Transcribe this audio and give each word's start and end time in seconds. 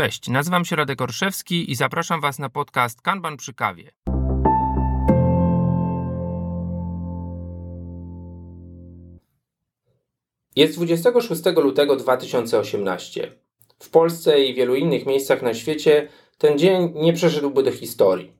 Cześć, 0.00 0.28
nazywam 0.28 0.64
się 0.64 0.76
Radek 0.76 1.00
Orszewski 1.00 1.70
i 1.70 1.74
zapraszam 1.74 2.20
Was 2.20 2.38
na 2.38 2.48
podcast 2.48 3.00
Kanban 3.02 3.36
przy 3.36 3.54
kawie. 3.54 3.90
Jest 10.56 10.74
26 10.74 11.42
lutego 11.56 11.96
2018. 11.96 13.32
W 13.78 13.90
Polsce 13.90 14.44
i 14.44 14.54
wielu 14.54 14.74
innych 14.74 15.06
miejscach 15.06 15.42
na 15.42 15.54
świecie 15.54 16.08
ten 16.38 16.58
dzień 16.58 16.92
nie 16.94 17.12
przeszedłby 17.12 17.62
do 17.62 17.72
historii. 17.72 18.32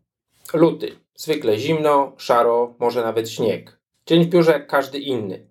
Luty. 0.55 0.97
Zwykle 1.15 1.59
zimno, 1.59 2.13
szaro, 2.17 2.75
może 2.79 3.03
nawet 3.03 3.31
śnieg. 3.31 3.81
Dzień 4.07 4.25
w 4.25 4.29
biurze 4.29 4.53
jak 4.53 4.67
każdy 4.67 4.99
inny. 4.99 5.50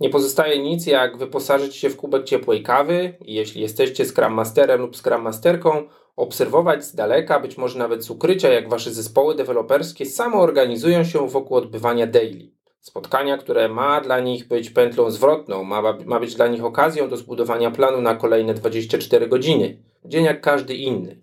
Nie 0.00 0.10
pozostaje 0.10 0.58
nic 0.58 0.86
jak 0.86 1.16
wyposażyć 1.16 1.76
się 1.76 1.90
w 1.90 1.96
kubek 1.96 2.24
ciepłej 2.24 2.62
kawy 2.62 3.14
i 3.20 3.34
jeśli 3.34 3.62
jesteście 3.62 4.04
Scrum 4.04 4.32
Masterem 4.32 4.80
lub 4.80 4.96
Scrum 4.96 5.22
Masterką, 5.22 5.88
obserwować 6.16 6.84
z 6.84 6.94
daleka, 6.94 7.40
być 7.40 7.58
może 7.58 7.78
nawet 7.78 8.04
z 8.04 8.10
ukrycia, 8.10 8.48
jak 8.48 8.68
wasze 8.68 8.90
zespoły 8.90 9.34
deweloperskie 9.34 10.06
samo 10.06 10.40
organizują 10.40 11.04
się 11.04 11.28
wokół 11.28 11.56
odbywania 11.56 12.06
daily. 12.06 12.50
Spotkania, 12.80 13.38
które 13.38 13.68
ma 13.68 14.00
dla 14.00 14.20
nich 14.20 14.48
być 14.48 14.70
pętlą 14.70 15.10
zwrotną, 15.10 15.64
ma, 15.64 15.82
ma 16.04 16.20
być 16.20 16.34
dla 16.34 16.46
nich 16.46 16.64
okazją 16.64 17.08
do 17.08 17.16
zbudowania 17.16 17.70
planu 17.70 18.00
na 18.00 18.14
kolejne 18.14 18.54
24 18.54 19.28
godziny. 19.28 19.82
Dzień 20.04 20.24
jak 20.24 20.40
każdy 20.40 20.74
inny. 20.74 21.20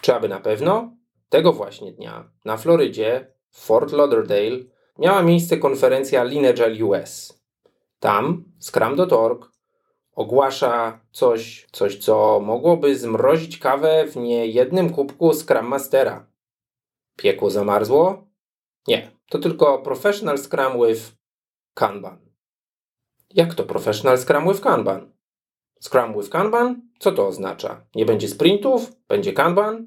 Czy 0.00 0.14
aby 0.14 0.28
na 0.28 0.40
pewno? 0.40 0.96
Tego 1.28 1.52
właśnie 1.52 1.92
dnia 1.92 2.30
na 2.44 2.56
Florydzie, 2.56 3.26
w 3.50 3.64
Fort 3.64 3.92
Lauderdale, 3.92 4.58
miała 4.98 5.22
miejsce 5.22 5.56
konferencja 5.56 6.24
Lineage 6.24 6.84
US. 6.84 7.43
Tam 8.04 8.44
Scrum.org 8.60 9.52
ogłasza 10.12 11.00
coś, 11.12 11.66
coś, 11.72 11.98
co 11.98 12.40
mogłoby 12.40 12.98
zmrozić 12.98 13.58
kawę 13.58 14.06
w 14.06 14.16
niejednym 14.16 14.90
kubku 14.90 15.34
Scrum 15.34 15.66
Mastera. 15.66 16.26
Piekło 17.16 17.50
zamarzło? 17.50 18.26
Nie, 18.88 19.10
to 19.30 19.38
tylko 19.38 19.78
Professional 19.78 20.38
Scrum 20.38 20.86
with 20.86 21.02
Kanban. 21.74 22.18
Jak 23.30 23.54
to 23.54 23.64
Professional 23.64 24.18
Scrum 24.18 24.48
with 24.48 24.60
Kanban? 24.60 25.12
Scrum 25.80 26.14
with 26.14 26.30
Kanban? 26.30 26.82
Co 26.98 27.12
to 27.12 27.26
oznacza? 27.26 27.86
Nie 27.94 28.06
będzie 28.06 28.28
sprintów? 28.28 28.92
Będzie 29.08 29.32
Kanban? 29.32 29.86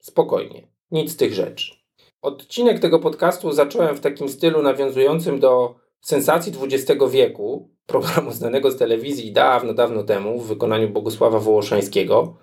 Spokojnie, 0.00 0.68
nic 0.90 1.12
z 1.12 1.16
tych 1.16 1.32
rzeczy. 1.32 1.74
Odcinek 2.22 2.80
tego 2.80 2.98
podcastu 2.98 3.52
zacząłem 3.52 3.96
w 3.96 4.00
takim 4.00 4.28
stylu 4.28 4.62
nawiązującym 4.62 5.40
do 5.40 5.83
sensacji 6.04 6.52
XX 6.62 7.04
wieku, 7.10 7.70
programu 7.86 8.32
znanego 8.32 8.70
z 8.70 8.76
telewizji 8.76 9.32
dawno, 9.32 9.74
dawno 9.74 10.02
temu 10.02 10.40
w 10.40 10.46
wykonaniu 10.46 10.88
Bogusława 10.88 11.38
Wołoszańskiego, 11.38 12.36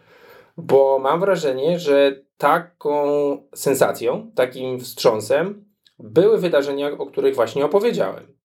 bo 0.57 0.99
mam 0.99 1.19
wrażenie, 1.19 1.79
że 1.79 2.23
taką 2.37 3.03
sensacją, 3.55 4.31
takim 4.35 4.79
wstrząsem 4.79 5.65
były 5.99 6.37
wydarzenia, 6.37 6.91
o 6.97 7.05
których 7.05 7.35
właśnie 7.35 7.65
opowiedziałem. 7.65 8.37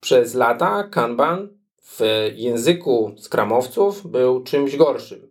Przez 0.00 0.34
lata 0.34 0.84
Kanban 0.84 1.58
w 1.82 2.00
języku 2.34 3.14
skramowców 3.16 4.06
był 4.06 4.42
czymś 4.42 4.76
gorszym. 4.76 5.30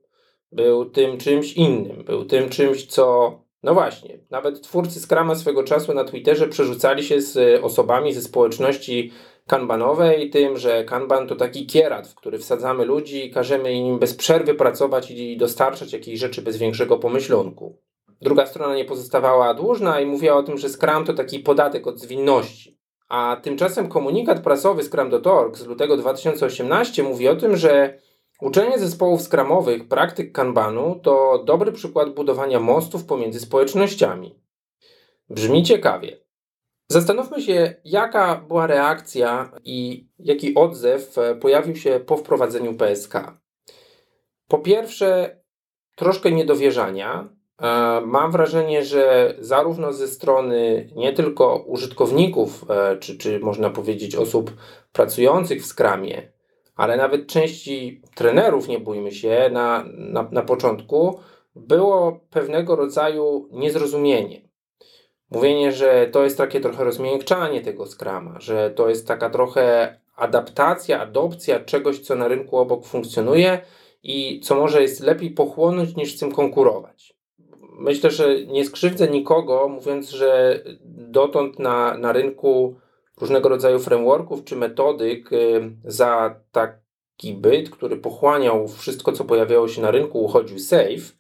Był 0.52 0.90
tym 0.90 1.18
czymś 1.18 1.54
innym. 1.54 2.04
Był 2.04 2.26
tym 2.26 2.50
czymś, 2.50 2.86
co 2.86 3.45
no 3.66 3.74
właśnie, 3.74 4.20
nawet 4.30 4.62
twórcy 4.62 5.00
Scrama 5.00 5.36
swego 5.36 5.64
czasu 5.64 5.94
na 5.94 6.04
Twitterze 6.04 6.48
przerzucali 6.48 7.04
się 7.04 7.22
z 7.22 7.64
osobami 7.64 8.14
ze 8.14 8.22
społeczności 8.22 9.12
kanbanowej 9.48 10.30
tym, 10.30 10.58
że 10.58 10.84
kanban 10.84 11.28
to 11.28 11.36
taki 11.36 11.66
kierat, 11.66 12.08
w 12.08 12.16
który 12.16 12.38
wsadzamy 12.40 12.86
ludzi 12.86 13.26
i 13.26 13.32
każemy 13.32 13.74
im 13.74 14.00
bez 14.00 14.14
przerwy 14.16 14.54
pracować 14.54 15.12
i 15.12 15.38
dostarczać 15.38 15.94
jakichś 15.94 16.20
rzeczy 16.20 16.42
bez 16.42 16.58
większego 16.58 16.98
pomyślunku. 16.98 17.78
Druga 18.22 18.46
strona 18.46 18.76
nie 18.76 18.86
pozostawała 18.86 19.54
dłużna 19.54 20.02
i 20.02 20.06
mówiła 20.06 20.36
o 20.36 20.44
tym, 20.44 20.58
że 20.58 20.70
Scrum 20.70 21.06
to 21.06 21.14
taki 21.14 21.40
podatek 21.40 21.88
od 21.88 22.00
zwinności. 22.00 22.80
A 23.10 23.38
tymczasem 23.44 23.90
komunikat 23.90 24.44
prasowy 24.44 24.84
Scrum.org 24.84 25.58
z 25.58 25.66
lutego 25.66 25.98
2018 25.98 27.04
mówi 27.04 27.28
o 27.28 27.36
tym, 27.36 27.58
że 27.58 28.00
Uczenie 28.42 28.80
zespołów 28.80 29.22
skramowych 29.22 29.88
praktyk 29.88 30.32
kanbanu 30.32 31.00
to 31.04 31.44
dobry 31.46 31.72
przykład 31.72 32.14
budowania 32.14 32.60
mostów 32.60 33.06
pomiędzy 33.06 33.40
społecznościami. 33.40 34.40
Brzmi 35.30 35.64
ciekawie. 35.64 36.26
Zastanówmy 36.88 37.42
się, 37.42 37.76
jaka 37.86 38.36
była 38.36 38.68
reakcja 38.68 39.52
i 39.64 40.08
jaki 40.20 40.56
odzew 40.56 41.16
pojawił 41.42 41.76
się 41.76 42.00
po 42.00 42.18
wprowadzeniu 42.18 42.74
PSK. 42.74 43.14
Po 44.48 44.60
pierwsze, 44.60 45.40
troszkę 45.96 46.32
niedowierzania. 46.32 47.30
E, 47.62 48.02
mam 48.06 48.32
wrażenie, 48.32 48.86
że 48.86 49.36
zarówno 49.40 49.94
ze 49.94 50.08
strony 50.08 50.90
nie 50.96 51.14
tylko 51.14 51.64
użytkowników, 51.68 52.66
e, 52.70 52.98
czy, 52.98 53.18
czy 53.18 53.40
można 53.40 53.70
powiedzieć 53.70 54.16
osób 54.16 54.52
pracujących 54.92 55.62
w 55.62 55.66
skramie, 55.66 56.35
ale 56.76 56.98
nawet 56.98 57.28
części 57.28 58.02
trenerów, 58.16 58.68
nie 58.68 58.80
bójmy 58.80 59.12
się, 59.12 59.50
na, 59.52 59.86
na, 59.98 60.28
na 60.32 60.42
początku 60.42 61.20
było 61.56 62.20
pewnego 62.30 62.76
rodzaju 62.76 63.50
niezrozumienie. 63.52 64.42
Mówienie, 65.32 65.72
że 65.72 66.08
to 66.12 66.24
jest 66.24 66.38
takie 66.38 66.60
trochę 66.60 66.84
rozmiękczanie 66.84 67.62
tego 67.62 67.86
skrama, 67.86 68.40
że 68.40 68.72
to 68.72 68.90
jest 68.90 69.08
taka 69.08 69.30
trochę 69.30 69.96
adaptacja, 70.16 71.02
adopcja 71.02 71.60
czegoś, 71.60 72.00
co 72.00 72.16
na 72.16 72.28
rynku 72.28 72.58
obok 72.58 72.86
funkcjonuje 72.86 73.62
i 74.04 74.40
co 74.40 74.56
może 74.56 74.82
jest 74.82 75.00
lepiej 75.00 75.32
pochłonąć 75.32 75.96
niż 75.96 76.16
z 76.16 76.20
tym 76.20 76.32
konkurować. 76.32 77.16
Myślę, 77.80 78.12
że 78.12 78.46
nie 78.46 78.66
skrzywdzę 78.66 79.08
nikogo, 79.08 79.68
mówiąc, 79.70 80.10
że 80.10 80.60
dotąd 80.86 81.60
na, 81.60 81.98
na 81.98 82.12
rynku 82.12 82.76
różnego 83.22 83.50
rodzaju 83.50 83.80
frameworków 83.80 84.44
czy 84.44 84.56
metodyk 84.56 85.34
y, 85.34 85.72
za 85.84 86.42
taki 86.52 87.34
byt, 87.34 87.70
który 87.70 87.98
pochłaniał 87.98 88.68
wszystko, 88.68 89.12
co 89.12 89.26
pojawiało 89.26 89.68
się 89.68 89.82
na 89.82 89.92
rynku, 89.92 90.24
uchodził 90.24 90.60
safe, 90.60 91.14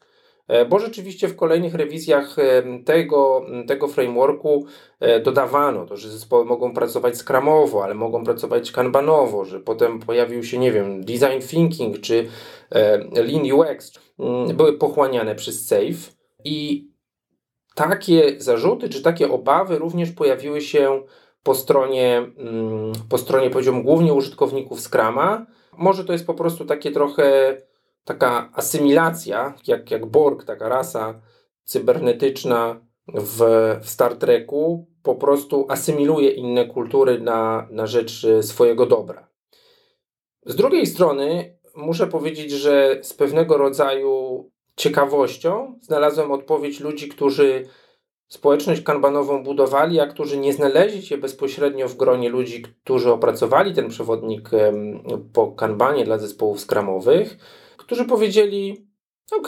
e, 0.47 0.65
bo 0.65 0.79
rzeczywiście 0.79 1.27
w 1.27 1.35
kolejnych 1.35 1.75
rewizjach 1.75 2.39
e, 2.39 2.63
tego, 2.85 3.45
tego 3.67 3.87
frameworku 3.87 4.65
e, 4.99 5.19
dodawano 5.19 5.85
to, 5.85 5.97
że 5.97 6.09
zespoły 6.09 6.45
mogą 6.45 6.73
pracować 6.73 7.17
skramowo, 7.17 7.83
ale 7.83 7.93
mogą 7.93 8.23
pracować 8.23 8.71
kanbanowo, 8.71 9.45
że 9.45 9.59
potem 9.59 9.99
pojawił 9.99 10.43
się, 10.43 10.57
nie 10.57 10.71
wiem, 10.71 11.05
design 11.05 11.47
thinking 11.49 12.01
czy 12.01 12.27
lean 13.11 13.51
UX, 13.51 13.93
mm, 14.19 14.57
były 14.57 14.77
pochłaniane 14.77 15.35
przez 15.35 15.67
safe 15.67 16.11
i 16.43 16.87
takie 17.75 18.35
zarzuty 18.37 18.89
czy 18.89 19.01
takie 19.01 19.31
obawy 19.31 19.79
również 19.79 20.11
pojawiły 20.11 20.61
się 20.61 21.01
po 21.45 21.55
stronie, 21.55 22.31
mm, 22.37 22.91
po 23.09 23.17
stronie 23.17 23.49
poziom 23.49 23.83
głównie 23.83 24.13
użytkowników 24.13 24.81
Scrama. 24.81 25.45
Może 25.77 26.05
to 26.05 26.13
jest 26.13 26.25
po 26.25 26.33
prostu 26.33 26.65
takie 26.65 26.91
trochę 26.91 27.57
taka 28.05 28.49
asymilacja, 28.53 29.53
jak, 29.67 29.91
jak 29.91 30.05
Borg, 30.05 30.43
taka 30.43 30.69
rasa 30.69 31.21
cybernetyczna 31.63 32.81
w, 33.07 33.39
w 33.81 33.89
Star 33.89 34.15
Treku, 34.15 34.87
po 35.03 35.15
prostu 35.15 35.65
asymiluje 35.69 36.29
inne 36.29 36.65
kultury 36.65 37.19
na, 37.19 37.67
na 37.71 37.87
rzecz 37.87 38.27
swojego 38.41 38.85
dobra. 38.85 39.27
Z 40.45 40.55
drugiej 40.55 40.87
strony 40.87 41.57
muszę 41.75 42.07
powiedzieć, 42.07 42.51
że 42.51 42.99
z 43.01 43.13
pewnego 43.13 43.57
rodzaju 43.57 44.45
ciekawością 44.75 45.79
znalazłem 45.81 46.31
odpowiedź 46.31 46.79
ludzi, 46.79 47.09
którzy 47.09 47.65
społeczność 48.27 48.81
kanbanową 48.81 49.43
budowali, 49.43 49.99
a 49.99 50.07
którzy 50.07 50.37
nie 50.37 50.53
znaleźli 50.53 51.01
się 51.01 51.17
bezpośrednio 51.17 51.87
w 51.87 51.95
gronie 51.95 52.29
ludzi, 52.29 52.61
którzy 52.61 53.11
opracowali 53.11 53.73
ten 53.73 53.89
przewodnik 53.89 54.49
po 55.33 55.51
kanbanie 55.51 56.05
dla 56.05 56.17
zespołów 56.17 56.59
skramowych, 56.59 57.37
którzy 57.77 58.05
powiedzieli: 58.05 58.87
OK, 59.31 59.47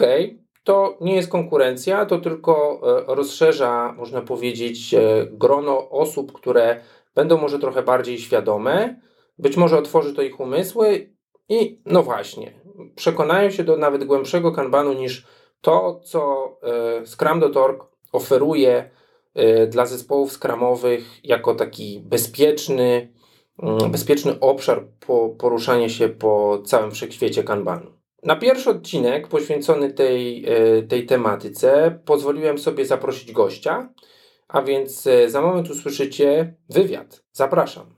to 0.63 0.97
nie 1.01 1.15
jest 1.15 1.31
konkurencja, 1.31 2.05
to 2.05 2.17
tylko 2.17 2.81
e, 3.09 3.15
rozszerza, 3.15 3.93
można 3.97 4.21
powiedzieć, 4.21 4.93
e, 4.93 5.27
grono 5.31 5.89
osób, 5.89 6.31
które 6.31 6.81
będą 7.15 7.37
może 7.37 7.59
trochę 7.59 7.83
bardziej 7.83 8.19
świadome, 8.19 9.01
być 9.39 9.57
może 9.57 9.77
otworzy 9.77 10.13
to 10.13 10.21
ich 10.21 10.39
umysły 10.39 11.13
i 11.49 11.81
no 11.85 12.03
właśnie, 12.03 12.53
przekonają 12.95 13.49
się 13.49 13.63
do 13.63 13.77
nawet 13.77 14.03
głębszego 14.03 14.51
kanbanu 14.51 14.93
niż 14.93 15.27
to, 15.61 15.99
co 16.03 16.51
e, 16.63 17.05
Scrum.org 17.05 17.83
oferuje 18.17 18.89
y, 19.63 19.67
dla 19.67 19.85
zespołów 19.85 20.31
skramowych 20.31 21.19
jako 21.23 21.55
taki 21.55 21.99
bezpieczny, 21.99 23.13
mm, 23.63 23.91
bezpieczny 23.91 24.39
obszar 24.39 24.87
po 25.07 25.29
poruszania 25.29 25.89
się 25.89 26.09
po 26.09 26.61
całym 26.65 26.91
wszechświecie 26.91 27.43
Kanbanu. 27.43 27.91
Na 28.23 28.35
pierwszy 28.35 28.69
odcinek 28.69 29.27
poświęcony 29.27 29.93
tej, 29.93 30.45
y, 30.79 30.83
tej 30.83 31.05
tematyce 31.05 31.99
pozwoliłem 32.05 32.57
sobie 32.57 32.85
zaprosić 32.85 33.31
gościa, 33.31 33.89
a 34.47 34.61
więc 34.61 35.07
y, 35.07 35.29
za 35.29 35.41
moment 35.41 35.69
usłyszycie 35.69 36.53
wywiad. 36.69 37.23
Zapraszam. 37.31 37.96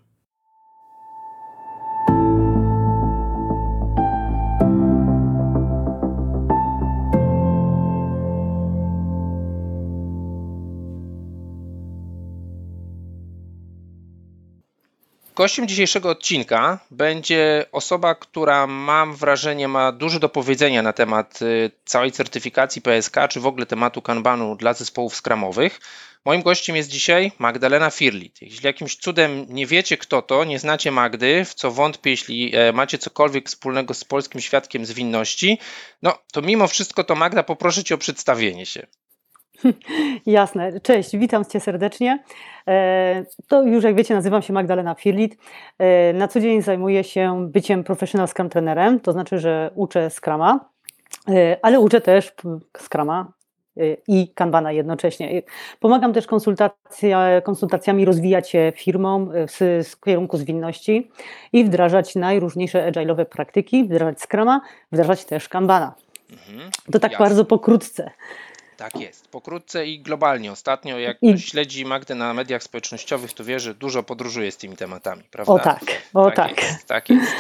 Gościem 15.40 15.68
dzisiejszego 15.68 16.10
odcinka 16.10 16.80
będzie 16.92 17.66
osoba, 17.72 18.16
która 18.16 18.68
mam 18.68 19.16
wrażenie 19.16 19.68
ma 19.68 19.92
dużo 19.92 20.20
do 20.20 20.30
powiedzenia 20.30 20.82
na 20.82 20.94
temat 20.94 21.42
y, 21.42 21.72
całej 21.86 22.12
certyfikacji 22.12 22.82
PSK, 22.82 23.16
czy 23.30 23.40
w 23.40 23.46
ogóle 23.46 23.66
tematu 23.66 24.02
Kanbanu 24.02 24.56
dla 24.56 24.74
zespołów 24.74 25.16
skramowych. 25.16 25.80
Moim 26.26 26.42
gościem 26.42 26.76
jest 26.76 26.90
dzisiaj 26.90 27.32
Magdalena 27.40 27.90
Firlit. 27.90 28.42
Jeśli 28.42 28.66
jakimś 28.66 28.96
cudem 28.96 29.46
nie 29.50 29.66
wiecie 29.66 29.98
kto 29.98 30.22
to, 30.22 30.44
nie 30.44 30.60
znacie 30.60 30.92
Magdy, 30.92 31.46
w 31.46 31.54
co 31.54 31.72
wątpię, 31.72 32.10
jeśli 32.10 32.56
e, 32.56 32.74
macie 32.74 32.98
cokolwiek 32.98 33.48
wspólnego 33.48 33.94
z 33.94 34.04
polskim 34.04 34.42
świadkiem 34.42 34.86
zwinności, 34.86 35.58
no 36.02 36.18
to 36.34 36.42
mimo 36.42 36.68
wszystko 36.68 37.04
to 37.04 37.16
Magda 37.16 37.44
poproszę 37.44 37.84
Cię 37.84 37.96
o 37.96 37.98
przedstawienie 37.98 38.66
się. 38.66 38.88
Jasne. 40.26 40.80
Cześć, 40.80 41.18
witam 41.18 41.46
Cię 41.46 41.60
serdecznie. 41.60 42.24
E, 42.68 43.26
to 43.48 43.64
już 43.64 43.84
jak 43.84 43.96
wiecie, 43.96 44.14
nazywam 44.14 44.42
się 44.42 44.54
Magdalena 44.54 44.96
Firlit. 44.96 45.38
E, 45.80 46.14
na 46.14 46.28
co 46.28 46.40
dzień 46.40 46.62
zajmuję 46.62 47.04
się 47.04 47.48
byciem 47.50 47.84
professional 47.84 48.28
Scrum 48.28 48.50
trenerem, 48.50 49.00
to 49.00 49.12
znaczy, 49.12 49.40
że 49.40 49.72
uczę 49.76 50.10
Scrama, 50.10 50.60
e, 51.30 51.58
ale 51.62 51.80
uczę 51.80 52.02
też 52.02 52.34
Scrama 52.78 53.32
i 54.08 54.32
Kanbana 54.36 54.72
jednocześnie. 54.72 55.42
Pomagam 55.80 56.14
też 56.14 56.28
konsultacjami 57.44 58.06
rozwijać 58.06 58.50
się 58.50 58.74
firmom 58.76 59.32
z, 59.48 59.88
z 59.88 59.98
kierunku 59.98 60.38
zwinności 60.38 61.12
i 61.54 61.66
wdrażać 61.66 62.16
najróżniejsze 62.16 62.92
agile'owe 62.92 63.26
praktyki, 63.26 63.84
wdrażać 63.84 64.20
Scrama, 64.22 64.62
wdrażać 64.92 65.26
też 65.26 65.50
Kanbana. 65.50 65.94
Mhm, 66.32 66.72
to 66.92 67.00
tak 67.00 67.12
jasne. 67.12 67.26
bardzo 67.26 67.46
pokrótce. 67.46 68.12
Tak 68.80 68.96
jest. 68.96 69.28
Pokrótce 69.28 69.88
i 69.88 70.00
globalnie. 70.00 70.52
Ostatnio, 70.52 71.00
jak 71.00 71.18
I... 71.22 71.40
śledzi 71.40 71.86
Magdę 71.86 72.16
na 72.16 72.34
mediach 72.34 72.64
społecznościowych, 72.64 73.34
to 73.34 73.44
wie, 73.44 73.60
że 73.60 73.76
dużo 73.76 74.04
podróżuje 74.04 74.52
z 74.52 74.58
tymi 74.58 74.76
tematami, 74.76 75.24
prawda? 75.32 75.54
O 75.54 75.60
tak, 75.60 75.84
o 76.14 76.32
tak. 76.32 76.36
Tak 76.36 76.64
jest. 76.64 76.86
Tak 76.88 77.10
jest. 77.10 77.32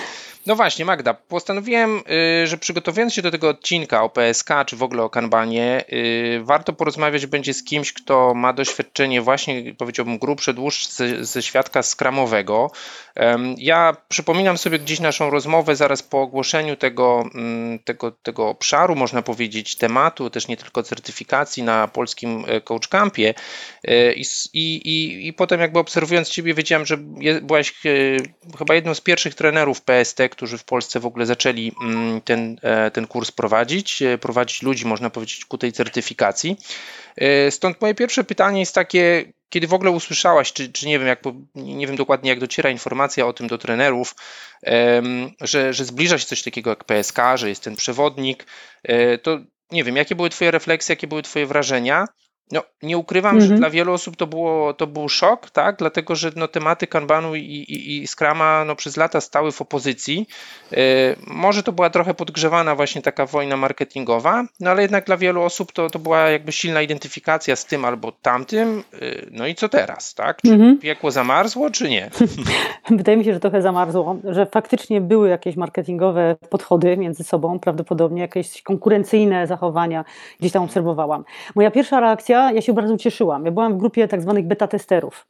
No 0.49 0.55
właśnie, 0.55 0.85
Magda, 0.85 1.13
postanowiłem, 1.13 2.01
y, 2.43 2.47
że 2.47 2.57
przygotowując 2.57 3.13
się 3.13 3.21
do 3.21 3.31
tego 3.31 3.49
odcinka 3.49 4.03
o 4.03 4.09
PSK, 4.09 4.49
czy 4.65 4.75
w 4.75 4.83
ogóle 4.83 5.03
o 5.03 5.09
Kanbanie, 5.09 5.85
y, 5.93 6.41
warto 6.43 6.73
porozmawiać 6.73 7.25
będzie 7.25 7.53
z 7.53 7.63
kimś, 7.63 7.93
kto 7.93 8.33
ma 8.33 8.53
doświadczenie 8.53 9.21
właśnie, 9.21 9.75
powiedziałbym, 9.75 10.17
grubsze, 10.17 10.53
dłuższe 10.53 11.25
ze 11.25 11.41
świadka 11.41 11.83
skramowego. 11.83 12.71
Ja 13.57 13.95
przypominam 14.07 14.57
sobie 14.57 14.79
gdzieś 14.79 14.99
naszą 14.99 15.29
rozmowę 15.29 15.75
zaraz 15.75 16.03
po 16.03 16.21
ogłoszeniu 16.21 16.75
tego, 16.75 17.23
mm, 17.35 17.79
tego, 17.79 18.11
tego 18.11 18.47
obszaru, 18.47 18.95
można 18.95 19.21
powiedzieć, 19.21 19.75
tematu, 19.75 20.29
też 20.29 20.47
nie 20.47 20.57
tylko 20.57 20.83
certyfikacji 20.83 21.63
na 21.63 21.87
polskim 21.87 22.45
e, 22.47 22.61
Coach 22.61 22.87
Campie 22.87 23.33
e, 23.83 24.13
i, 24.13 24.23
i, 24.53 25.27
i 25.27 25.33
potem 25.33 25.59
jakby 25.61 25.79
obserwując 25.79 26.29
Ciebie 26.29 26.53
wiedziałem, 26.53 26.85
że 26.85 26.97
byłaś 27.41 27.73
e, 27.85 28.57
chyba 28.57 28.75
jedną 28.75 28.93
z 28.93 29.01
pierwszych 29.01 29.35
trenerów 29.35 29.81
PST, 29.81 30.21
którzy 30.39 30.57
w 30.57 30.63
Polsce 30.63 30.99
w 30.99 31.05
ogóle 31.05 31.25
zaczęli 31.25 31.71
mm, 31.81 32.21
ten, 32.21 32.59
e, 32.61 32.91
ten 32.91 33.07
kurs 33.07 33.31
prowadzić, 33.31 34.01
e, 34.01 34.17
prowadzić 34.17 34.61
ludzi, 34.61 34.85
można 34.85 35.09
powiedzieć, 35.09 35.45
ku 35.45 35.57
tej 35.57 35.71
certyfikacji. 35.71 36.57
E, 37.17 37.51
stąd 37.51 37.81
moje 37.81 37.95
pierwsze 37.95 38.23
pytanie 38.23 38.59
jest 38.59 38.75
takie, 38.75 39.33
kiedy 39.49 39.67
w 39.67 39.73
ogóle 39.73 39.91
usłyszałaś, 39.91 40.53
czy, 40.53 40.71
czy 40.71 40.87
nie 40.87 40.99
wiem, 40.99 41.07
jak, 41.07 41.21
nie 41.55 41.87
wiem 41.87 41.95
dokładnie, 41.95 42.29
jak 42.29 42.39
dociera 42.39 42.69
informacja 42.69 43.27
o 43.27 43.33
tym 43.33 43.47
do 43.47 43.57
trenerów, 43.57 44.15
że, 45.41 45.73
że 45.73 45.85
zbliża 45.85 46.17
się 46.17 46.25
coś 46.25 46.43
takiego 46.43 46.69
jak 46.69 46.83
PSK, 46.83 47.19
że 47.35 47.49
jest 47.49 47.63
ten 47.63 47.75
przewodnik, 47.75 48.45
to 49.23 49.39
nie 49.71 49.83
wiem, 49.83 49.95
jakie 49.95 50.15
były 50.15 50.29
Twoje 50.29 50.51
refleksje, 50.51 50.93
jakie 50.93 51.07
były 51.07 51.21
Twoje 51.21 51.45
wrażenia? 51.45 52.05
No, 52.51 52.63
nie 52.83 52.97
ukrywam, 52.97 53.35
mhm. 53.35 53.49
że 53.49 53.55
dla 53.57 53.69
wielu 53.69 53.93
osób 53.93 54.15
to, 54.15 54.27
było, 54.27 54.73
to 54.73 54.87
był 54.87 55.09
szok, 55.09 55.49
tak? 55.49 55.75
dlatego 55.77 56.15
że 56.15 56.31
no, 56.35 56.47
tematy 56.47 56.87
Kanbanu 56.87 57.35
i, 57.35 57.41
i, 57.41 57.97
i 57.97 58.07
Scrama 58.07 58.65
no, 58.65 58.75
przez 58.75 58.97
lata 58.97 59.21
stały 59.21 59.51
w 59.51 59.61
opozycji. 59.61 60.27
Yy, 60.71 60.77
może 61.27 61.63
to 61.63 61.71
była 61.71 61.89
trochę 61.89 62.13
podgrzewana 62.13 62.75
właśnie 62.75 63.01
taka 63.01 63.25
wojna 63.25 63.57
marketingowa, 63.57 64.43
no 64.59 64.71
ale 64.71 64.81
jednak 64.81 65.05
dla 65.05 65.17
wielu 65.17 65.43
osób 65.43 65.71
to, 65.71 65.89
to 65.89 65.99
była 65.99 66.19
jakby 66.19 66.51
silna 66.51 66.81
identyfikacja 66.81 67.55
z 67.55 67.65
tym 67.65 67.85
albo 67.85 68.11
tamtym. 68.11 68.83
Yy, 69.01 69.29
no 69.31 69.47
i 69.47 69.55
co 69.55 69.69
teraz, 69.69 70.13
tak? 70.13 70.41
Czy 70.41 70.53
mhm. 70.53 70.77
piekło 70.77 71.11
zamarzło, 71.11 71.69
czy 71.71 71.89
nie? 71.89 72.09
Wydaje 72.89 73.17
mi 73.17 73.25
się, 73.25 73.33
że 73.33 73.39
trochę 73.39 73.61
zamarzło, 73.61 74.15
że 74.23 74.45
faktycznie 74.45 75.01
były 75.01 75.29
jakieś 75.29 75.55
marketingowe 75.55 76.35
podchody 76.49 76.97
między 76.97 77.23
sobą, 77.23 77.59
prawdopodobnie 77.59 78.21
jakieś 78.21 78.61
konkurencyjne 78.61 79.47
zachowania 79.47 80.05
gdzieś 80.39 80.51
tam 80.51 80.63
obserwowałam. 80.63 81.23
Moja 81.55 81.71
pierwsza 81.71 81.99
reakcja 81.99 82.38
ja 82.39 82.61
się 82.61 82.73
bardzo 82.73 82.97
cieszyłam. 82.97 83.45
Ja 83.45 83.51
byłam 83.51 83.73
w 83.73 83.77
grupie 83.77 84.07
tak 84.07 84.21
zwanych 84.21 84.47
beta 84.47 84.67
testerów. 84.67 85.27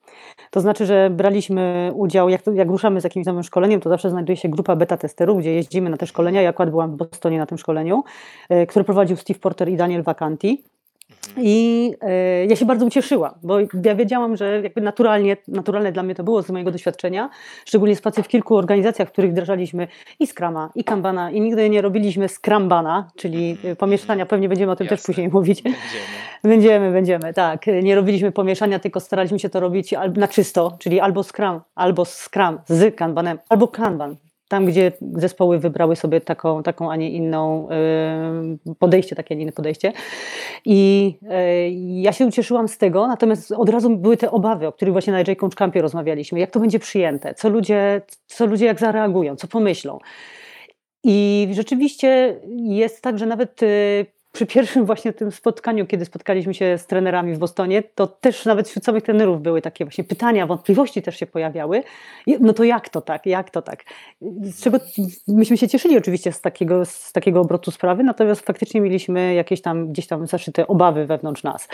To 0.51 0.61
znaczy, 0.61 0.85
że 0.85 1.09
braliśmy 1.09 1.91
udział, 1.95 2.29
jak, 2.29 2.41
jak 2.53 2.67
ruszamy 2.67 3.01
z 3.01 3.03
jakimś 3.03 3.25
nowym 3.25 3.43
szkoleniem, 3.43 3.79
to 3.79 3.89
zawsze 3.89 4.09
znajduje 4.09 4.37
się 4.37 4.49
grupa 4.49 4.75
beta 4.75 4.97
testerów, 4.97 5.39
gdzie 5.39 5.53
jeździmy 5.53 5.89
na 5.89 5.97
te 5.97 6.07
szkolenia. 6.07 6.41
Ja 6.41 6.49
akurat 6.49 6.69
byłam 6.69 6.91
w 6.91 6.95
Bostonie 6.95 7.37
na 7.37 7.45
tym 7.45 7.57
szkoleniu, 7.57 8.03
e, 8.49 8.65
które 8.65 8.85
prowadził 8.85 9.17
Steve 9.17 9.39
Porter 9.39 9.69
i 9.69 9.77
Daniel 9.77 10.03
Vacanti. 10.03 10.63
I 11.37 11.93
e, 12.01 12.45
ja 12.45 12.55
się 12.55 12.65
bardzo 12.65 12.85
ucieszyłam, 12.85 13.33
bo 13.43 13.59
ja 13.85 13.95
wiedziałam, 13.95 14.37
że 14.37 14.61
jakby 14.61 14.81
naturalnie, 14.81 15.37
naturalne 15.47 15.91
dla 15.91 16.03
mnie 16.03 16.15
to 16.15 16.23
było 16.23 16.41
z 16.41 16.49
mojego 16.49 16.71
doświadczenia, 16.71 17.29
szczególnie 17.65 17.95
z 17.95 18.01
pracy 18.01 18.23
w 18.23 18.27
kilku 18.27 18.55
organizacjach, 18.55 19.09
w 19.09 19.11
których 19.11 19.31
wdrażaliśmy 19.31 19.87
i 20.19 20.27
Scrama, 20.27 20.69
i 20.75 20.83
Kanbana, 20.83 21.31
i 21.31 21.41
nigdy 21.41 21.69
nie 21.69 21.81
robiliśmy 21.81 22.29
Scrambana, 22.29 23.11
czyli 23.15 23.51
mhm. 23.51 23.75
pomieszczania, 23.75 24.25
pewnie 24.25 24.49
będziemy 24.49 24.71
o 24.71 24.75
tym 24.75 24.85
Jasne. 24.85 24.97
też 24.97 25.05
później 25.05 25.29
mówić. 25.29 25.61
Będziemy. 25.61 25.83
będziemy, 26.43 26.91
będziemy, 26.91 27.33
tak. 27.33 27.65
Nie 27.83 27.95
robiliśmy 27.95 28.31
pomieszania, 28.31 28.79
tylko 28.79 28.99
staraliśmy 28.99 29.39
się 29.39 29.49
to 29.49 29.59
robić 29.59 29.93
na 30.15 30.27
czysto, 30.27 30.77
czyli 30.79 30.99
albo 30.99 31.23
Scrum, 31.23 31.61
albo 31.75 32.05
Scrum 32.05 32.57
z 32.67 32.95
Kanbanem, 32.95 33.39
albo 33.49 33.67
Kanban, 33.67 34.15
tam, 34.49 34.65
gdzie 34.65 34.91
zespoły 35.15 35.59
wybrały 35.59 35.95
sobie 35.95 36.21
taką, 36.21 36.63
taką 36.63 36.91
a 36.91 36.95
nie 36.95 37.09
inną 37.11 37.67
podejście, 38.79 39.15
takie, 39.15 39.35
a 39.35 39.37
nie 39.37 39.43
inne 39.43 39.51
podejście. 39.51 39.93
I 40.65 41.13
e, 41.29 41.69
ja 42.01 42.13
się 42.13 42.25
ucieszyłam 42.25 42.67
z 42.67 42.77
tego, 42.77 43.07
natomiast 43.07 43.51
od 43.51 43.69
razu 43.69 43.89
były 43.89 44.17
te 44.17 44.31
obawy, 44.31 44.67
o 44.67 44.71
których 44.71 44.91
właśnie 44.91 45.13
na 45.13 45.35
Coach 45.35 45.55
Campie 45.55 45.81
rozmawialiśmy. 45.81 46.39
Jak 46.39 46.51
to 46.51 46.59
będzie 46.59 46.79
przyjęte? 46.79 47.33
Co 47.33 47.49
ludzie, 47.49 48.01
co 48.27 48.45
ludzie 48.45 48.65
jak 48.65 48.79
zareagują? 48.79 49.35
Co 49.35 49.47
pomyślą? 49.47 49.99
I 51.03 51.47
rzeczywiście 51.51 52.39
jest 52.57 53.01
tak, 53.01 53.19
że 53.19 53.25
nawet 53.25 53.63
y, 53.63 54.05
przy 54.39 54.45
pierwszym 54.45 54.85
właśnie 54.85 55.13
tym 55.13 55.31
spotkaniu, 55.31 55.85
kiedy 55.85 56.05
spotkaliśmy 56.05 56.53
się 56.53 56.77
z 56.77 56.85
trenerami 56.85 57.33
w 57.33 57.37
Bostonie, 57.37 57.83
to 57.83 58.07
też 58.07 58.45
nawet 58.45 58.69
wśród 58.69 58.85
samych 58.85 59.03
trenerów 59.03 59.41
były 59.41 59.61
takie 59.61 59.85
właśnie 59.85 60.03
pytania, 60.03 60.47
wątpliwości 60.47 61.01
też 61.01 61.19
się 61.19 61.25
pojawiały. 61.25 61.83
No 62.39 62.53
to 62.53 62.63
jak 62.63 62.89
to 62.89 63.01
tak, 63.01 63.25
jak 63.25 63.49
to 63.49 63.61
tak? 63.61 63.83
Z 64.41 64.63
czego 64.63 64.79
myśmy 65.27 65.57
się 65.57 65.67
cieszyli 65.67 65.97
oczywiście 65.97 66.31
z 66.31 66.41
takiego, 66.41 66.85
z 66.85 67.11
takiego 67.11 67.41
obrotu 67.41 67.71
sprawy, 67.71 68.03
natomiast 68.03 68.45
faktycznie 68.45 68.81
mieliśmy 68.81 69.33
jakieś 69.33 69.61
tam 69.61 69.87
gdzieś 69.91 70.07
tam 70.07 70.27
zaszyte 70.27 70.67
obawy 70.67 71.05
wewnątrz 71.05 71.43
nas. 71.43 71.67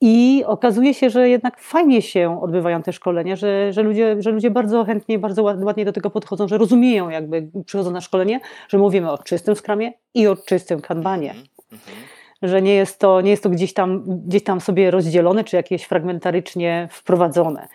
I 0.00 0.44
okazuje 0.46 0.94
się, 0.94 1.10
że 1.10 1.28
jednak 1.28 1.60
fajnie 1.60 2.02
się 2.02 2.40
odbywają 2.42 2.82
te 2.82 2.92
szkolenia, 2.92 3.36
że, 3.36 3.72
że, 3.72 3.82
ludzie, 3.82 4.16
że 4.18 4.30
ludzie 4.30 4.50
bardzo 4.50 4.84
chętnie, 4.84 5.18
bardzo 5.18 5.42
ładnie 5.42 5.84
do 5.84 5.92
tego 5.92 6.10
podchodzą, 6.10 6.48
że 6.48 6.58
rozumieją, 6.58 7.10
jakby 7.10 7.50
przychodzą 7.66 7.90
na 7.90 8.00
szkolenie, 8.00 8.40
że 8.68 8.78
mówimy 8.78 9.10
o 9.10 9.18
czystym 9.18 9.56
skramie 9.56 9.92
i 10.14 10.26
o 10.26 10.36
czystym 10.36 10.80
kanbanie. 10.80 11.30
Mm 11.30 11.44
-hmm. 11.44 12.20
Że 12.42 12.62
nie 12.62 12.74
jest 12.74 12.98
to, 12.98 13.20
nie 13.20 13.30
jest 13.30 13.42
to 13.42 13.50
gdzieś, 13.50 13.74
tam, 13.74 14.02
gdzieś 14.26 14.44
tam 14.44 14.60
sobie 14.60 14.90
rozdzielone, 14.90 15.44
czy 15.44 15.56
jakieś 15.56 15.84
fragmentarycznie 15.84 16.88
wprowadzone. 16.90 17.68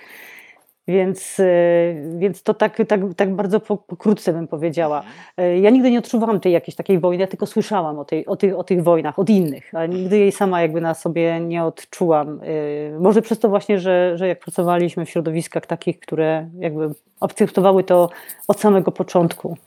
Więc, 0.88 1.39
y, 1.39 2.15
więc 2.18 2.44
to 2.44 2.54
tak, 2.54 2.77
tak, 2.88 3.00
tak 3.18 3.36
bardzo 3.36 3.60
pokrótce 3.60 4.34
bym 4.34 4.48
powiedziała. 4.48 5.04
Y, 5.39 5.60
ja 5.60 5.70
nigdy 5.70 5.92
nie 5.92 6.00
odczuwałam 6.00 6.39
tej 6.39 6.54
jakiejś 6.54 6.75
takiej 6.75 7.00
wojny, 7.00 7.22
ja 7.22 7.27
tylko 7.27 7.46
słyszałam 7.46 8.00
o, 8.00 8.06
tej, 8.06 8.25
o, 8.25 8.36
tych, 8.36 8.58
o 8.58 8.63
tych 8.63 8.84
wojnach, 8.84 9.20
od 9.20 9.30
innych, 9.30 9.74
ale 9.74 9.89
nigdy 9.89 10.18
jej 10.18 10.32
sama 10.32 10.62
jakby 10.62 10.82
na 10.82 10.94
sobie 10.94 11.39
nie 11.39 11.63
odczułam. 11.63 12.39
Y, 12.44 12.98
może 13.00 13.22
przez 13.22 13.39
to 13.39 13.50
właśnie, 13.50 13.80
że, 13.80 14.18
że 14.18 14.27
jak 14.27 14.39
pracowaliśmy 14.39 15.06
w 15.06 15.10
środowiskach 15.10 15.65
takich, 15.65 16.00
które 16.00 16.50
jakby 16.60 16.89
akceptowały 17.22 17.84
to 17.84 18.10
od 18.48 18.60
samego 18.60 18.92
początku. 18.92 19.58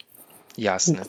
Jasne. 0.58 1.02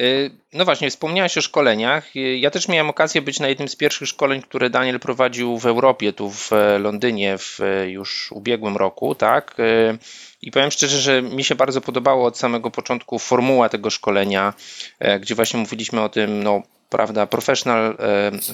Y, 0.00 0.30
no 0.52 0.64
właśnie, 0.64 0.90
wspomniałeś 0.90 1.38
o 1.38 1.42
szkoleniach. 1.42 2.16
Y, 2.16 2.38
ja 2.38 2.50
też 2.50 2.68
miałem 2.68 2.90
okazję 2.90 3.22
być 3.22 3.40
na 3.40 3.48
jednym 3.48 3.68
z 3.68 3.76
pierwszych 3.76 4.08
szkoleń, 4.08 4.42
które 4.42 4.70
Daniel 4.70 5.00
prowadził 5.00 5.58
w 5.58 5.66
Europie, 5.66 6.12
tu 6.12 6.30
w 6.30 6.52
e, 6.52 6.78
Londynie 6.78 7.38
w 7.38 7.60
e, 7.60 7.90
już 7.90 8.32
ubiegłym 8.32 8.76
roku, 8.76 9.14
tak? 9.14 9.60
Y, 9.60 9.98
I 10.42 10.50
powiem 10.50 10.70
szczerze, 10.70 11.00
że 11.00 11.22
mi 11.22 11.44
się 11.44 11.54
bardzo 11.54 11.80
podobało 11.80 12.26
od 12.26 12.38
samego 12.38 12.70
początku 12.70 13.18
formuła 13.18 13.68
tego 13.68 13.90
szkolenia, 13.90 14.54
e, 14.98 15.20
gdzie 15.20 15.34
właśnie 15.34 15.60
mówiliśmy 15.60 16.02
o 16.02 16.08
tym, 16.08 16.42
no 16.42 16.62
prawda, 16.90 17.26
professional 17.26 17.96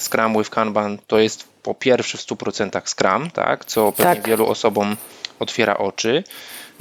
Scrum 0.00 0.38
with 0.38 0.50
Kanban 0.50 0.98
to 1.06 1.18
jest 1.18 1.48
po 1.62 1.74
pierwsze 1.74 2.18
w 2.18 2.20
100% 2.20 2.88
Scrum, 2.88 3.30
tak? 3.30 3.64
Co 3.64 3.92
pewnie 3.92 4.14
tak. 4.14 4.28
wielu 4.28 4.46
osobom 4.46 4.96
otwiera 5.38 5.78
oczy. 5.78 6.24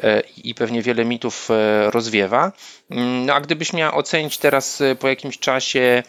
E, 0.03 0.21
i 0.43 0.55
pewnie 0.55 0.81
wiele 0.81 1.05
mitów 1.05 1.51
e, 1.51 1.91
rozwiewa. 1.91 2.51
Mm, 2.89 3.25
no 3.25 3.33
a 3.33 3.41
gdybyś 3.41 3.73
miała 3.73 3.93
ocenić 3.93 4.37
teraz 4.37 4.81
e, 4.81 4.95
po 4.95 5.07
jakimś 5.07 5.39
czasie, 5.39 6.03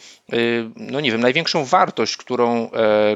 no 0.76 1.00
nie 1.00 1.12
wiem, 1.12 1.20
największą 1.20 1.64
wartość, 1.64 2.16
którą, 2.16 2.70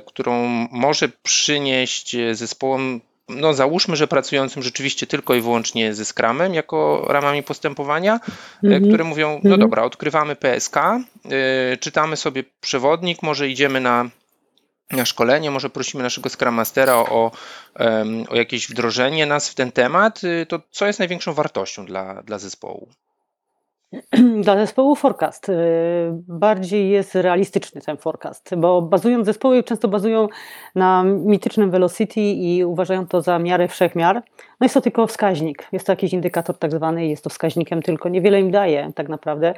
którą 0.07 0.47
może 0.71 1.09
przynieść 1.23 2.17
zespołom 2.33 3.01
no 3.29 3.55
załóżmy, 3.55 3.97
że 3.97 4.09
pracującym 4.09 4.63
rzeczywiście 4.63 5.07
tylko 5.07 5.35
i 5.35 5.41
wyłącznie 5.41 5.95
ze 5.95 6.05
Scrumem 6.05 6.55
jako 6.55 7.05
ramami 7.09 7.43
postępowania, 7.43 8.21
mm 8.63 8.83
-hmm. 8.83 8.89
które 8.89 9.05
mówią, 9.05 9.29
no 9.29 9.49
mm 9.49 9.59
-hmm. 9.59 9.61
dobra, 9.61 9.83
odkrywamy 9.83 10.37
PSK, 10.37 10.77
y, 11.73 11.77
czytamy 11.77 12.17
sobie 12.17 12.45
przewodnik, 12.61 13.23
może 13.23 13.49
idziemy 13.49 13.81
na 13.81 14.11
na 14.91 15.05
szkolenie, 15.05 15.51
może 15.51 15.71
prosimy 15.71 16.03
naszego 16.03 16.29
Scrum 16.31 16.55
Mastera 16.55 16.97
o, 16.97 17.33
o, 18.29 18.35
jakieś 18.35 18.69
wdrożenie 18.69 19.27
nas 19.27 19.49
w 19.49 19.55
ten 19.55 19.73
temat, 19.73 20.25
y, 20.25 20.47
to 20.47 20.61
co 20.71 20.87
jest 20.87 20.99
największą 20.99 21.33
wartością 21.33 21.87
dla, 21.87 22.23
dla 22.23 22.39
zespołu? 22.39 22.89
Dla 24.45 24.57
zespołu 24.57 24.95
forecast 24.95 25.49
y, 25.49 25.53
bardziej 26.29 26.91
jest 26.91 27.15
realistyczny 27.15 27.81
ten 27.81 27.97
forecast, 27.97 28.55
bo 28.57 28.83
bazując 28.83 29.27
zespoły 29.27 29.63
często 29.63 29.89
bazują 29.89 30.29
na 30.75 31.05
mitycznym 31.05 31.71
velocity 31.71 32.21
i 32.21 32.65
uważają 32.65 33.07
to 33.07 33.23
za 33.23 33.39
miarę 33.39 33.69
wszechmiar. 33.69 34.23
No 34.61 34.65
jest 34.65 34.75
to 34.75 34.81
tylko 34.81 35.07
wskaźnik, 35.07 35.69
jest 35.73 35.87
to 35.87 35.93
jakiś 35.93 36.13
indykator 36.13 36.59
tak 36.59 36.73
zwany, 36.73 37.07
jest 37.07 37.25
to 37.25 37.31
wskaźnikiem 37.31 37.83
tylko, 37.83 38.09
niewiele 38.09 38.41
im 38.41 38.51
daje 38.51 38.93
tak 38.95 39.09
naprawdę. 39.09 39.55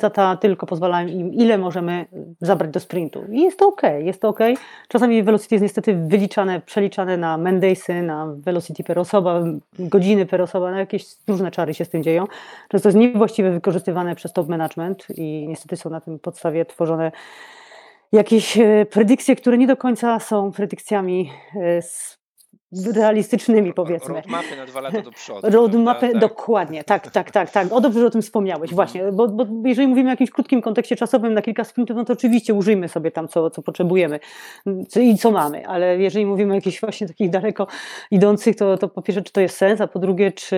Ta 0.00 0.10
ta 0.10 0.36
tylko 0.36 0.66
pozwala 0.66 1.02
im, 1.02 1.34
ile 1.34 1.58
możemy 1.58 2.06
zabrać 2.40 2.70
do 2.70 2.80
sprintu. 2.80 3.24
I 3.32 3.42
jest 3.42 3.58
to 3.58 3.68
ok, 3.68 3.82
jest 3.98 4.20
to 4.20 4.28
ok. 4.28 4.38
Czasami 4.88 5.22
velocity 5.22 5.54
jest 5.54 5.62
niestety 5.62 5.94
wyliczane, 5.94 6.60
przeliczane 6.60 7.16
na 7.16 7.38
Mendaysy, 7.38 8.02
na 8.02 8.26
velocity 8.36 8.84
per 8.84 8.98
osoba, 8.98 9.42
godziny 9.78 10.26
per 10.26 10.42
osoba, 10.42 10.70
no 10.70 10.78
jakieś 10.78 11.04
różne 11.28 11.50
czary 11.50 11.74
się 11.74 11.84
z 11.84 11.88
tym 11.88 12.02
dzieją. 12.02 12.26
Często 12.68 12.88
jest 12.88 12.98
niewłaściwie 13.38 13.50
wykorzystywane 13.50 14.14
przez 14.14 14.32
top 14.32 14.48
management 14.48 15.06
i 15.10 15.46
niestety 15.48 15.76
są 15.76 15.90
na 15.90 16.00
tym 16.00 16.18
podstawie 16.18 16.64
tworzone 16.64 17.12
jakieś 18.12 18.58
e, 18.58 18.86
predykcje, 18.90 19.36
które 19.36 19.58
nie 19.58 19.66
do 19.66 19.76
końca 19.76 20.20
są 20.20 20.52
predykcjami 20.52 21.30
e, 21.56 21.82
realistycznymi 22.94 23.72
powiedzmy. 23.72 24.14
Roadmapy 24.14 24.56
na 24.56 24.66
dwa 24.66 24.80
lata 24.80 25.02
do 25.02 25.10
przodu. 25.10 25.50
Roadmapy, 25.56 26.08
tak? 26.08 26.20
dokładnie, 26.20 26.84
tak, 26.84 27.10
tak, 27.10 27.30
tak, 27.30 27.50
tak. 27.50 27.72
O 27.72 27.80
dobrze, 27.80 28.00
że 28.00 28.06
o 28.06 28.10
tym 28.10 28.22
wspomniałeś, 28.22 28.72
mhm. 28.72 28.76
właśnie, 28.76 29.12
bo, 29.12 29.28
bo 29.28 29.68
jeżeli 29.68 29.88
mówimy 29.88 30.08
o 30.08 30.12
jakimś 30.12 30.30
krótkim 30.30 30.62
kontekście 30.62 30.96
czasowym 30.96 31.34
na 31.34 31.42
kilka 31.42 31.64
sprintów, 31.64 31.96
no 31.96 32.04
to 32.04 32.12
oczywiście 32.12 32.54
użyjmy 32.54 32.88
sobie 32.88 33.10
tam, 33.10 33.28
co, 33.28 33.50
co 33.50 33.62
potrzebujemy 33.62 34.20
i 35.00 35.18
co 35.18 35.30
mamy, 35.30 35.66
ale 35.66 35.98
jeżeli 35.98 36.26
mówimy 36.26 36.52
o 36.52 36.54
jakichś 36.54 36.80
właśnie 36.80 37.08
takich 37.08 37.30
daleko 37.30 37.66
idących, 38.10 38.56
to, 38.56 38.78
to 38.78 38.88
po 38.88 39.02
pierwsze, 39.02 39.22
czy 39.22 39.32
to 39.32 39.40
jest 39.40 39.56
sens, 39.56 39.80
a 39.80 39.86
po 39.86 39.98
drugie, 39.98 40.32
czy, 40.32 40.56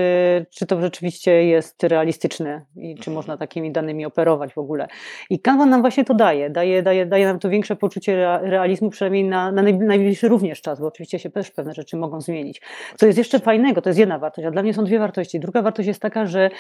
czy 0.50 0.66
to 0.66 0.80
rzeczywiście 0.80 1.44
jest 1.44 1.82
realistyczne 1.82 2.64
i 2.76 2.94
czy 2.94 3.11
mhm. 3.11 3.14
można 3.14 3.37
takimi 3.37 3.73
danymi 3.73 4.06
operować 4.06 4.52
w 4.52 4.58
ogóle. 4.58 4.88
I 5.30 5.40
Kanban 5.40 5.70
nam 5.70 5.80
właśnie 5.80 6.04
to 6.04 6.14
daje, 6.14 6.50
daje, 6.50 6.82
daje, 6.82 7.06
daje 7.06 7.26
nam 7.26 7.38
to 7.38 7.49
większe 7.49 7.76
poczucie 7.76 8.38
realizmu, 8.42 8.90
przynajmniej 8.90 9.25
na, 9.25 9.52
na 9.52 9.62
najbliższy 9.62 10.28
również 10.28 10.62
czas, 10.62 10.80
bo 10.80 10.87
oczywiście 10.87 11.18
się 11.18 11.30
też 11.30 11.50
pewne 11.50 11.75
rzeczy 11.75 11.96
mogą 11.96 12.06
zmienić. 12.19 12.63
Co 12.97 13.07
jest 13.07 13.19
jeszcze 13.19 13.39
fajnego, 13.39 13.83
to 13.83 13.89
jest 13.89 13.99
jedna 13.99 14.19
wartość, 14.19 14.47
a 14.47 14.51
dla 14.51 14.63
mnie 14.63 14.75
są 14.75 14.85
dwie 14.85 14.99
wartości. 14.99 15.41
Druga 15.41 15.63
wartość 15.63 15.87
jest 15.89 16.01
taka, 16.01 16.27
że 16.27 16.51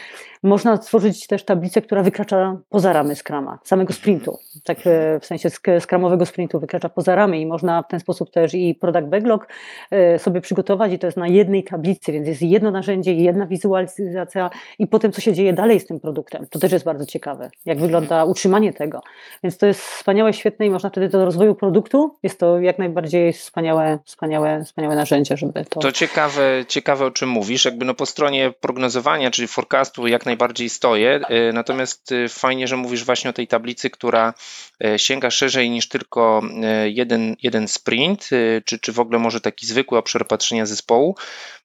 można 0.42 0.76
stworzyć 0.76 1.26
też 1.26 1.44
tablicę, 1.44 1.82
która 1.82 2.02
wykracza 2.02 2.56
poza 2.68 2.92
ramy 2.92 3.14
Scrama, 3.16 3.58
samego 3.64 3.92
sprintu. 3.92 4.38
Tak 4.64 4.78
e, 4.86 5.20
w 5.20 5.26
sensie 5.26 5.50
skramowego 5.80 6.26
sprintu 6.26 6.60
wykracza 6.60 6.88
poza 6.88 7.14
ramy 7.14 7.40
i 7.40 7.46
można 7.46 7.82
w 7.82 7.88
ten 7.88 8.00
sposób 8.00 8.30
też 8.30 8.54
i 8.54 8.74
product 8.74 9.06
backlog 9.06 9.48
e, 9.90 10.18
sobie 10.18 10.40
przygotować 10.40 10.92
i 10.92 10.98
to 10.98 11.06
jest 11.06 11.16
na 11.16 11.28
jednej 11.28 11.64
tablicy, 11.64 12.12
więc 12.12 12.28
jest 12.28 12.42
jedno 12.42 12.70
narzędzie, 12.70 13.14
jedna 13.14 13.46
wizualizacja 13.46 14.50
i 14.78 14.86
potem 14.86 15.12
co 15.12 15.20
się 15.20 15.32
dzieje 15.32 15.52
dalej 15.52 15.80
z 15.80 15.86
tym 15.86 16.00
produktem. 16.00 16.46
To 16.50 16.58
też 16.58 16.72
jest 16.72 16.84
bardzo 16.84 17.06
ciekawe, 17.06 17.50
jak 17.64 17.78
wygląda 17.78 18.24
utrzymanie 18.24 18.72
tego. 18.72 19.00
Więc 19.42 19.58
to 19.58 19.66
jest 19.66 19.80
wspaniałe, 19.80 20.32
świetne 20.32 20.66
i 20.66 20.70
można 20.70 20.90
wtedy 20.90 21.08
do 21.08 21.24
rozwoju 21.24 21.54
produktu, 21.54 22.14
jest 22.22 22.40
to 22.40 22.60
jak 22.60 22.78
najbardziej 22.78 23.32
wspaniałe, 23.32 23.98
wspaniałe, 24.04 24.64
wspaniałe 24.64 24.96
narzędzie, 24.96 25.35
żeby 25.36 25.64
to... 25.64 25.80
To 25.80 25.92
ciekawe, 25.92 26.64
ciekawe 26.68 27.06
o 27.06 27.10
czym 27.10 27.28
mówisz, 27.28 27.64
jakby 27.64 27.84
no 27.84 27.94
po 27.94 28.06
stronie 28.06 28.52
prognozowania, 28.60 29.30
czyli 29.30 29.48
forecastu 29.48 30.06
jak 30.06 30.26
najbardziej 30.26 30.68
stoję, 30.68 31.20
y, 31.30 31.52
natomiast 31.52 32.12
y, 32.12 32.28
fajnie, 32.28 32.68
że 32.68 32.76
mówisz 32.76 33.04
właśnie 33.04 33.30
o 33.30 33.32
tej 33.32 33.46
tablicy, 33.46 33.90
która 33.90 34.34
y, 34.84 34.98
sięga 34.98 35.30
szerzej 35.30 35.70
niż 35.70 35.88
tylko 35.88 36.42
jeden, 36.84 37.36
jeden 37.42 37.68
sprint, 37.68 38.30
czy, 38.64 38.78
czy 38.78 38.92
w 38.92 39.00
ogóle 39.00 39.18
może 39.18 39.40
taki 39.40 39.66
zwykły 39.66 39.98
obszar 39.98 40.26
patrzenia 40.26 40.66
zespołu, 40.66 41.16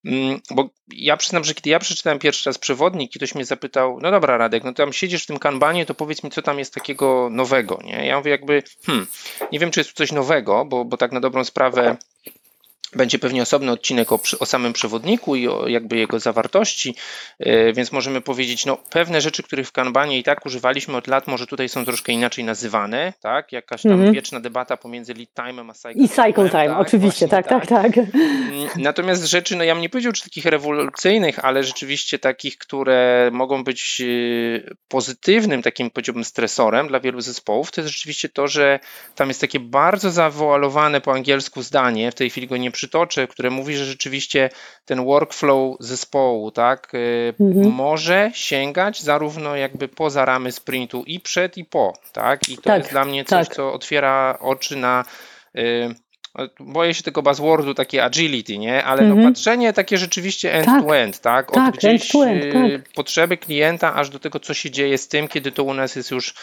mm, 0.06 0.42
bo 0.52 0.70
ja 0.94 1.18
przyznam, 1.18 1.44
że 1.44 1.54
kiedy 1.54 1.70
ja 1.70 1.80
przeczytałem 1.80 2.20
pierwszy 2.20 2.50
raz 2.50 2.58
przewodnik 2.58 3.16
i 3.16 3.20
ktoś 3.20 3.36
mnie 3.36 3.46
zapytał, 3.46 4.00
no 4.02 4.12
dobra 4.12 4.38
Radek, 4.38 4.64
no 4.64 4.74
tam 4.74 4.94
siedzisz 4.94 5.24
w 5.24 5.28
tym 5.28 5.40
kanbanie, 5.40 5.86
to 5.86 5.94
powiedz 5.94 6.24
mi, 6.24 6.32
co 6.32 6.42
tam 6.42 6.60
jest 6.60 6.74
takiego 6.74 7.30
nowego, 7.32 7.80
nie? 7.84 8.06
Ja 8.06 8.18
mówię 8.18 8.32
jakby, 8.32 8.64
hmm, 8.86 9.08
nie 9.52 9.60
wiem, 9.60 9.72
czy 9.72 9.80
jest 9.80 9.90
tu 9.90 9.96
coś 9.96 10.12
nowego, 10.12 10.66
bo, 10.66 10.86
bo 10.86 10.98
tak 10.98 11.12
na 11.12 11.20
dobrą 11.20 11.44
sprawę 11.44 11.98
będzie 12.96 13.20
pewnie 13.20 13.42
osobny 13.42 13.72
odcinek 13.72 14.12
o, 14.12 14.20
o, 14.40 14.46
samym 14.46 14.74
przewodniku 14.74 15.36
i 15.36 15.48
o 15.48 15.68
jakby 15.68 15.98
jego 15.98 16.20
zawartości, 16.20 16.96
e, 17.40 17.74
więc 17.74 17.92
możemy 17.92 18.22
powiedzieć, 18.22 18.66
no 18.66 18.78
pewne 18.90 19.22
rzeczy, 19.22 19.44
których 19.44 19.68
w 19.68 19.72
Kanbanie 19.72 20.20
i 20.20 20.24
tak 20.24 20.46
używaliśmy 20.46 20.98
od 20.98 21.08
lat, 21.08 21.28
może 21.28 21.48
tutaj 21.48 21.70
są 21.70 21.86
troszkę 21.86 22.12
inaczej 22.12 22.44
nazywane, 22.44 23.14
tak? 23.22 23.52
Jakaś 23.52 23.82
tam 23.82 23.92
mm 23.92 24.08
-hmm. 24.08 24.14
wieczna 24.14 24.40
debata 24.40 24.78
pomiędzy 24.78 25.14
lead 25.14 25.30
time'em 25.30 25.70
a 25.70 25.74
cycle 25.74 26.04
I 26.04 26.10
cycle 26.10 26.50
time, 26.50 26.68
tak? 26.68 26.80
oczywiście, 26.80 27.28
Właśnie, 27.28 27.28
tak, 27.28 27.48
tak, 27.48 27.68
tak, 27.68 27.96
tak. 27.96 28.06
Natomiast 28.76 29.24
rzeczy, 29.24 29.56
no 29.56 29.64
ja 29.64 29.74
bym 29.74 29.82
nie 29.82 29.90
powiedział, 29.90 30.14
czy 30.14 30.24
takich 30.24 30.46
rewolucyjnych, 30.46 31.46
ale 31.46 31.64
rzeczywiście 31.64 32.20
takich, 32.20 32.58
które 32.58 33.30
mogą 33.34 33.64
być 33.64 34.02
e, 34.02 34.76
pozytywnym 34.88 35.62
takim, 35.62 35.90
powiedziałbym, 35.92 36.24
stresorem 36.24 36.88
dla 36.88 37.00
wielu 37.00 37.22
zespołów, 37.22 37.72
to 37.72 37.82
jest 37.82 37.94
rzeczywiście 37.94 38.30
to, 38.30 38.48
że 38.48 38.80
tam 39.16 39.28
jest 39.28 39.42
takie 39.42 39.60
bardzo 39.60 40.12
zawoalowane 40.12 41.02
po 41.02 41.14
angielsku 41.14 41.62
zdanie, 41.62 42.12
w 42.12 42.16
tej 42.16 42.30
chwili 42.30 42.48
go 42.48 42.58
nie 42.58 42.72
przytoczę, 42.82 43.28
które 43.28 43.50
mówi, 43.50 43.76
że 43.76 43.86
rzeczywiście 43.86 44.50
ten 44.86 45.06
workflow 45.06 45.76
zespołu, 45.80 46.52
tak, 46.52 46.94
y, 46.94 47.34
mhm. 47.40 47.74
może 47.74 48.32
sięgać 48.34 49.02
zarówno 49.02 49.56
jakby 49.56 49.88
poza 49.88 50.26
ramy 50.26 50.52
sprintu 50.52 51.04
i 51.04 51.20
przed 51.20 51.58
i 51.58 51.66
po, 51.66 51.94
tak, 52.12 52.50
i 52.50 52.56
to 52.56 52.62
tak, 52.62 52.78
jest 52.78 52.92
dla 52.92 53.06
mnie 53.06 53.26
coś, 53.26 53.48
tak. 53.48 53.56
co 53.56 53.74
otwiera 53.74 54.38
oczy 54.40 54.76
na 54.76 55.06
y, 55.58 55.96
boję 56.60 56.94
się 56.94 57.04
tego 57.04 57.22
buzzwordu, 57.22 57.74
takie 57.74 58.04
agility, 58.04 58.58
nie? 58.58 58.84
Ale 58.84 59.02
no 59.02 59.16
mhm. 59.16 59.34
patrzenie 59.34 59.74
takie 59.74 59.98
rzeczywiście 59.98 60.54
end-to-end, 60.54 61.20
tak? 61.20 61.46
tak? 61.46 61.50
Od 61.50 61.56
tak, 61.56 61.76
gdzieś 61.76 62.16
end 62.16 62.44
-end, 62.44 62.66
y, 62.66 62.80
tak. 62.80 62.94
potrzeby 62.94 63.38
klienta, 63.38 63.96
aż 63.96 64.10
do 64.10 64.20
tego, 64.20 64.40
co 64.40 64.54
się 64.54 64.72
dzieje 64.72 64.98
z 64.98 65.08
tym, 65.08 65.28
kiedy 65.28 65.52
to 65.52 65.64
u 65.64 65.74
nas 65.74 65.96
jest 65.96 66.12
już 66.12 66.34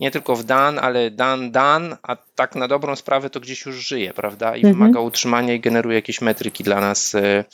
nie 0.00 0.10
tylko 0.10 0.36
w 0.36 0.44
dan, 0.44 0.78
ale 0.78 1.10
dan, 1.10 1.50
dan, 1.50 1.96
a 2.02 2.16
tak 2.16 2.54
na 2.54 2.68
dobrą 2.68 2.96
sprawę 2.96 3.30
to 3.30 3.40
gdzieś 3.40 3.66
już 3.66 3.76
żyje, 3.76 4.14
prawda? 4.14 4.56
I 4.56 4.60
mhm. 4.60 4.74
wymaga 4.74 5.00
utrzymania 5.00 5.54
i 5.54 5.60
generuje 5.60 5.94
jakieś 5.94 6.20
metryki 6.20 6.64
dla 6.64 6.80
nas 6.80 7.14
e, 7.14 7.44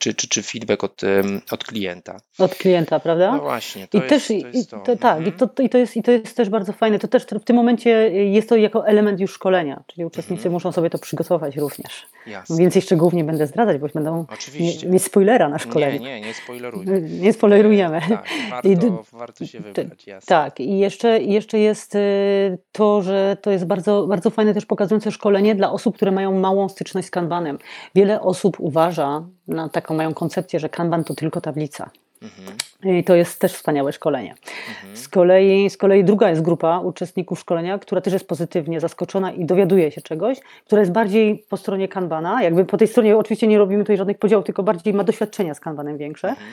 czy, 0.00 0.14
czy, 0.14 0.28
czy 0.28 0.42
feedback 0.42 0.84
od, 0.84 1.02
od 1.50 1.64
klienta. 1.64 2.20
Od 2.38 2.54
klienta, 2.54 3.00
prawda? 3.00 3.32
No 3.32 3.40
właśnie, 3.40 3.88
to 3.88 3.98
I 3.98 4.00
jest, 4.00 4.08
też, 4.08 4.26
to 4.42 4.48
jest 4.48 4.70
to. 4.70 4.78
to 4.78 4.96
tak, 4.96 5.18
mhm. 5.18 5.36
i, 5.36 5.38
to, 5.38 5.62
i, 5.62 5.68
to 5.68 5.78
jest, 5.78 5.96
i 5.96 6.02
to 6.02 6.10
jest 6.10 6.36
też 6.36 6.48
bardzo 6.48 6.72
fajne. 6.72 6.98
To 6.98 7.08
też 7.08 7.24
w 7.24 7.44
tym 7.44 7.56
momencie 7.56 7.90
jest 8.10 8.48
to 8.48 8.56
jako 8.56 8.86
element 8.86 9.20
już 9.20 9.32
szkolenia, 9.32 9.82
czyli 9.86 10.04
uczestnicy 10.04 10.40
mhm. 10.40 10.52
muszą 10.52 10.72
sobie 10.72 10.90
to 10.90 10.98
przygotować 10.98 11.56
również. 11.56 12.06
Jasne. 12.26 12.56
Więcej 12.56 12.82
szczegółów 12.82 13.14
nie 13.14 13.24
będę 13.24 13.46
zdradzać, 13.46 13.78
bo 13.78 13.88
będą 13.94 14.26
Oczywiście. 14.32 14.88
Nie 14.88 14.98
spoilera 14.98 15.48
na 15.48 15.58
szkoleniu. 15.58 16.00
Nie, 16.00 16.20
nie, 16.20 16.26
nie 16.26 16.34
spoilerujemy. 16.34 17.00
Nie 17.00 17.32
spoilerujemy. 17.32 18.00
Tak, 18.08 18.28
warto, 18.50 18.68
I, 18.68 18.76
warto 19.12 19.46
się 19.46 19.60
wybrać, 19.60 20.06
jasne. 20.06 20.26
Tak, 20.26 20.60
i 20.60 20.78
jeszcze, 20.78 21.20
jeszcze 21.20 21.58
jest 21.58 21.94
y, 21.94 22.58
to, 22.72 23.02
że 23.02 23.36
to 23.42 23.50
jest 23.50 23.66
bardzo, 23.66 24.06
bardzo 24.06 24.30
fajne 24.30 24.54
też 24.54 24.66
pokazujące 24.66 25.12
szkolenie 25.12 25.54
dla 25.54 25.72
osób, 25.72 25.96
które 25.96 26.10
mają 26.10 26.38
małą 26.38 26.68
styczność 26.68 27.08
z 27.08 27.10
Kanbanem. 27.10 27.58
Wiele 27.94 28.20
osób 28.20 28.56
uważa 28.60 29.24
na 29.48 29.68
taką 29.68 29.89
taką 29.90 29.96
mają 29.96 30.14
koncepcję, 30.14 30.60
że 30.60 30.68
Kanban 30.68 31.04
to 31.04 31.14
tylko 31.14 31.40
tablica. 31.40 31.90
Mhm. 32.22 32.56
I 32.98 33.04
to 33.04 33.14
jest 33.14 33.40
też 33.40 33.52
wspaniałe 33.52 33.92
szkolenie. 33.92 34.34
Mhm. 34.68 34.96
Z, 34.96 35.08
kolei, 35.08 35.70
z 35.70 35.76
kolei 35.76 36.04
druga 36.04 36.30
jest 36.30 36.42
grupa 36.42 36.78
uczestników 36.78 37.40
szkolenia, 37.40 37.78
która 37.78 38.00
też 38.00 38.12
jest 38.12 38.28
pozytywnie 38.28 38.80
zaskoczona 38.80 39.32
i 39.32 39.44
dowiaduje 39.44 39.90
się 39.90 40.00
czegoś, 40.00 40.38
która 40.66 40.80
jest 40.80 40.92
bardziej 40.92 41.44
po 41.48 41.56
stronie 41.56 41.88
Kanbana. 41.88 42.42
Jakby 42.42 42.64
po 42.64 42.76
tej 42.76 42.88
stronie 42.88 43.16
oczywiście 43.16 43.46
nie 43.46 43.58
robimy 43.58 43.82
tutaj 43.82 43.96
żadnych 43.96 44.18
podziałów, 44.18 44.46
tylko 44.46 44.62
bardziej 44.62 44.94
ma 44.94 45.04
doświadczenia 45.04 45.54
z 45.54 45.60
Kanbanem 45.60 45.98
większe. 45.98 46.28
Mhm. 46.28 46.46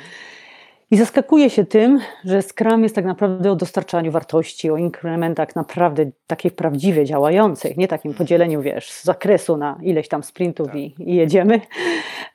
I 0.92 0.98
zaskakuje 0.98 1.50
się 1.50 1.66
tym, 1.66 2.00
że 2.24 2.42
Scrum 2.42 2.84
jest 2.84 2.96
tak 2.96 3.06
naprawdę 3.06 3.52
o 3.52 3.56
dostarczaniu 3.56 4.12
wartości, 4.12 4.72
o 4.72 4.78
inkrementach 4.78 5.56
naprawdę 5.56 6.12
takich 6.28 6.54
prawdziwie 6.54 7.06
działających, 7.06 7.78
nie 7.78 7.88
takim 7.88 8.14
podzieleniu, 8.14 8.62
wiesz, 8.62 8.92
z 8.92 9.04
zakresu 9.04 9.58
na 9.58 9.80
ileś 9.82 10.08
tam 10.08 10.24
sprintów 10.24 10.68
tak. 10.68 10.76
i, 10.76 10.96
i, 11.00 11.16
jedziemy, 11.16 11.62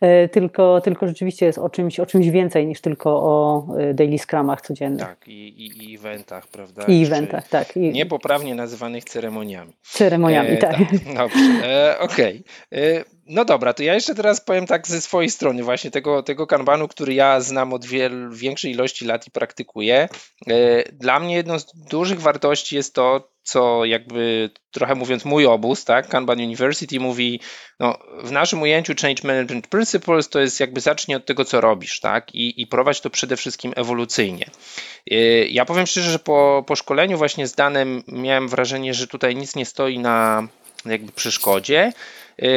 e, 0.01 0.29
tylko, 0.29 0.81
tylko 0.81 1.07
rzeczywiście 1.07 1.47
jest 1.47 1.59
o 1.59 1.71
czymś, 1.71 2.01
o 2.01 2.07
czymś 2.07 2.29
więcej 2.29 2.67
niż 2.67 2.81
tylko 2.81 3.11
o 3.11 3.67
e, 3.79 3.95
daily 3.95 4.19
Scrumach 4.19 4.61
codziennych. 4.61 5.07
Tak, 5.07 5.29
i, 5.29 5.49
i, 5.49 5.91
i 5.91 5.95
eventach, 5.97 6.47
prawda? 6.49 6.85
I 6.89 7.03
eventach, 7.05 7.49
tak. 7.49 7.77
I... 7.77 7.93
Niepoprawnie 7.93 8.55
nazywanych 8.55 9.05
ceremoniami. 9.05 9.73
Ceremoniami, 9.83 10.51
e, 10.51 10.57
tak. 10.57 10.77
tak. 10.77 11.15
Dobrze, 11.17 11.41
e, 11.65 11.99
okej. 11.99 12.45
Okay. 12.71 13.05
No 13.27 13.45
dobra, 13.45 13.73
to 13.73 13.83
ja 13.83 13.95
jeszcze 13.95 14.15
teraz 14.15 14.41
powiem 14.41 14.67
tak 14.67 14.89
ze 14.89 15.01
swojej 15.01 15.31
strony, 15.31 15.63
właśnie 15.63 15.91
tego, 15.91 16.23
tego 16.23 16.47
kanbanu, 16.47 16.89
który 16.89 17.15
ja 17.15 17.41
znam 17.41 17.73
od 17.73 17.85
wiel, 17.87 18.31
większej 18.33 18.71
ilości 18.71 19.05
lat 19.05 19.27
i 19.27 19.31
praktykuję. 19.31 20.09
E, 20.47 20.93
dla 20.93 21.21
mnie 21.21 21.35
jedną 21.35 21.59
z 21.59 21.67
dużych 21.75 22.21
wartości 22.21 22.77
jest 22.77 22.95
to, 22.95 23.33
co 23.43 23.85
jakby 23.85 24.51
trochę 24.71 24.95
mówiąc 24.95 25.25
mój 25.25 25.47
obóz, 25.47 25.85
tak, 25.85 26.09
Kanban 26.09 26.39
University 26.39 27.01
mówi, 27.01 27.41
no 27.81 27.99
w 28.23 28.33
naszym 28.33 28.63
ujęciu 28.63 28.95
Change 29.01 29.29
Management 29.29 29.67
Principles 29.67 30.29
to 30.29 30.41
jest 30.41 30.61
jakby 30.61 30.81
zacznij 30.81 31.17
od 31.17 31.27
tego, 31.27 31.45
co 31.45 31.61
robisz, 31.61 32.01
tak, 32.01 32.35
i, 32.35 32.63
i 32.63 32.67
prowadź 32.67 33.01
to 33.01 33.11
przede 33.11 33.37
wszystkim 33.37 33.73
ewolucyjnie. 33.77 34.51
E, 35.11 35.17
ja 35.47 35.65
powiem 35.65 35.87
szczerze, 35.87 36.11
że 36.11 36.19
po, 36.19 36.65
po 36.67 36.77
szkoleniu 36.77 37.19
właśnie 37.19 37.47
z 37.47 37.55
Danem 37.55 38.03
miałem 38.09 38.49
wrażenie, 38.49 38.95
że 38.95 39.07
tutaj 39.07 39.37
nic 39.37 39.57
nie 39.57 39.67
stoi 39.67 39.99
na 39.99 40.49
jakby 40.85 41.13
przeszkodzie, 41.13 41.93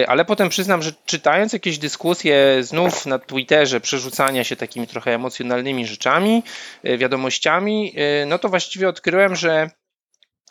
ale 0.08 0.25
potem 0.25 0.50
przyznam, 0.50 0.82
że 0.82 0.94
czytając 1.05 1.53
jakieś 1.53 1.77
dyskusje 1.77 2.58
znów 2.62 3.05
na 3.05 3.20
Twitterze, 3.20 3.82
przerzucania 3.82 4.44
się 4.44 4.55
takimi 4.55 4.88
trochę 4.88 5.13
emocjonalnymi 5.13 5.88
rzeczami, 5.88 6.44
y, 6.86 6.98
wiadomościami, 6.98 7.94
y, 8.22 8.25
no 8.25 8.39
to 8.39 8.50
właściwie 8.50 8.89
odkryłem, 8.89 9.36
że 9.36 9.70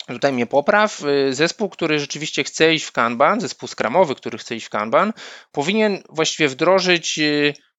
tutaj 0.09 0.33
mnie 0.33 0.47
popraw, 0.47 1.03
zespół, 1.31 1.69
który 1.69 1.99
rzeczywiście 1.99 2.45
chce 2.45 2.75
iść 2.75 2.85
w 2.85 2.93
Kanban, 2.93 3.41
zespół 3.41 3.69
skramowy, 3.69 4.15
który 4.15 4.39
chce 4.39 4.57
iść 4.57 4.67
w 4.67 4.71
Kanban, 4.71 5.13
powinien 5.53 6.03
właściwie 6.09 6.49
wdrożyć 6.49 7.21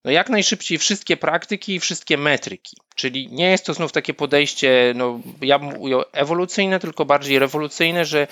no 0.05 0.11
jak 0.11 0.29
najszybciej 0.29 0.77
wszystkie 0.77 1.17
praktyki 1.17 1.75
i 1.75 1.79
wszystkie 1.79 2.17
metryki. 2.17 2.77
Czyli 2.95 3.31
nie 3.31 3.51
jest 3.51 3.65
to 3.65 3.73
znów 3.73 3.91
takie 3.91 4.13
podejście, 4.13 4.93
no 4.95 5.19
ja 5.41 5.59
bym 5.59 5.77
ujął 5.77 6.03
ewolucyjne, 6.11 6.79
tylko 6.79 7.05
bardziej 7.05 7.39
rewolucyjne, 7.39 8.05
że 8.05 8.27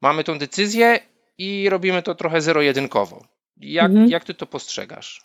mamy 0.00 0.24
tą 0.24 0.38
decyzję 0.38 1.00
i 1.38 1.68
robimy 1.68 2.02
to 2.02 2.14
trochę 2.14 2.40
zero-jedynkowo. 2.40 3.24
Jak, 3.56 3.90
mhm. 3.90 4.08
jak 4.08 4.24
ty 4.24 4.34
to 4.34 4.46
postrzegasz? 4.46 5.22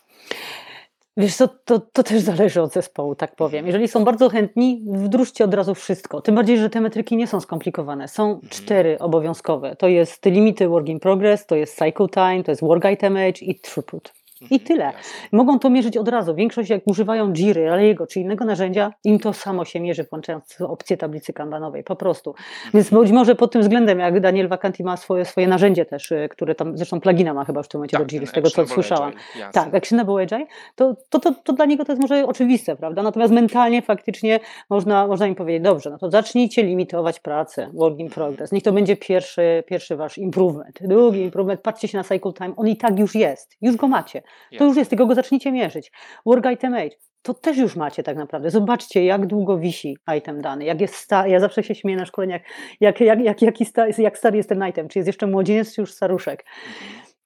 Wiesz 1.16 1.36
co, 1.36 1.48
to, 1.48 1.80
to 1.80 2.02
też 2.02 2.22
zależy 2.22 2.62
od 2.62 2.72
zespołu, 2.72 3.14
tak 3.14 3.36
powiem. 3.36 3.66
Jeżeli 3.66 3.88
są 3.88 4.04
bardzo 4.04 4.28
chętni, 4.28 4.82
wdróżcie 4.86 5.44
od 5.44 5.54
razu 5.54 5.74
wszystko. 5.74 6.20
Tym 6.20 6.34
bardziej, 6.34 6.58
że 6.58 6.70
te 6.70 6.80
metryki 6.80 7.16
nie 7.16 7.26
są 7.26 7.40
skomplikowane. 7.40 8.08
Są 8.08 8.30
mhm. 8.30 8.48
cztery 8.50 8.98
obowiązkowe. 8.98 9.76
To 9.76 9.88
jest 9.88 10.26
limity 10.26 10.68
work 10.68 10.88
in 10.88 11.00
progress, 11.00 11.46
to 11.46 11.56
jest 11.56 11.78
cycle 11.78 12.08
time, 12.08 12.44
to 12.44 12.52
jest 12.52 12.60
work 12.60 12.84
item 12.84 13.16
age 13.16 13.40
i 13.40 13.60
throughput. 13.60 14.12
I 14.40 14.44
mhm, 14.44 14.60
tyle. 14.60 14.92
Mogą 15.32 15.58
to 15.58 15.70
mierzyć 15.70 15.96
od 15.96 16.08
razu. 16.08 16.34
Większość, 16.34 16.70
jak 16.70 16.82
używają 16.86 17.32
Jiry, 17.32 17.70
Alego 17.70 18.06
czy 18.06 18.20
innego 18.20 18.44
narzędzia, 18.44 18.92
im 19.04 19.18
to 19.18 19.32
samo 19.32 19.64
się 19.64 19.80
mierzy, 19.80 20.04
włączając 20.10 20.60
opcję 20.60 20.96
tablicy 20.96 21.32
kanbanowej, 21.32 21.84
po 21.84 21.96
prostu. 21.96 22.34
Więc 22.74 22.86
mhm. 22.86 23.02
być 23.02 23.12
może 23.12 23.34
pod 23.34 23.52
tym 23.52 23.62
względem, 23.62 23.98
jak 23.98 24.20
Daniel 24.20 24.48
Vacanti 24.48 24.84
ma 24.84 24.96
swoje, 24.96 25.24
swoje 25.24 25.48
narzędzie 25.48 25.84
też, 25.84 26.12
y, 26.12 26.28
które 26.30 26.54
tam, 26.54 26.76
zresztą 26.76 27.00
plugina 27.00 27.34
ma 27.34 27.44
chyba 27.44 27.62
w 27.62 27.68
tym 27.68 27.78
momencie 27.78 27.96
tak, 27.96 28.06
do 28.06 28.10
Jiry, 28.10 28.26
z 28.26 28.32
tego 28.32 28.50
co 28.50 28.66
słyszałam. 28.66 29.12
Agile, 29.30 29.50
tak, 29.52 29.74
Actionable 29.74 30.22
Agile, 30.22 30.46
to, 30.74 30.96
to, 31.10 31.18
to, 31.18 31.34
to 31.44 31.52
dla 31.52 31.64
niego 31.64 31.84
to 31.84 31.92
jest 31.92 32.02
może 32.02 32.26
oczywiste, 32.26 32.76
prawda? 32.76 33.02
Natomiast 33.02 33.32
mentalnie 33.32 33.82
faktycznie 33.82 34.40
można, 34.70 35.06
można 35.06 35.26
im 35.26 35.34
powiedzieć, 35.34 35.62
dobrze, 35.62 35.90
no 35.90 35.98
to 35.98 36.10
zacznijcie 36.10 36.62
limitować 36.62 37.20
pracę, 37.20 37.70
work 37.74 37.98
in 37.98 38.10
progress. 38.10 38.52
Niech 38.52 38.62
to 38.62 38.72
będzie 38.72 38.96
pierwszy, 38.96 39.64
pierwszy 39.66 39.96
wasz 39.96 40.18
improvement. 40.18 40.78
Drugi 40.80 41.20
improvement, 41.20 41.60
patrzcie 41.60 41.88
się 41.88 41.98
na 41.98 42.04
cycle 42.04 42.32
time, 42.32 42.52
on 42.56 42.68
i 42.68 42.76
tak 42.76 42.98
już 42.98 43.14
jest, 43.14 43.56
już 43.62 43.76
go 43.76 43.88
macie. 43.88 44.22
To 44.58 44.64
już 44.64 44.76
jest, 44.76 44.90
tylko 44.90 45.06
go 45.06 45.14
zacznijcie 45.14 45.52
mierzyć. 45.52 45.92
Work 46.26 46.46
item 46.50 46.74
age, 46.74 46.96
to 47.22 47.34
też 47.34 47.56
już 47.56 47.76
macie 47.76 48.02
tak 48.02 48.16
naprawdę. 48.16 48.50
Zobaczcie, 48.50 49.04
jak 49.04 49.26
długo 49.26 49.58
wisi 49.58 49.96
item 50.18 50.40
dany, 50.40 50.64
jak 50.64 50.80
jest 50.80 50.94
stary. 50.94 51.30
Ja 51.30 51.40
zawsze 51.40 51.62
się 51.62 51.74
śmieję 51.74 51.98
na 51.98 52.06
szkoleniach, 52.06 52.42
jak, 52.80 53.00
jak, 53.00 53.20
jak, 53.20 53.42
jak, 53.42 53.54
jak 53.98 54.18
stary 54.18 54.36
jest 54.36 54.48
ten 54.48 54.68
item, 54.68 54.88
czy 54.88 54.98
jest 54.98 55.06
jeszcze 55.06 55.26
młodzieniec, 55.26 55.74
czy 55.74 55.80
już 55.80 55.92
staruszek. 55.92 56.44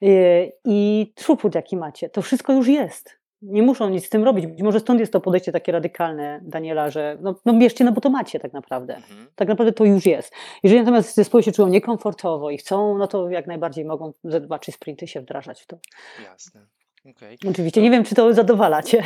Mhm. 0.03 0.51
I 0.65 1.13
throughput 1.15 1.55
jaki 1.55 1.77
macie, 1.77 2.09
to 2.09 2.23
wszystko 2.23 2.53
już 2.53 2.69
jest. 2.69 3.19
Nie 3.43 3.63
muszą 3.63 3.91
nic 3.91 4.07
z 4.07 4.09
tym 4.09 4.25
robić. 4.25 4.47
Być 4.47 4.63
może 4.63 4.81
stąd 4.81 5.01
jest 5.01 5.13
to 5.13 5.21
podejście 5.21 5.53
takie 5.53 5.73
radykalne 5.73 6.41
Daniela, 6.43 6.91
że 6.91 7.19
no, 7.21 7.35
no 7.45 7.55
bierzcie, 7.59 7.85
no 7.85 7.93
bo 7.93 8.01
to 8.01 8.11
macie 8.11 8.41
tak 8.41 8.53
naprawdę. 8.53 8.97
Mhm. 8.97 9.27
Tak 9.35 9.49
naprawdę 9.49 9.73
to 9.73 9.85
już 9.85 10.07
jest. 10.07 10.35
Jeżeli 10.63 10.81
natomiast 10.81 11.15
zespoły 11.15 11.43
się 11.43 11.53
czują 11.53 11.69
niekomfortowo 11.69 12.51
i 12.51 12.59
chcą, 12.59 12.99
no 12.99 13.07
to 13.07 13.31
jak 13.31 13.47
najbardziej 13.47 13.85
mogą 13.85 14.13
ze 14.25 14.41
dwa, 14.41 14.59
trzy 14.59 14.73
sprinty 14.73 15.07
się 15.07 15.21
wdrażać 15.21 15.63
w 15.63 15.67
to. 15.67 15.79
Jasne. 16.25 16.67
Okay. 17.11 17.37
Oczywiście, 17.51 17.83
nie 17.83 17.91
wiem, 17.91 18.05
czy 18.05 18.15
to 18.15 18.35
zadowala 18.35 18.83
cię. 18.83 19.03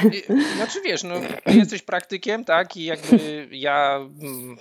Znaczy 0.56 0.80
wiesz, 0.84 1.02
no, 1.02 1.14
jesteś 1.54 1.82
praktykiem, 1.82 2.44
tak, 2.44 2.76
i 2.76 2.84
jakby 2.84 3.48
ja 3.50 4.00
mm, 4.22 4.56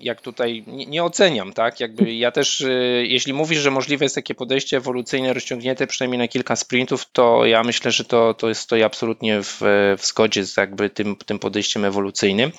jak 0.00 0.20
tutaj 0.20 0.64
nie, 0.66 0.86
nie, 0.86 1.04
oceniam, 1.04 1.52
tak, 1.52 1.80
jakby 1.80 2.14
ja 2.14 2.30
też, 2.30 2.60
y, 2.60 3.04
jeśli 3.08 3.32
mówisz, 3.32 3.58
że 3.58 3.70
możliwe 3.70 4.04
jest 4.04 4.14
takie 4.14 4.34
podejście 4.34 4.76
ewolucyjne 4.76 5.32
rozciągnięte 5.32 5.86
przynajmniej 5.86 6.18
na 6.18 6.28
kilka 6.28 6.56
sprintów, 6.56 7.04
to 7.12 7.46
ja 7.46 7.62
myślę, 7.62 7.90
że 7.90 8.04
to, 8.04 8.34
to 8.34 8.48
jest 8.48 8.60
stoi 8.60 8.82
absolutnie 8.82 9.42
w, 9.42 9.58
w 9.98 10.06
zgodzie 10.06 10.44
z 10.44 10.56
jakby 10.56 10.90
tym, 10.90 11.16
tym 11.16 11.38
podejściem 11.38 11.84
ewolucyjnym. 11.84 12.52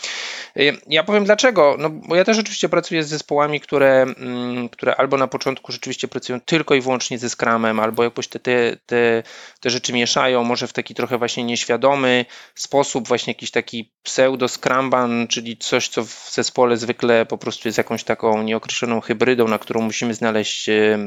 Y, 0.58 0.78
ja 0.88 1.04
powiem 1.04 1.26
dlaczego, 1.26 1.76
no 1.80 1.90
bo 1.90 2.16
ja 2.16 2.24
też 2.24 2.40
oczywiście 2.40 2.70
pracuję 2.70 3.04
z 3.04 3.08
zespołami, 3.08 3.60
które, 3.60 4.02
mm, 4.02 4.70
które 4.70 4.96
albo 4.96 5.18
na 5.18 5.28
początku 5.28 5.72
rzeczywiście 5.72 6.08
pracują 6.08 6.42
tylko 6.42 6.76
i 6.76 6.82
wyłącznie 6.82 7.18
ze 7.18 7.30
Scrumem, 7.30 7.80
albo 7.80 8.04
jakoś 8.04 8.28
te, 8.28 8.40
te, 8.40 8.78
te, 8.86 9.24
te 9.60 9.70
rzeczy 9.70 9.94
mieszają 9.94 10.17
może 10.44 10.68
w 10.68 10.74
taki 10.74 10.96
trochę 10.96 11.18
właśnie 11.18 11.44
nieświadomy 11.44 12.26
sposób, 12.56 13.08
właśnie 13.08 13.32
jakiś 13.32 13.52
taki 13.52 13.92
pseudo-scramban, 14.04 15.28
czyli 15.28 15.58
coś, 15.58 15.88
co 15.88 16.04
w 16.04 16.30
zespole 16.32 16.78
zwykle 16.78 17.26
po 17.26 17.38
prostu 17.38 17.68
jest 17.68 17.78
jakąś 17.78 18.04
taką 18.04 18.44
nieokreśloną 18.44 19.02
hybrydą, 19.02 19.48
na 19.48 19.60
którą 19.60 19.82
musimy 19.82 20.14
znaleźć 20.14 20.70
e, 20.70 20.98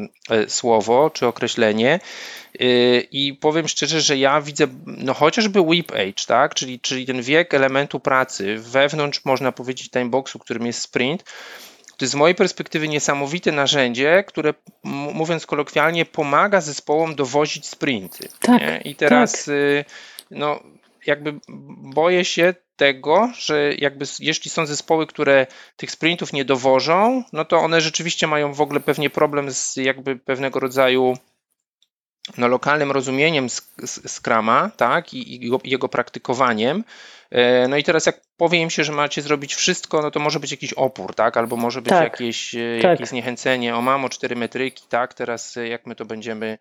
słowo 0.49 1.11
czy 1.11 1.27
określenie. 1.27 2.01
E, 2.61 3.01
I 3.01 3.35
powiem 3.35 3.68
szczerze, 3.68 4.01
że 4.01 4.16
ja 4.16 4.40
widzę 4.40 4.66
no 4.87 5.14
chociażby 5.14 5.61
whip 5.61 5.92
age, 5.92 6.25
tak? 6.27 6.55
czyli, 6.55 6.81
czyli 6.81 7.07
ten 7.07 7.23
wiek 7.23 7.55
elementu 7.55 8.01
pracy 8.01 8.57
wewnątrz, 8.59 9.25
można 9.25 9.53
powiedzieć, 9.53 9.90
timeboxu, 9.90 10.38
którym 10.38 10.66
jest 10.66 10.81
sprint, 10.81 11.25
to 12.00 12.04
jest 12.04 12.12
z 12.12 12.16
mojej 12.16 12.34
perspektywy 12.34 12.88
niesamowite 12.88 13.52
narzędzie, 13.52 14.24
które 14.26 14.54
mówiąc 14.84 15.46
kolokwialnie 15.46 16.04
pomaga 16.04 16.60
zespołom 16.60 17.14
dowozić 17.14 17.66
sprinty. 17.66 18.28
Tak, 18.40 18.60
nie? 18.60 18.80
I 18.84 18.94
teraz 18.94 19.32
tak. 19.44 19.48
Y, 19.48 19.84
no, 20.30 20.60
jakby 21.06 21.40
boję 21.94 22.24
się 22.24 22.54
tego, 22.76 23.32
że 23.38 23.74
jakby 23.74 24.04
jeśli 24.18 24.50
są 24.50 24.66
zespoły, 24.66 25.06
które 25.06 25.46
tych 25.76 25.90
sprintów 25.90 26.32
nie 26.32 26.44
dowożą, 26.44 27.24
no 27.32 27.44
to 27.44 27.58
one 27.58 27.80
rzeczywiście 27.80 28.26
mają 28.26 28.52
w 28.52 28.60
ogóle 28.60 28.80
pewnie 28.80 29.10
problem 29.10 29.50
z 29.50 29.76
jakby 29.76 30.16
pewnego 30.16 30.60
rodzaju 30.60 31.16
no, 32.38 32.48
lokalnym 32.48 32.92
rozumieniem 32.92 33.46
Scrama, 33.87 34.70
tak, 34.76 35.14
i, 35.14 35.46
i 35.46 35.50
jego 35.64 35.88
praktykowaniem, 35.88 36.85
E, 37.30 37.68
no 37.68 37.76
i 37.76 37.85
teraz 37.85 38.06
jak 38.06 38.20
powiem 38.37 38.70
się, 38.70 38.85
że 38.85 38.92
macie 38.92 39.22
zrobić 39.22 39.54
wszystko, 39.54 40.02
no 40.02 40.11
to 40.11 40.20
może 40.20 40.40
być 40.40 40.50
jakiś 40.50 40.72
opór, 40.72 41.14
tak? 41.14 41.37
Albo 41.37 41.56
może 41.56 41.83
być 41.83 41.90
tak, 41.90 42.02
jakieś, 42.02 42.54
e, 42.54 42.59
tak. 42.83 42.90
jakieś 42.90 43.09
zniechęcenie, 43.09 43.76
o 43.76 43.83
mamo, 43.83 44.09
cztery 44.09 44.37
metryki, 44.37 44.85
tak? 44.88 45.14
Teraz 45.14 45.56
e, 45.56 45.68
jak 45.68 45.87
my 45.87 45.94
to 45.94 46.04
będziemy... 46.04 46.59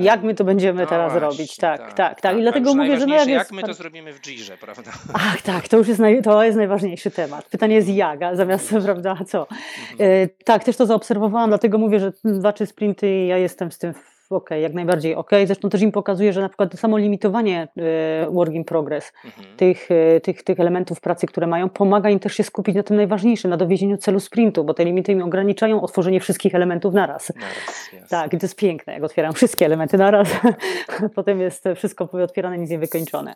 Jak 0.00 0.22
my 0.22 0.34
to 0.34 0.44
będziemy 0.44 0.82
no 0.82 0.88
teraz 0.88 1.12
właśnie, 1.12 1.28
robić, 1.28 1.56
tak, 1.56 1.80
tak, 1.80 1.94
tak. 1.94 2.20
tak. 2.20 2.38
I 2.38 2.40
dlatego 2.40 2.74
mówię, 2.74 3.00
że 3.00 3.06
no 3.06 3.14
jak, 3.14 3.28
jak 3.28 3.52
my 3.52 3.62
to 3.62 3.74
zrobimy 3.74 4.12
w 4.12 4.20
Jirze, 4.26 4.56
prawda? 4.56 4.92
Ach, 5.14 5.42
tak, 5.42 5.68
to 5.68 5.76
już 5.76 5.88
jest, 5.88 6.00
naj, 6.00 6.22
to 6.22 6.44
jest 6.44 6.56
najważniejszy 6.56 7.10
temat. 7.10 7.44
Pytanie 7.44 7.74
jest 7.74 7.88
jak, 7.88 8.22
a 8.22 8.36
zamiast, 8.36 8.74
prawda, 8.84 9.18
co? 9.26 9.46
Mhm. 9.92 10.28
tak, 10.44 10.64
też 10.64 10.76
to 10.76 10.86
zaobserwowałam, 10.86 11.50
dlatego 11.50 11.78
mówię, 11.78 12.00
że 12.00 12.12
dwa, 12.24 12.52
trzy 12.52 12.66
sprinty, 12.66 13.24
ja 13.24 13.38
jestem 13.38 13.72
z 13.72 13.78
tym 13.78 13.94
ok, 14.32 14.50
jak 14.50 14.74
najbardziej 14.74 15.14
ok. 15.14 15.30
Zresztą 15.46 15.70
też 15.70 15.82
im 15.82 15.92
pokazuje, 15.92 16.32
że 16.32 16.40
na 16.40 16.48
przykład 16.48 16.70
to 16.70 16.76
samo 16.76 16.98
limitowanie 16.98 17.68
e, 17.76 18.30
work 18.30 18.52
in 18.52 18.64
progress 18.64 19.12
mhm. 19.24 19.56
tych, 19.56 19.88
e, 19.90 20.20
tych, 20.20 20.42
tych 20.42 20.60
elementów 20.60 21.00
pracy, 21.00 21.26
które 21.26 21.46
mają, 21.46 21.68
pomaga 21.68 22.10
im 22.10 22.18
też 22.18 22.34
się 22.34 22.42
skupić 22.42 22.76
na 22.76 22.82
tym 22.82 22.96
najważniejszym, 22.96 23.50
na 23.50 23.56
dowiezieniu 23.56 23.96
celu 23.96 24.20
sprintu, 24.20 24.64
bo 24.64 24.74
te 24.74 24.84
limity 24.84 25.12
im 25.12 25.22
ograniczają 25.22 25.82
otworzenie 25.82 26.20
wszystkich 26.20 26.54
elementów 26.54 26.94
naraz. 26.94 27.32
naraz 27.36 27.90
tak, 28.08 28.32
i 28.32 28.38
to 28.38 28.44
jest 28.44 28.56
piękne, 28.56 28.92
jak 28.92 29.04
otwieram 29.04 29.32
wszystkie 29.32 29.66
elementy 29.66 29.98
naraz, 29.98 30.28
potem 31.16 31.40
jest 31.40 31.64
wszystko 31.76 32.08
otwierane, 32.12 32.58
nic 32.58 32.70
nie 32.70 32.78
wykończone. 32.78 33.34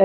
E, 0.00 0.04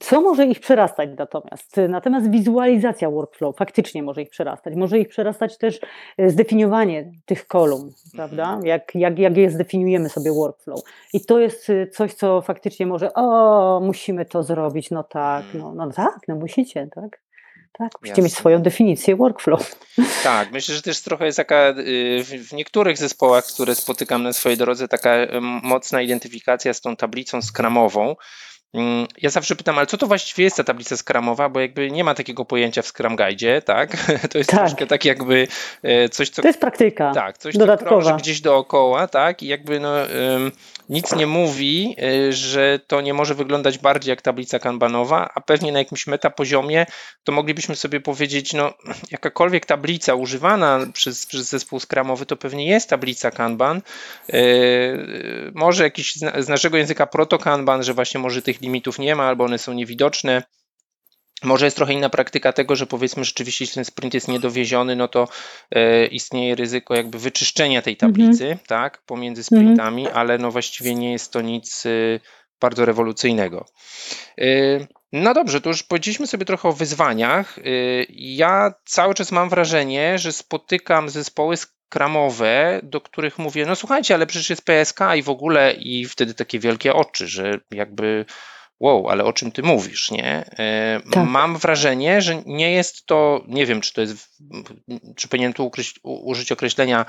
co 0.00 0.20
może 0.20 0.46
ich 0.46 0.60
przerastać 0.60 1.10
natomiast? 1.18 1.76
Natomiast 1.88 2.30
wizualizacja 2.30 3.10
workflow 3.10 3.56
faktycznie 3.56 4.02
może 4.02 4.22
ich 4.22 4.30
przerastać. 4.30 4.74
Może 4.74 4.98
ich 4.98 5.08
przerastać 5.08 5.58
też 5.58 5.80
zdefiniowanie 6.26 7.10
tych 7.26 7.46
kolumn, 7.46 7.90
prawda? 8.16 8.44
Mhm. 8.44 8.66
Jak, 8.66 8.94
jak, 8.94 9.18
jak 9.18 9.36
je 9.36 9.50
zdefiniujemy 9.50 9.67
definiujemy 9.68 10.08
sobie 10.08 10.32
workflow. 10.32 10.80
I 11.12 11.24
to 11.24 11.38
jest 11.38 11.70
y, 11.70 11.90
coś, 11.92 12.14
co 12.14 12.42
faktycznie 12.42 12.86
może, 12.86 13.14
o, 13.14 13.80
musimy 13.84 14.24
to 14.24 14.42
zrobić, 14.42 14.90
no 14.90 15.04
tak, 15.04 15.44
no, 15.54 15.74
no 15.74 15.92
tak, 15.92 16.18
no 16.28 16.36
musicie, 16.36 16.88
tak. 16.94 17.20
Tak, 17.72 17.92
musicie 18.00 18.10
Jasne. 18.10 18.24
mieć 18.24 18.34
swoją 18.34 18.62
definicję 18.62 19.16
workflow. 19.16 19.78
Tak, 20.22 20.52
myślę, 20.52 20.74
że 20.74 20.82
też 20.82 21.02
trochę 21.02 21.26
jest 21.26 21.36
taka 21.36 21.68
y, 21.68 22.24
w 22.24 22.52
niektórych 22.52 22.98
zespołach, 22.98 23.44
które 23.44 23.74
spotykam 23.74 24.22
na 24.22 24.32
swojej 24.32 24.58
drodze, 24.58 24.88
taka 24.88 25.10
mocna 25.62 26.02
identyfikacja 26.02 26.74
z 26.74 26.80
tą 26.80 26.96
tablicą 26.96 27.42
skramową, 27.42 28.08
Mm, 28.08 28.16
ja 29.22 29.30
zawsze 29.30 29.56
pytam, 29.56 29.78
ale 29.78 29.86
co 29.86 29.98
to 29.98 30.06
właściwie 30.06 30.44
jest 30.44 30.56
ta 30.56 30.64
tablica 30.64 30.96
skramowa, 30.96 31.48
bo 31.48 31.60
jakby 31.60 31.90
nie 31.90 32.04
ma 32.04 32.14
takiego 32.14 32.44
pojęcia 32.44 32.82
w 32.82 32.86
Scrum 32.86 33.16
Guide, 33.16 33.62
tak? 33.62 33.96
To 34.30 34.38
jest 34.38 34.50
tak. 34.50 34.60
troszkę 34.60 34.86
tak 34.86 35.04
jakby 35.04 35.48
e, 35.82 36.08
coś, 36.08 36.30
co... 36.30 36.42
To 36.42 36.48
jest 36.48 36.60
praktyka 36.60 37.12
Tak, 37.14 37.38
coś, 37.38 37.54
co 37.54 37.76
krąży 37.78 38.14
gdzieś 38.14 38.40
dookoła, 38.40 39.06
tak? 39.06 39.42
I 39.42 39.46
jakby 39.46 39.80
no, 39.80 39.94
nic 40.88 41.16
nie 41.16 41.26
mówi, 41.26 41.96
e, 42.02 42.32
że 42.32 42.80
to 42.86 43.00
nie 43.00 43.14
może 43.14 43.34
wyglądać 43.34 43.78
bardziej 43.78 44.10
jak 44.10 44.22
tablica 44.22 44.58
kanbanowa, 44.58 45.30
a 45.34 45.40
pewnie 45.40 45.72
na 45.72 45.78
jakimś 45.78 46.06
metapoziomie 46.06 46.86
to 47.24 47.32
moglibyśmy 47.32 47.76
sobie 47.76 48.00
powiedzieć, 48.00 48.52
no 48.52 48.72
jakakolwiek 49.10 49.66
tablica 49.66 50.14
używana 50.14 50.80
przez, 50.92 51.26
przez 51.26 51.48
zespół 51.48 51.80
skramowy 51.80 52.26
to 52.26 52.36
pewnie 52.36 52.66
jest 52.66 52.90
tablica 52.90 53.30
kanban. 53.30 53.82
E, 54.32 54.40
może 55.54 55.84
jakiś 55.84 56.14
z 56.38 56.48
naszego 56.48 56.76
języka 56.76 57.06
proto 57.06 57.38
kanban, 57.38 57.82
że 57.82 57.94
właśnie 57.94 58.20
może 58.20 58.42
tych 58.42 58.57
limitów 58.60 58.98
nie 58.98 59.14
ma 59.14 59.24
albo 59.24 59.44
one 59.44 59.58
są 59.58 59.72
niewidoczne. 59.72 60.42
Może 61.42 61.64
jest 61.64 61.76
trochę 61.76 61.92
inna 61.92 62.10
praktyka 62.10 62.52
tego, 62.52 62.76
że 62.76 62.86
powiedzmy 62.86 63.24
rzeczywiście, 63.24 63.64
jeśli 63.64 63.74
ten 63.74 63.84
sprint 63.84 64.14
jest 64.14 64.28
niedowieziony, 64.28 64.96
no 64.96 65.08
to 65.08 65.28
e, 65.70 66.06
istnieje 66.06 66.54
ryzyko 66.54 66.94
jakby 66.94 67.18
wyczyszczenia 67.18 67.82
tej 67.82 67.96
tablicy, 67.96 68.46
mm 68.46 68.58
-hmm. 68.58 68.66
tak, 68.66 69.02
pomiędzy 69.06 69.44
sprintami, 69.44 70.02
mm 70.02 70.14
-hmm. 70.14 70.18
ale 70.18 70.38
no 70.38 70.50
właściwie 70.50 70.94
nie 70.94 71.12
jest 71.12 71.32
to 71.32 71.40
nic 71.40 71.86
e, 71.86 71.90
bardzo 72.60 72.84
rewolucyjnego. 72.84 73.66
E, 74.38 74.44
no 75.12 75.34
dobrze, 75.34 75.60
to 75.60 75.68
już 75.68 75.82
powiedzieliśmy 75.82 76.26
sobie 76.26 76.44
trochę 76.44 76.68
o 76.68 76.72
wyzwaniach. 76.72 77.58
Ja 78.08 78.74
cały 78.84 79.14
czas 79.14 79.32
mam 79.32 79.48
wrażenie, 79.48 80.18
że 80.18 80.32
spotykam 80.32 81.08
zespoły 81.08 81.56
kramowe, 81.88 82.80
do 82.82 83.00
których 83.00 83.38
mówię, 83.38 83.66
no 83.66 83.76
słuchajcie, 83.76 84.14
ale 84.14 84.26
przecież 84.26 84.50
jest 84.50 84.64
PSK 84.64 85.00
i 85.16 85.22
w 85.22 85.28
ogóle 85.28 85.72
i 85.72 86.04
wtedy 86.04 86.34
takie 86.34 86.58
wielkie 86.58 86.94
oczy, 86.94 87.26
że 87.26 87.60
jakby 87.70 88.24
wow, 88.80 89.08
ale 89.08 89.24
o 89.24 89.32
czym 89.32 89.52
ty 89.52 89.62
mówisz, 89.62 90.10
nie? 90.10 90.44
E, 90.58 91.00
tak. 91.10 91.28
Mam 91.28 91.56
wrażenie, 91.56 92.22
że 92.22 92.42
nie 92.46 92.72
jest 92.72 93.06
to, 93.06 93.44
nie 93.48 93.66
wiem, 93.66 93.80
czy 93.80 93.92
to 93.92 94.00
jest, 94.00 94.36
czy 95.16 95.28
powinien 95.28 95.52
tu 95.52 95.66
ukryć, 95.66 95.94
użyć 96.02 96.52
określenia 96.52 97.06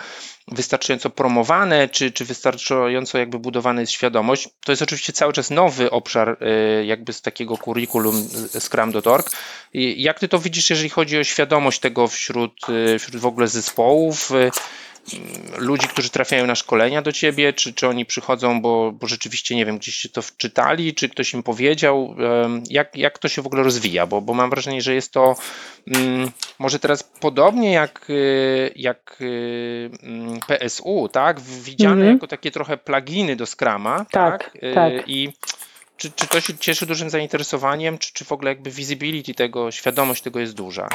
wystarczająco 0.47 1.09
promowane, 1.09 1.89
czy, 1.89 2.11
czy 2.11 2.25
wystarczająco 2.25 3.17
jakby 3.17 3.39
budowana 3.39 3.81
jest 3.81 3.93
świadomość. 3.93 4.49
To 4.65 4.71
jest 4.71 4.81
oczywiście 4.81 5.13
cały 5.13 5.33
czas 5.33 5.49
nowy 5.49 5.91
obszar 5.91 6.37
e, 6.41 6.85
jakby 6.85 7.13
z 7.13 7.21
takiego 7.21 7.57
curriculum 7.57 8.29
Scrum.org. 8.59 9.31
Jak 9.73 10.19
ty 10.19 10.27
to 10.27 10.39
widzisz, 10.39 10.69
jeżeli 10.69 10.89
chodzi 10.89 11.17
o 11.17 11.23
świadomość 11.23 11.79
tego 11.79 12.07
wśród, 12.07 12.53
e, 12.95 12.99
wśród 12.99 13.21
w 13.21 13.25
ogóle 13.25 13.47
zespołów, 13.47 14.31
ludzi, 15.57 15.87
którzy 15.87 16.09
trafiają 16.09 16.47
na 16.47 16.55
szkolenia 16.55 17.01
do 17.01 17.11
ciebie, 17.11 17.53
czy, 17.53 17.73
czy 17.73 17.87
oni 17.87 18.05
przychodzą, 18.05 18.61
bo, 18.61 18.91
bo 18.91 19.07
rzeczywiście, 19.07 19.55
nie 19.55 19.65
wiem, 19.65 19.77
gdzieś 19.77 19.95
się 19.95 20.09
to 20.09 20.21
wczytali, 20.21 20.93
czy 20.93 21.09
ktoś 21.09 21.33
im 21.33 21.43
powiedział, 21.43 22.15
jak, 22.69 22.95
jak 22.95 23.19
to 23.19 23.27
się 23.27 23.41
w 23.41 23.47
ogóle 23.47 23.63
rozwija, 23.63 24.05
bo, 24.07 24.21
bo 24.21 24.33
mam 24.33 24.49
wrażenie, 24.49 24.81
że 24.81 24.93
jest 24.95 25.13
to 25.13 25.35
um, 25.93 26.31
może 26.59 26.79
teraz 26.79 27.03
podobnie 27.03 27.71
jak, 27.71 28.09
y, 28.09 28.71
jak 28.75 29.17
um, 29.21 30.39
PSU, 30.47 31.09
tak, 31.11 31.39
widziane 31.39 31.95
mm 31.95 32.07
-hmm. 32.07 32.13
jako 32.13 32.27
takie 32.27 32.51
trochę 32.51 32.77
pluginy 32.77 33.35
do 33.35 33.45
Scrama, 33.45 34.05
tak, 34.11 34.43
tak? 34.43 34.73
tak. 34.73 34.93
I 35.07 35.33
czy, 35.99 36.11
czy 36.11 36.27
to 36.27 36.41
się 36.41 36.57
cieszy 36.57 36.85
dużym 36.85 37.09
zainteresowaniem, 37.09 37.97
czy, 37.97 38.13
czy 38.13 38.25
w 38.25 38.31
ogóle 38.31 38.51
jakby 38.51 38.71
visibility 38.71 39.33
tego, 39.33 39.71
świadomość 39.71 40.21
tego 40.21 40.39
jest 40.39 40.55
duża? 40.55 40.87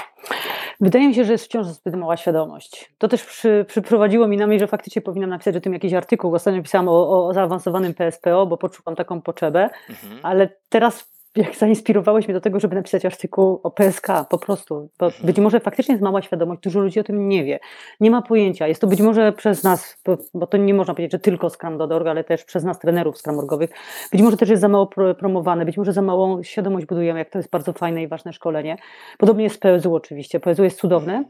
Wydaje 0.81 1.09
mi 1.09 1.15
się, 1.15 1.25
że 1.25 1.33
jest 1.33 1.45
wciąż 1.45 1.67
zbyt 1.67 1.95
mała 1.95 2.17
świadomość. 2.17 2.91
To 2.99 3.09
też 3.09 3.23
przy, 3.23 3.65
przyprowadziło 3.69 4.29
mi 4.29 4.37
na 4.37 4.47
myśl, 4.47 4.61
że 4.61 4.67
faktycznie 4.67 5.03
powinnam 5.03 5.31
napisać 5.31 5.57
o 5.57 5.61
tym 5.61 5.73
jakiś 5.73 5.93
artykuł. 5.93 6.35
Ostatnio 6.35 6.63
pisałam 6.63 6.89
o, 6.89 7.27
o 7.29 7.35
zaawansowanym 7.35 7.95
PSPO, 7.95 8.47
bo 8.47 8.57
poczułam 8.57 8.97
taką 8.97 9.23
potrzebę, 9.23 9.71
mhm. 9.91 10.21
ale 10.23 10.49
teraz 10.69 11.14
jak 11.37 11.57
zainspirowałeś 11.57 12.29
mnie 12.29 12.35
do 12.35 12.41
tego, 12.41 12.61
żeby 12.61 12.75
napisać 12.75 13.05
artykuł 13.05 13.61
o 13.63 13.71
PSK, 13.71 14.07
po 14.31 14.39
prostu. 14.39 14.89
Bo 14.99 15.07
mhm. 15.07 15.27
być 15.27 15.39
może 15.39 15.61
faktycznie 15.61 15.93
jest 15.93 16.03
mała 16.03 16.23
świadomość, 16.23 16.61
dużo 16.61 16.81
ludzi 16.81 17.01
o 17.01 17.05
tym 17.05 17.29
nie 17.29 17.45
wie. 17.45 17.61
Nie 18.01 18.11
ma 18.11 18.23
pojęcia. 18.23 18.69
Jest 18.69 18.81
to 18.81 18.87
być 18.87 19.01
może 19.01 19.33
przez 19.33 19.63
nas, 19.63 19.99
bo 20.35 20.47
to 20.47 20.57
nie 20.57 20.75
można 20.75 20.95
powiedzieć, 20.95 21.13
że 21.13 21.19
tylko 21.19 21.51
Scrum.org, 21.51 22.07
ale 22.07 22.25
też 22.25 22.45
przez 22.45 22.65
nas, 22.65 22.79
trenerów 22.79 23.19
Scrum.orgowych. 23.19 23.71
Być 24.13 24.23
może 24.23 24.37
też 24.37 24.49
jest 24.49 24.61
za 24.61 24.69
mało 24.69 24.91
promowane, 25.19 25.65
być 25.65 25.77
może 25.77 25.93
za 25.93 26.03
małą 26.03 26.43
świadomość 26.43 26.87
budujemy, 26.87 27.19
jak 27.19 27.31
to 27.31 27.39
jest 27.39 27.51
bardzo 27.51 27.73
fajne 27.73 28.03
i 28.03 28.09
ważne 28.09 28.33
szkolenie. 28.33 28.77
Podobnie 29.19 29.45
jest 29.45 29.57
z 29.57 29.59
PSU 29.59 29.95
oczywiście. 29.95 30.41
PSU 30.41 30.65
jest 30.65 30.79
cudowne 30.79 31.25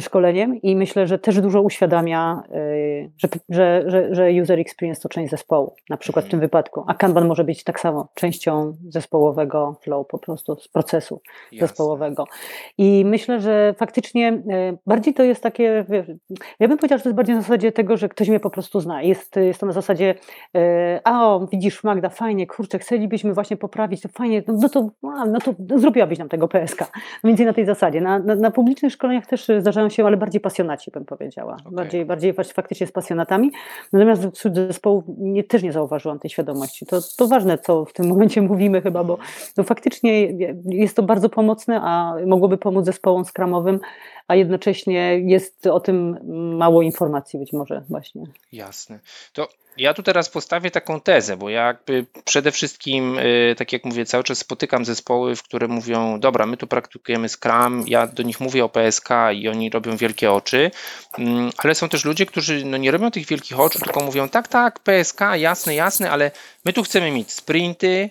szkoleniem 0.00 0.62
i 0.62 0.76
myślę, 0.76 1.06
że 1.06 1.18
też 1.18 1.40
dużo 1.40 1.62
uświadamia, 1.62 2.42
y, 2.54 3.10
że, 3.18 3.28
że, 3.48 3.84
że, 3.86 4.14
że 4.14 4.30
user 4.42 4.60
experience 4.60 5.00
to 5.02 5.08
część 5.08 5.30
zespołu, 5.30 5.74
na 5.90 5.96
przykład 5.96 6.24
w 6.24 6.28
tym 6.28 6.36
mhm. 6.36 6.48
wypadku, 6.48 6.84
a 6.86 6.94
Kanban 6.94 7.26
może 7.26 7.44
być 7.44 7.64
tak 7.64 7.80
samo 7.80 8.08
częścią 8.14 8.76
zespołowego 8.88 9.76
flow, 9.82 10.06
po 10.06 10.18
prostu 10.18 10.56
z 10.56 10.68
procesu 10.68 11.20
Jasne. 11.52 11.66
zespołowego. 11.66 12.24
I 12.78 13.04
myślę, 13.06 13.40
że 13.40 13.74
faktycznie 13.78 14.32
y, 14.32 14.78
bardziej 14.86 15.14
to 15.14 15.22
jest 15.22 15.42
takie, 15.42 15.84
ja 16.60 16.68
bym 16.68 16.78
powiedziała, 16.78 16.98
że 16.98 17.02
to 17.02 17.08
jest 17.08 17.16
bardziej 17.16 17.34
na 17.34 17.42
zasadzie 17.42 17.72
tego, 17.72 17.96
że 17.96 18.08
ktoś 18.08 18.28
mnie 18.28 18.40
po 18.40 18.50
prostu 18.50 18.80
zna. 18.80 19.02
Jest, 19.02 19.36
jest 19.36 19.60
to 19.60 19.66
na 19.66 19.72
zasadzie, 19.72 20.14
y, 20.56 20.60
a 21.04 21.26
o, 21.26 21.46
widzisz 21.52 21.84
Magda, 21.84 22.08
fajnie, 22.08 22.46
kurczę, 22.46 22.78
chcielibyśmy 22.78 23.34
właśnie 23.34 23.56
poprawić, 23.56 24.00
to 24.00 24.08
fajnie, 24.08 24.42
no, 24.46 24.54
no 24.62 24.68
to, 24.68 24.90
no 25.02 25.38
to 25.40 25.78
zrobiłabyś 25.78 26.18
nam 26.18 26.28
tego 26.28 26.48
PSK. 26.48 26.80
No 27.24 27.28
więcej 27.28 27.46
na 27.46 27.52
tej 27.52 27.66
zasadzie. 27.66 28.00
Na, 28.00 28.18
na, 28.18 28.34
na 28.34 28.50
publicznych 28.50 28.92
szkoleniach 28.92 29.26
też 29.26 29.48
zdarzają 29.58 29.81
zdarzają 29.82 29.88
się, 29.88 30.06
ale 30.06 30.16
bardziej 30.16 30.40
pasjonaci 30.40 30.90
bym 30.90 31.04
powiedziała. 31.04 31.56
Okay. 31.60 31.72
Bardziej, 31.72 32.04
bardziej 32.04 32.32
faktycznie 32.32 32.86
z 32.86 32.92
pasjonatami. 32.92 33.50
Natomiast 33.92 34.22
wśród 34.34 34.54
zespołu 34.54 35.04
nie, 35.18 35.44
też 35.44 35.62
nie 35.62 35.72
zauważyłam 35.72 36.18
tej 36.18 36.30
świadomości. 36.30 36.86
To, 36.86 36.98
to 37.16 37.28
ważne, 37.28 37.58
co 37.58 37.84
w 37.84 37.92
tym 37.92 38.08
momencie 38.08 38.42
mówimy 38.52 38.82
chyba, 38.82 39.04
bo 39.04 39.18
no 39.56 39.64
faktycznie 39.64 40.28
jest 40.64 40.96
to 40.96 41.02
bardzo 41.02 41.28
pomocne, 41.28 41.80
a 41.82 42.14
mogłoby 42.26 42.58
pomóc 42.58 42.84
zespołom 42.84 43.24
skramowym, 43.24 43.80
a 44.28 44.34
jednocześnie 44.34 45.18
jest 45.18 45.66
o 45.66 45.80
tym 45.80 46.18
mało 46.56 46.82
informacji 46.82 47.38
być 47.38 47.52
może 47.52 47.82
właśnie. 47.88 48.26
Jasne. 48.52 48.98
To 49.32 49.48
ja 49.76 49.94
tu 49.94 50.02
teraz 50.02 50.28
postawię 50.28 50.70
taką 50.70 51.00
tezę, 51.00 51.36
bo 51.36 51.50
ja 51.50 51.66
jakby 51.66 52.06
przede 52.24 52.50
wszystkim, 52.50 53.18
y, 53.18 53.54
tak 53.58 53.72
jak 53.72 53.84
mówię, 53.84 54.06
cały 54.06 54.24
czas 54.24 54.38
spotykam 54.38 54.84
zespoły, 54.84 55.36
w 55.36 55.42
które 55.42 55.68
mówią, 55.68 56.20
dobra, 56.20 56.46
my 56.46 56.56
tu 56.56 56.66
praktykujemy 56.66 57.28
Scrum, 57.28 57.84
ja 57.86 58.06
do 58.06 58.22
nich 58.22 58.40
mówię 58.40 58.64
o 58.64 58.68
PSK 58.68 59.08
i 59.34 59.48
oni 59.48 59.70
robią 59.70 59.96
wielkie 59.96 60.32
oczy, 60.32 60.70
mm, 61.18 61.50
ale 61.58 61.74
są 61.74 61.88
też 61.88 62.04
ludzie, 62.04 62.26
którzy 62.26 62.64
no 62.64 62.76
nie 62.76 62.90
robią 62.90 63.10
tych 63.10 63.26
wielkich 63.26 63.60
oczu, 63.60 63.78
tylko 63.78 64.00
mówią, 64.00 64.28
tak, 64.28 64.48
tak, 64.48 64.78
PSK, 64.78 65.20
jasne, 65.34 65.74
jasne, 65.74 66.10
ale 66.10 66.30
my 66.64 66.72
tu 66.72 66.82
chcemy 66.82 67.10
mieć 67.10 67.32
sprinty 67.32 68.10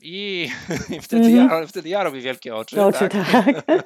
i, 0.00 0.48
wtedy, 1.02 1.26
mm 1.26 1.48
-hmm. 1.48 1.60
ja, 1.60 1.66
wtedy 1.66 1.88
ja 1.88 2.02
robię 2.02 2.20
wielkie 2.20 2.56
oczy. 2.56 2.82
Oczy, 2.82 3.08
tak. 3.08 3.32
tak. 3.32 3.78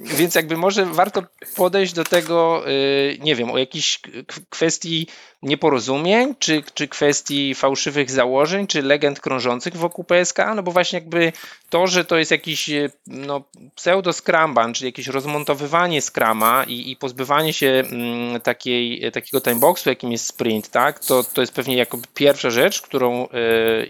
Więc 0.18 0.34
jakby 0.34 0.56
może 0.56 0.86
warto 0.86 1.22
podejść 1.56 1.92
do 1.92 2.04
tego, 2.04 2.68
y, 2.70 3.18
nie 3.22 3.36
wiem, 3.36 3.50
o 3.50 3.58
jakiejś 3.58 4.00
kwestii 4.50 5.06
nieporozumień, 5.42 6.34
czy, 6.38 6.62
czy 6.74 6.88
kwestii 6.88 7.54
fałszywych 7.54 8.10
założeń, 8.10 8.66
czy 8.66 8.82
legend 8.82 9.20
krążących 9.20 9.76
wokół 9.76 10.04
PSK, 10.04 10.38
no 10.56 10.62
bo 10.62 10.72
właśnie 10.72 10.98
jakby 10.98 11.32
to, 11.74 11.86
że 11.86 12.04
to 12.04 12.16
jest 12.16 12.30
jakiś 12.30 12.70
no, 13.06 13.42
pseudo 13.74 14.12
Scrumban, 14.12 14.74
czyli 14.74 14.88
jakieś 14.88 15.06
rozmontowywanie 15.06 16.02
Scrama 16.02 16.64
i, 16.68 16.90
i 16.90 16.96
pozbywanie 16.96 17.52
się 17.52 17.66
mm, 17.66 18.40
takiej, 18.40 19.12
takiego 19.12 19.40
timeboxu, 19.40 19.88
jakim 19.88 20.12
jest 20.12 20.26
sprint, 20.26 20.70
tak, 20.70 20.98
to, 20.98 21.24
to 21.24 21.40
jest 21.40 21.54
pewnie 21.54 21.76
jako 21.76 21.98
pierwsza 22.14 22.50
rzecz, 22.50 22.82
którą, 22.82 23.24
y, 23.24 23.28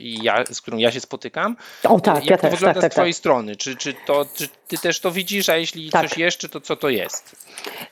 ja, 0.00 0.44
z 0.50 0.60
którą 0.60 0.78
ja 0.78 0.92
się 0.92 1.00
spotykam. 1.00 1.56
O 1.84 2.00
tak, 2.00 2.14
Jak 2.14 2.30
ja 2.30 2.36
to 2.36 2.42
też, 2.42 2.50
wygląda 2.50 2.80
tak, 2.80 2.82
tak, 2.82 2.92
z 2.92 2.94
twojej 2.94 3.12
tak. 3.12 3.18
strony? 3.18 3.56
Czy, 3.56 3.76
czy, 3.76 3.94
to, 4.06 4.26
czy 4.34 4.48
ty 4.68 4.78
też 4.78 5.00
to 5.00 5.10
widzisz, 5.10 5.48
a 5.48 5.56
jeśli 5.56 5.90
tak. 5.90 6.08
coś 6.08 6.18
jeszcze, 6.18 6.48
to 6.48 6.60
co 6.60 6.76
to 6.76 6.88
jest? 6.88 7.36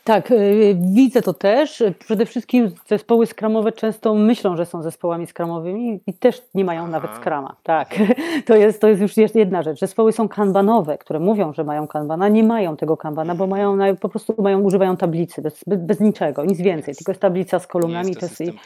Tak, 0.05 0.31
y, 0.31 0.77
widzę 0.95 1.23
to 1.23 1.35
też. 1.35 1.83
Przede 1.99 2.27
wszystkim 2.27 2.75
zespoły 2.89 3.27
skramowe 3.27 3.73
często 3.73 4.15
myślą, 4.15 4.57
że 4.57 4.67
są 4.67 4.83
zespołami 4.83 5.27
skramowymi 5.27 6.01
i 6.07 6.15
też 6.15 6.43
nie 6.55 6.65
mają 6.65 6.83
Aha. 6.83 6.91
nawet 6.91 7.11
skrama. 7.17 7.57
Tak, 7.63 7.95
to 8.47 8.57
jest, 8.57 8.81
to 8.81 8.89
jest 8.89 9.01
już 9.01 9.17
jedna 9.35 9.63
rzecz. 9.63 9.82
Zespoły 9.83 10.13
są 10.13 10.29
kanbanowe, 10.29 10.99
które 10.99 11.21
mówią, 11.21 11.53
że 11.53 11.65
mają 11.65 11.87
kanbana, 11.87 12.29
nie 12.29 12.45
mają 12.45 12.77
tego 12.77 12.97
kanbana, 12.97 13.35
bo 13.35 13.47
mają 13.47 13.97
po 13.97 14.09
prostu 14.09 14.35
mają, 14.43 14.61
używają 14.61 14.97
tablicy 14.97 15.43
bez, 15.43 15.65
bez, 15.67 16.01
niczego, 16.01 16.45
nic 16.45 16.61
więcej, 16.61 16.95
tylko 16.95 17.13
jest 17.13 17.21
tablica 17.21 17.59
z 17.59 17.67
kolumnami. 17.67 18.07
Nie 18.07 18.17
jest 18.21 18.39
to, 18.39 18.45
to 18.45 18.45
jest, 18.45 18.59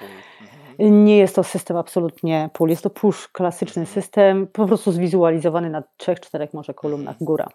nie 0.79 1.19
jest 1.19 1.35
to 1.37 1.45
system 1.45 1.77
absolutnie 1.77 2.51
pull, 2.53 2.71
jest 2.71 2.83
to 2.83 2.91
push, 2.91 3.29
klasyczny 3.29 3.87
system, 3.87 4.47
po 4.47 4.67
prostu 4.67 4.93
zwizualizowany 4.93 5.71
na 5.71 5.83
trzech, 5.97 6.21
czterech 6.21 6.55
może 6.55 6.75
kolumnach 6.75 7.17
góra. 7.21 7.49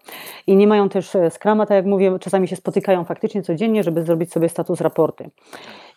I 0.46 0.56
nie 0.56 0.66
mają 0.66 0.88
też 0.88 1.14
e, 1.14 1.30
Scrama, 1.30 1.66
tak 1.66 1.74
jak 1.74 1.86
mówię, 1.86 2.18
czasami 2.20 2.48
się 2.48 2.56
spotykają 2.56 3.04
faktycznie 3.04 3.42
codziennie, 3.42 3.82
żeby 3.82 4.02
zrobić 4.02 4.32
sobie 4.32 4.48
status 4.48 4.80
raporty. 4.80 5.30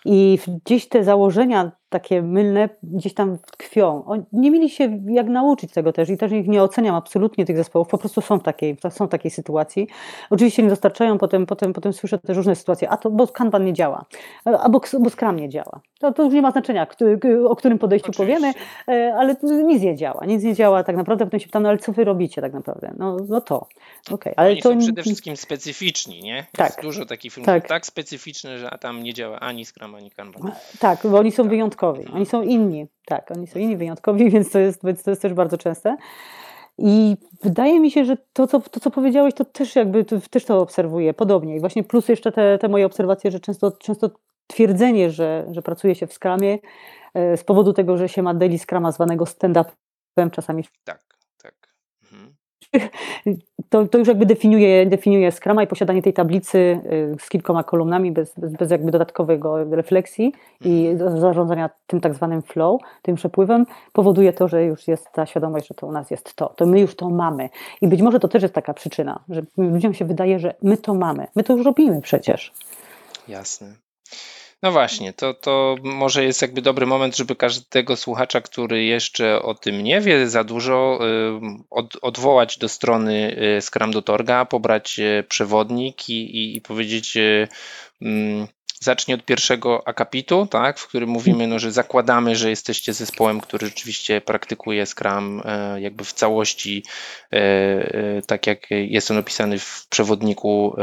I 0.05 0.39
gdzieś 0.65 0.89
te 0.89 1.03
założenia 1.03 1.71
takie 1.89 2.21
mylne 2.21 2.69
gdzieś 2.83 3.13
tam 3.13 3.37
tkwią. 3.37 4.03
Nie 4.33 4.51
mieli 4.51 4.69
się 4.69 4.99
jak 5.07 5.27
nauczyć 5.27 5.71
tego 5.71 5.93
też 5.93 6.09
i 6.09 6.17
też 6.17 6.31
ich 6.31 6.47
nie 6.47 6.63
oceniam 6.63 6.95
absolutnie 6.95 7.45
tych 7.45 7.57
zespołów, 7.57 7.87
po 7.87 7.97
prostu 7.97 8.21
są 8.21 8.39
w 8.39 8.43
takiej, 8.43 8.77
są 8.89 9.07
w 9.07 9.09
takiej 9.09 9.31
sytuacji. 9.31 9.87
Oczywiście 10.29 10.63
nie 10.63 10.69
dostarczają, 10.69 11.17
potem, 11.17 11.45
potem, 11.45 11.73
potem 11.73 11.93
słyszę 11.93 12.19
też 12.19 12.37
różne 12.37 12.55
sytuacje, 12.55 12.89
a 12.89 12.97
to 12.97 13.11
bo 13.11 13.27
Kanban 13.27 13.65
nie 13.65 13.73
działa, 13.73 14.05
albo 14.45 14.81
bo 14.99 15.09
Scrum 15.09 15.35
nie 15.35 15.49
działa. 15.49 15.81
To, 15.99 16.13
to 16.13 16.23
już 16.23 16.33
nie 16.33 16.41
ma 16.41 16.51
znaczenia, 16.51 16.87
o 17.47 17.55
którym 17.55 17.79
podejściu 17.79 18.11
Oczywiście. 18.11 18.35
powiemy, 18.35 18.53
e, 18.87 19.15
ale 19.15 19.35
nic 19.63 19.81
nie 19.81 19.95
działa, 19.95 20.25
nic 20.25 20.43
nie 20.43 20.53
działa 20.53 20.83
tak 20.83 20.95
naprawdę, 20.95 21.25
potem 21.25 21.39
się 21.39 21.45
pytam, 21.45 21.63
no 21.63 21.69
ale 21.69 21.77
co 21.77 21.91
wy 21.91 22.03
robicie 22.03 22.41
tak 22.41 22.53
naprawdę? 22.53 22.93
No, 22.97 23.17
no 23.29 23.41
to, 23.41 23.67
okay. 24.11 24.33
ale 24.37 24.49
Oni 24.49 24.61
to... 24.61 24.69
są 24.69 24.79
przede 24.79 25.01
wszystkim 25.01 25.37
specyficzni, 25.37 26.23
nie? 26.23 26.45
Tak. 26.51 26.69
Jest 26.69 26.81
dużo 26.81 27.05
takich 27.05 27.33
filmów 27.33 27.45
tak. 27.45 27.67
tak 27.67 27.85
specyficzne, 27.85 28.57
że 28.57 28.77
tam 28.79 29.03
nie 29.03 29.13
działa 29.13 29.39
ani 29.39 29.65
Scrum, 29.65 29.94
ani 29.95 30.12
Kanban. 30.12 30.51
Tak, 30.79 30.99
bo 31.03 31.19
oni 31.19 31.31
są 31.31 31.43
tak. 31.43 31.49
wyjątkowi, 31.49 32.05
oni 32.13 32.25
są 32.25 32.41
inni, 32.41 32.88
tak, 33.05 33.31
oni 33.31 33.47
są 33.47 33.60
inni, 33.60 33.77
wyjątkowi, 33.77 34.29
więc 34.31 34.51
to 34.51 34.60
jest, 34.60 34.81
to 34.81 35.12
jest 35.12 35.21
też 35.21 35.34
bardzo 35.34 35.58
częste. 35.58 35.97
I 36.77 37.17
wydaje 37.43 37.79
mi 37.79 37.91
się, 37.91 38.05
że 38.05 38.17
to, 38.34 38.47
co, 38.47 38.60
to, 38.60 38.79
co 38.79 38.91
powiedziałeś, 38.91 39.34
to 39.34 39.45
też 39.45 39.75
jakby 39.75 40.05
to, 40.05 40.15
też 40.29 40.45
to 40.45 40.62
obserwuję 40.62 41.13
podobnie. 41.13 41.55
I 41.55 41.60
właśnie 41.60 41.84
plus 41.84 42.10
jeszcze 42.10 42.31
te, 42.31 42.58
te 42.58 42.67
moje 42.67 42.86
obserwacje, 42.86 43.31
że 43.31 43.39
często, 43.39 43.71
często 43.71 44.10
twierdzenie, 44.47 45.12
że, 45.12 45.45
że 45.51 45.62
pracuje 45.62 45.95
się 45.95 46.08
w 46.08 46.13
skramie 46.13 46.58
e, 47.13 47.38
z 47.38 47.43
powodu 47.43 47.73
tego, 47.73 47.97
że 47.97 48.10
się 48.10 48.21
ma 48.21 48.34
daily 48.34 48.60
scrama 48.60 48.91
zwanego 48.91 49.25
stand-upem 49.25 50.31
czasami. 50.31 50.63
Tak. 50.84 50.99
Mhm. 50.99 51.14
To, 53.69 53.88
to 53.88 53.97
już 53.97 54.07
jakby 54.07 54.25
definiuje, 54.25 54.85
definiuje 54.85 55.31
Scrama 55.31 55.63
i 55.63 55.67
posiadanie 55.67 56.01
tej 56.01 56.13
tablicy 56.13 56.57
y, 56.57 57.15
z 57.19 57.29
kilkoma 57.29 57.63
kolumnami 57.63 58.11
bez, 58.11 58.33
bez, 58.38 58.53
bez 58.53 58.71
jakby 58.71 58.91
dodatkowego 58.91 59.63
refleksji 59.63 60.33
i 60.61 60.88
mhm. 60.88 61.19
zarządzania 61.19 61.69
tym 61.88 62.01
tak 62.01 62.15
zwanym 62.15 62.41
flow, 62.41 62.81
tym 63.01 63.15
przepływem, 63.15 63.65
powoduje 63.93 64.33
to, 64.33 64.47
że 64.47 64.63
już 64.63 64.88
jest 64.88 65.11
ta 65.11 65.25
świadomość, 65.25 65.67
że 65.67 65.73
to 65.73 65.88
u 65.88 65.91
nas 65.91 66.11
jest 66.11 66.35
to, 66.35 66.53
to 66.55 66.65
my 66.65 66.79
już 66.79 66.95
to 66.95 67.09
mamy. 67.09 67.49
I 67.81 67.88
być 67.88 68.01
może 68.01 68.19
to 68.19 68.27
też 68.27 68.43
jest 68.43 68.55
taka 68.55 68.73
przyczyna, 68.73 69.19
że 69.29 69.41
ludziom 69.57 69.93
się 69.93 70.05
wydaje, 70.05 70.39
że 70.39 70.53
my 70.61 70.77
to 70.77 70.93
mamy, 70.93 71.27
my 71.35 71.43
to 71.43 71.53
już 71.53 71.65
robimy 71.65 72.01
przecież. 72.01 72.53
Jasne. 73.27 73.67
No 74.63 74.71
właśnie, 74.71 75.13
to, 75.13 75.33
to 75.33 75.75
może 75.83 76.23
jest 76.23 76.41
jakby 76.41 76.61
dobry 76.61 76.85
moment, 76.85 77.17
żeby 77.17 77.35
każdego 77.35 77.95
słuchacza, 77.95 78.41
który 78.41 78.83
jeszcze 78.83 79.41
o 79.41 79.55
tym 79.55 79.83
nie 79.83 80.01
wie 80.01 80.29
za 80.29 80.43
dużo, 80.43 80.99
od, 81.69 81.97
odwołać 82.01 82.57
do 82.57 82.69
strony 82.69 83.37
y, 83.57 83.61
Scrum.org, 83.61 84.29
pobrać 84.49 84.99
y, 84.99 85.23
przewodnik 85.29 86.09
i, 86.09 86.13
i, 86.13 86.57
i 86.57 86.61
powiedzieć 86.61 87.17
y, 87.17 87.47
mm, 88.01 88.47
zacznie 88.79 89.15
od 89.15 89.25
pierwszego 89.25 89.88
akapitu, 89.88 90.47
tak, 90.51 90.79
w 90.79 90.88
którym 90.88 91.09
mówimy, 91.09 91.47
no, 91.47 91.59
że 91.59 91.71
zakładamy, 91.71 92.35
że 92.35 92.49
jesteście 92.49 92.93
zespołem, 92.93 93.41
który 93.41 93.67
rzeczywiście 93.67 94.21
praktykuje 94.21 94.85
Scrum 94.85 95.41
e, 95.45 95.81
jakby 95.81 96.03
w 96.03 96.13
całości, 96.13 96.83
e, 97.33 97.38
e, 97.38 98.21
tak 98.21 98.47
jak 98.47 98.71
jest 98.71 99.11
on 99.11 99.17
opisany 99.17 99.59
w 99.59 99.88
przewodniku 99.89 100.75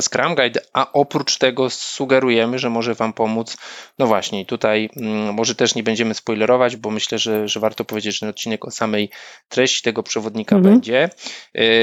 Scrum 0.00 0.34
Guide, 0.34 0.60
a 0.72 0.92
oprócz 0.92 1.38
tego 1.38 1.70
sugerujemy, 1.70 2.58
że 2.58 2.70
może 2.70 2.94
Wam 2.94 3.12
pomóc, 3.12 3.56
no 3.98 4.06
właśnie, 4.06 4.46
tutaj 4.46 4.90
mm, 4.96 5.34
może 5.34 5.54
też 5.54 5.74
nie 5.74 5.82
będziemy 5.82 6.14
spoilerować, 6.14 6.76
bo 6.76 6.90
myślę, 6.90 7.18
że, 7.18 7.48
że 7.48 7.60
warto 7.60 7.84
powiedzieć, 7.84 8.14
że 8.14 8.20
ten 8.20 8.28
odcinek 8.28 8.64
o 8.64 8.70
samej 8.70 9.10
treści 9.48 9.82
tego 9.82 10.02
przewodnika 10.02 10.56
mhm. 10.56 10.74
będzie, 10.74 11.10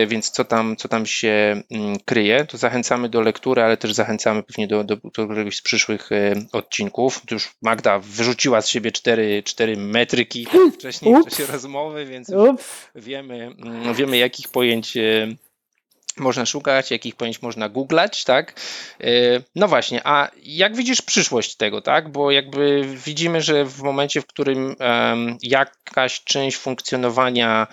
więc 0.07 0.29
co 0.29 0.45
tam, 0.45 0.75
co 0.75 0.87
tam 0.87 1.05
się 1.05 1.61
mm, 1.71 1.97
kryje, 2.05 2.45
to 2.45 2.57
zachęcamy 2.57 3.09
do 3.09 3.21
lektury, 3.21 3.61
ale 3.61 3.77
też 3.77 3.93
zachęcamy 3.93 4.43
pewnie 4.43 4.67
do, 4.67 4.83
do, 4.83 4.95
do 4.95 5.27
któregoś 5.51 5.57
z 5.57 5.61
przyszłych 5.61 6.11
e, 6.11 6.35
odcinków. 6.51 7.21
Tu 7.25 7.35
już 7.35 7.51
Magda 7.61 7.99
wyrzuciła 7.99 8.61
z 8.61 8.67
siebie 8.67 8.91
cztery, 8.91 9.43
cztery 9.43 9.77
metryki 9.77 10.47
wcześniej 10.75 11.15
w 11.15 11.29
czasie 11.29 11.45
rozmowy, 11.45 12.05
więc 12.05 12.31
wiemy, 12.95 13.55
mm, 13.57 13.93
wiemy 13.93 14.17
jakich 14.17 14.49
pojęć 14.49 14.97
e, 14.97 15.27
można 16.17 16.45
szukać, 16.45 16.91
jakich 16.91 17.15
pojęć 17.15 17.41
można 17.41 17.69
googlać, 17.69 18.23
tak? 18.23 18.59
E, 18.99 19.07
no 19.55 19.67
właśnie, 19.67 20.01
a 20.03 20.29
jak 20.43 20.75
widzisz 20.75 21.01
przyszłość 21.01 21.55
tego, 21.55 21.81
tak? 21.81 22.09
Bo 22.09 22.31
jakby 22.31 22.81
widzimy, 23.05 23.41
że 23.41 23.65
w 23.65 23.81
momencie, 23.81 24.21
w 24.21 24.27
którym 24.27 24.75
jakaś 25.41 26.23
część 26.23 26.57
funkcjonowania 26.57 27.67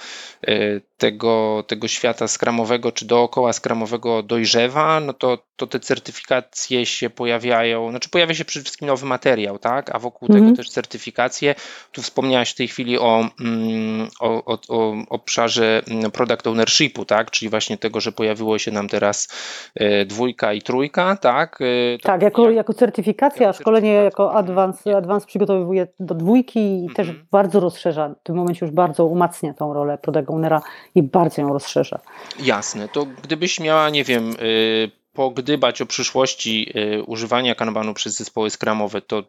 tego, 0.98 1.64
tego 1.66 1.88
świata 1.88 2.29
skramowego 2.29 2.92
czy 2.92 3.05
dookoła 3.05 3.53
skramowego 3.53 4.22
dojrzewa, 4.22 5.01
no 5.01 5.12
to, 5.12 5.38
to 5.57 5.66
te 5.66 5.81
certyfikacje 5.81 6.87
się 6.87 7.11
pojawiają, 7.11 7.90
znaczy 7.90 8.09
pojawia 8.09 8.35
się 8.35 8.44
przede 8.44 8.64
wszystkim 8.64 8.88
nowy 8.88 9.07
materiał, 9.07 9.59
tak, 9.59 9.94
a 9.94 9.98
wokół 9.98 10.29
tego 10.29 10.38
mhm. 10.38 10.57
też 10.57 10.70
certyfikacje. 10.70 11.55
Tu 11.92 12.03
wspomniałaś 12.03 12.51
w 12.51 12.55
tej 12.55 12.68
chwili 12.68 12.98
o, 12.98 13.29
mm, 13.40 14.09
o, 14.20 14.44
o, 14.44 14.59
o 14.68 14.94
obszarze 15.09 15.83
mm, 15.88 16.11
product 16.11 16.46
ownershipu, 16.46 17.05
tak, 17.05 17.31
czyli 17.31 17.48
właśnie 17.48 17.79
tego, 17.79 18.01
że 18.01 18.12
pojawiło 18.28 18.58
się 18.58 18.70
nam 18.70 18.88
teraz 18.88 19.28
e, 19.74 20.04
dwójka 20.04 20.52
i 20.52 20.62
trójka, 20.62 21.16
tak. 21.16 21.58
E, 21.60 21.98
tak, 21.98 22.22
jako, 22.22 22.44
jak, 22.44 22.54
jako 22.54 22.74
certyfikacja, 22.74 23.48
a 23.48 23.52
szkolenie 23.52 23.92
jako 23.92 24.34
advance, 24.34 24.96
advance 24.96 25.26
przygotowuje 25.26 25.86
do 26.00 26.14
dwójki 26.14 26.60
i 26.60 26.86
mhm. 26.86 26.94
też 26.94 27.16
bardzo 27.30 27.60
rozszerza, 27.60 28.08
w 28.08 28.22
tym 28.22 28.36
momencie 28.36 28.66
już 28.66 28.74
bardzo 28.74 29.04
umacnia 29.04 29.54
tą 29.54 29.72
rolę 29.72 29.98
product 29.98 30.30
ownera 30.30 30.62
i 30.94 31.02
bardzo 31.02 31.42
ją 31.42 31.52
rozszerza. 31.52 31.98
Jasne. 32.42 32.88
To 32.88 33.06
gdybyś 33.22 33.60
miała, 33.60 33.90
nie 33.90 34.04
wiem, 34.04 34.30
y, 34.42 34.97
pogdybać 35.18 35.83
o 35.83 35.87
przyszłości 35.87 36.72
y, 36.98 37.02
używania 37.04 37.54
kanbanu 37.54 37.94
przez 37.94 38.16
zespoły 38.16 38.50
skramowe, 38.50 39.00
to 39.00 39.18
y, 39.18 39.24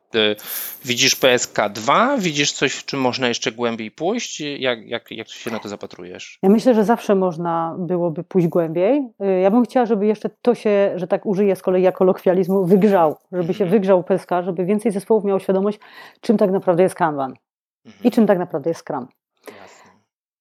widzisz 0.85 1.15
PSK 1.15 1.57
2, 1.69 2.17
widzisz 2.17 2.51
coś, 2.51 2.73
w 2.73 2.85
czym 2.85 3.01
można 3.01 3.27
jeszcze 3.27 3.51
głębiej 3.51 3.91
pójść? 3.91 4.39
Jak, 4.39 4.87
jak, 4.87 5.11
jak 5.11 5.29
się 5.29 5.51
na 5.51 5.59
to 5.59 5.69
zapatrujesz? 5.69 6.39
Ja 6.43 6.49
myślę, 6.49 6.75
że 6.75 6.83
zawsze 6.83 7.15
można 7.15 7.75
byłoby 7.79 8.23
pójść 8.23 8.47
głębiej. 8.47 9.07
Ja 9.41 9.51
bym 9.51 9.63
chciała, 9.63 9.85
żeby 9.85 10.05
jeszcze 10.05 10.29
to 10.41 10.55
się, 10.55 10.91
że 10.95 11.07
tak 11.07 11.25
użyję 11.25 11.55
z 11.55 11.61
kolei 11.61 11.83
jako 11.83 12.03
lokwializmu, 12.03 12.65
wygrzał, 12.65 13.17
żeby 13.31 13.53
się 13.53 13.63
mhm. 13.63 13.69
wygrzał 13.71 14.03
PSK, 14.03 14.31
żeby 14.45 14.65
więcej 14.65 14.91
zespołów 14.91 15.23
miało 15.23 15.39
świadomość, 15.39 15.79
czym 16.21 16.37
tak 16.37 16.51
naprawdę 16.51 16.83
jest 16.83 16.95
kanban 16.95 17.33
i 17.85 17.89
mhm. 17.89 18.11
czym 18.11 18.27
tak 18.27 18.37
naprawdę 18.37 18.69
jest 18.69 18.81
Scrum 18.81 19.07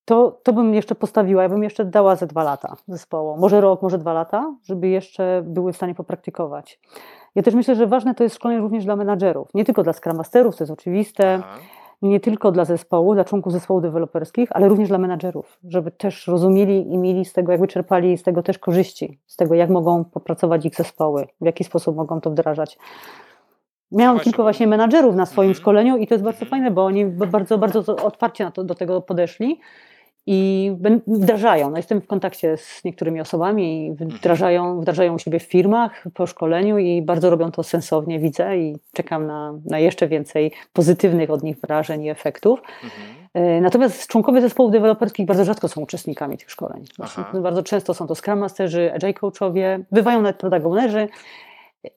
to, 0.09 0.41
to 0.43 0.53
bym 0.53 0.75
jeszcze 0.75 0.95
postawiła, 0.95 1.43
ja 1.43 1.49
bym 1.49 1.63
jeszcze 1.63 1.85
dała 1.85 2.17
ze 2.17 2.27
dwa 2.27 2.43
lata 2.43 2.77
zespołom, 2.87 3.41
może 3.41 3.61
rok, 3.61 3.83
może 3.83 3.99
dwa 3.99 4.13
lata, 4.13 4.55
żeby 4.65 4.89
jeszcze 4.89 5.43
były 5.47 5.73
w 5.73 5.77
stanie 5.77 5.95
popraktykować. 5.95 6.81
Ja 7.35 7.43
też 7.43 7.55
myślę, 7.55 7.75
że 7.75 7.87
ważne 7.87 8.15
to 8.15 8.23
jest 8.23 8.37
szkolenie 8.37 8.61
również 8.61 8.85
dla 8.85 8.97
menadżerów, 8.97 9.49
nie 9.55 9.65
tylko 9.65 9.83
dla 9.83 9.93
Scrum 9.93 10.17
Masterów, 10.17 10.57
to 10.57 10.65
jest 10.65 10.73
oczywiste, 10.73 11.35
Aha. 11.45 11.59
nie 12.03 12.21
tylko 12.21 12.53
dla 12.53 12.65
zespołu, 12.65 13.15
dla 13.15 13.25
członków 13.25 13.53
zespołów 13.53 13.83
deweloperskich, 13.83 14.49
ale 14.53 14.69
również 14.69 14.89
dla 14.89 14.99
menadżerów, 14.99 15.59
żeby 15.65 15.91
też 15.91 16.27
rozumieli 16.27 16.93
i 16.93 16.99
mieli 16.99 17.25
z 17.25 17.33
tego, 17.33 17.53
jakby 17.53 17.69
czerpali 17.69 18.19
z 18.19 18.23
tego 18.23 18.43
też 18.43 18.59
korzyści, 18.59 19.19
z 19.27 19.37
tego, 19.37 19.55
jak 19.55 19.71
mogą 19.71 20.05
popracować 20.05 20.67
ich 20.67 20.75
zespoły, 20.75 21.27
w 21.41 21.45
jaki 21.45 21.65
sposób 21.65 21.97
mogą 21.97 22.21
to 22.21 22.31
wdrażać. 22.31 22.79
Miałam 23.93 24.17
właśnie. 24.17 24.33
kilku 24.33 24.43
właśnie 24.43 24.67
menadżerów 24.67 25.15
na 25.15 25.27
swoim 25.27 25.49
mhm. 25.49 25.63
szkoleniu 25.63 25.97
i 25.97 26.07
to 26.07 26.15
jest 26.15 26.25
bardzo 26.25 26.47
fajne, 26.47 26.71
bo 26.71 26.85
oni 26.85 27.07
bardzo, 27.07 27.59
bardzo 27.59 27.97
otwarcie 27.97 28.51
to, 28.55 28.65
do 28.65 28.75
tego 28.75 29.01
podeszli 29.01 29.61
i 30.31 30.73
wdrażają. 31.07 31.71
No 31.71 31.77
jestem 31.77 32.01
w 32.01 32.07
kontakcie 32.07 32.57
z 32.57 32.85
niektórymi 32.85 33.21
osobami 33.21 33.87
i 33.87 33.93
wdrażają, 33.93 34.81
wdrażają 34.81 35.15
u 35.15 35.19
siebie 35.19 35.41
w 35.41 35.43
firmach 35.43 36.05
po 36.15 36.27
szkoleniu 36.27 36.79
i 36.79 37.03
bardzo 37.03 37.31
robią 37.31 37.51
to 37.51 37.63
sensownie, 37.63 38.19
widzę 38.19 38.59
i 38.59 38.77
czekam 38.93 39.27
na, 39.27 39.55
na 39.65 39.79
jeszcze 39.79 40.09
więcej 40.09 40.53
pozytywnych 40.73 41.31
od 41.31 41.43
nich 41.43 41.57
wrażeń 41.61 42.03
i 42.03 42.11
efektów. 42.11 42.63
Mhm. 42.85 43.29
E, 43.35 43.61
natomiast 43.61 44.07
członkowie 44.07 44.41
zespołów 44.41 44.73
deweloperskich 44.73 45.27
bardzo 45.27 45.45
rzadko 45.45 45.69
są 45.69 45.81
uczestnikami 45.81 46.39
tych 46.39 46.51
szkoleń. 46.51 46.85
Bardzo 47.43 47.63
często 47.63 47.95
są 47.95 48.07
to 48.07 48.15
Scrum 48.15 48.39
Masterzy, 48.39 48.93
Agile 48.95 49.15
Coachowie, 49.15 49.85
bywają 49.93 50.23
nawet 50.23 50.37
product 50.37 50.67
ownerzy 50.67 51.09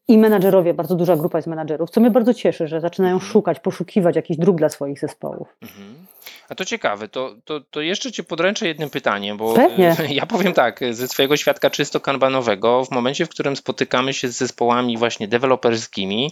i 0.08 0.18
menadżerowie, 0.18 0.74
bardzo 0.74 0.96
duża 0.96 1.18
grupa 1.18 1.38
jest 1.38 1.48
menadżerów, 1.48 1.90
co 1.90 2.02
mnie 2.02 2.12
bardzo 2.12 2.34
cieszy, 2.34 2.68
że 2.68 2.82
zaczynają 2.82 3.14
mhm. 3.14 3.32
szukać, 3.32 3.60
poszukiwać 3.60 4.16
jakichś 4.16 4.40
dróg 4.40 4.58
dla 4.58 4.70
swoich 4.70 5.00
zespołów. 5.00 5.58
Mhm. 5.62 6.06
A 6.50 6.56
to 6.56 6.66
ciekawe, 6.66 7.08
to, 7.08 7.36
to, 7.46 7.62
to 7.62 7.82
jeszcze 7.82 8.12
Cię 8.12 8.24
podręczę 8.24 8.68
jednym 8.68 8.90
pytaniem, 8.90 9.38
bo 9.38 9.54
Pewnie. 9.54 9.96
ja 10.10 10.26
powiem 10.26 10.54
tak, 10.54 10.80
ze 10.92 11.08
swojego 11.08 11.38
świadka 11.38 11.70
czysto 11.70 12.00
kanbanowego, 12.00 12.86
w 12.86 12.92
momencie, 12.92 13.26
w 13.26 13.30
którym 13.30 13.56
spotykamy 13.56 14.14
się 14.14 14.28
z 14.28 14.38
zespołami 14.38 14.98
właśnie 14.98 15.28
deweloperskimi, 15.28 16.32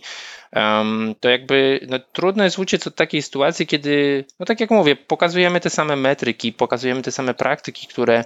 to 1.19 1.29
jakby 1.29 1.87
no, 1.89 1.99
trudno 2.13 2.43
jest 2.43 2.59
uciec 2.59 2.87
od 2.87 2.95
takiej 2.95 3.21
sytuacji, 3.21 3.67
kiedy, 3.67 4.25
no 4.39 4.45
tak 4.45 4.59
jak 4.59 4.71
mówię, 4.71 4.95
pokazujemy 4.95 5.59
te 5.59 5.69
same 5.69 5.95
metryki, 5.95 6.53
pokazujemy 6.53 7.01
te 7.01 7.11
same 7.11 7.33
praktyki, 7.33 7.87
które 7.87 8.23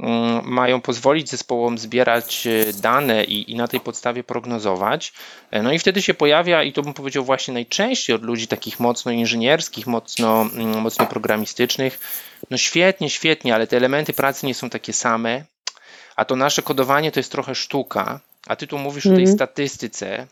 mm, 0.00 0.40
mają 0.44 0.80
pozwolić 0.80 1.30
zespołom 1.30 1.78
zbierać 1.78 2.46
e, 2.46 2.72
dane 2.72 3.24
i, 3.24 3.52
i 3.52 3.56
na 3.56 3.68
tej 3.68 3.80
podstawie 3.80 4.24
prognozować. 4.24 5.12
E, 5.50 5.62
no 5.62 5.72
i 5.72 5.78
wtedy 5.78 6.02
się 6.02 6.14
pojawia, 6.14 6.62
i 6.62 6.72
to 6.72 6.82
bym 6.82 6.94
powiedział 6.94 7.24
właśnie 7.24 7.54
najczęściej 7.54 8.16
od 8.16 8.22
ludzi 8.22 8.46
takich 8.46 8.80
mocno 8.80 9.12
inżynierskich, 9.12 9.86
mocno, 9.86 10.42
mm, 10.42 10.80
mocno 10.80 11.03
programistycznych, 11.06 11.98
no 12.50 12.56
świetnie, 12.56 13.10
świetnie, 13.10 13.54
ale 13.54 13.66
te 13.66 13.76
elementy 13.76 14.12
pracy 14.12 14.46
nie 14.46 14.54
są 14.54 14.70
takie 14.70 14.92
same, 14.92 15.44
a 16.16 16.24
to 16.24 16.36
nasze 16.36 16.62
kodowanie 16.62 17.12
to 17.12 17.20
jest 17.20 17.32
trochę 17.32 17.54
sztuka. 17.54 18.20
a 18.46 18.56
ty 18.56 18.66
tu 18.66 18.78
mówisz 18.78 19.06
mm 19.06 19.12
-hmm. 19.12 19.16
o 19.16 19.24
tej 19.24 19.32
mhm. 19.32 19.38
statystyce 19.38 20.26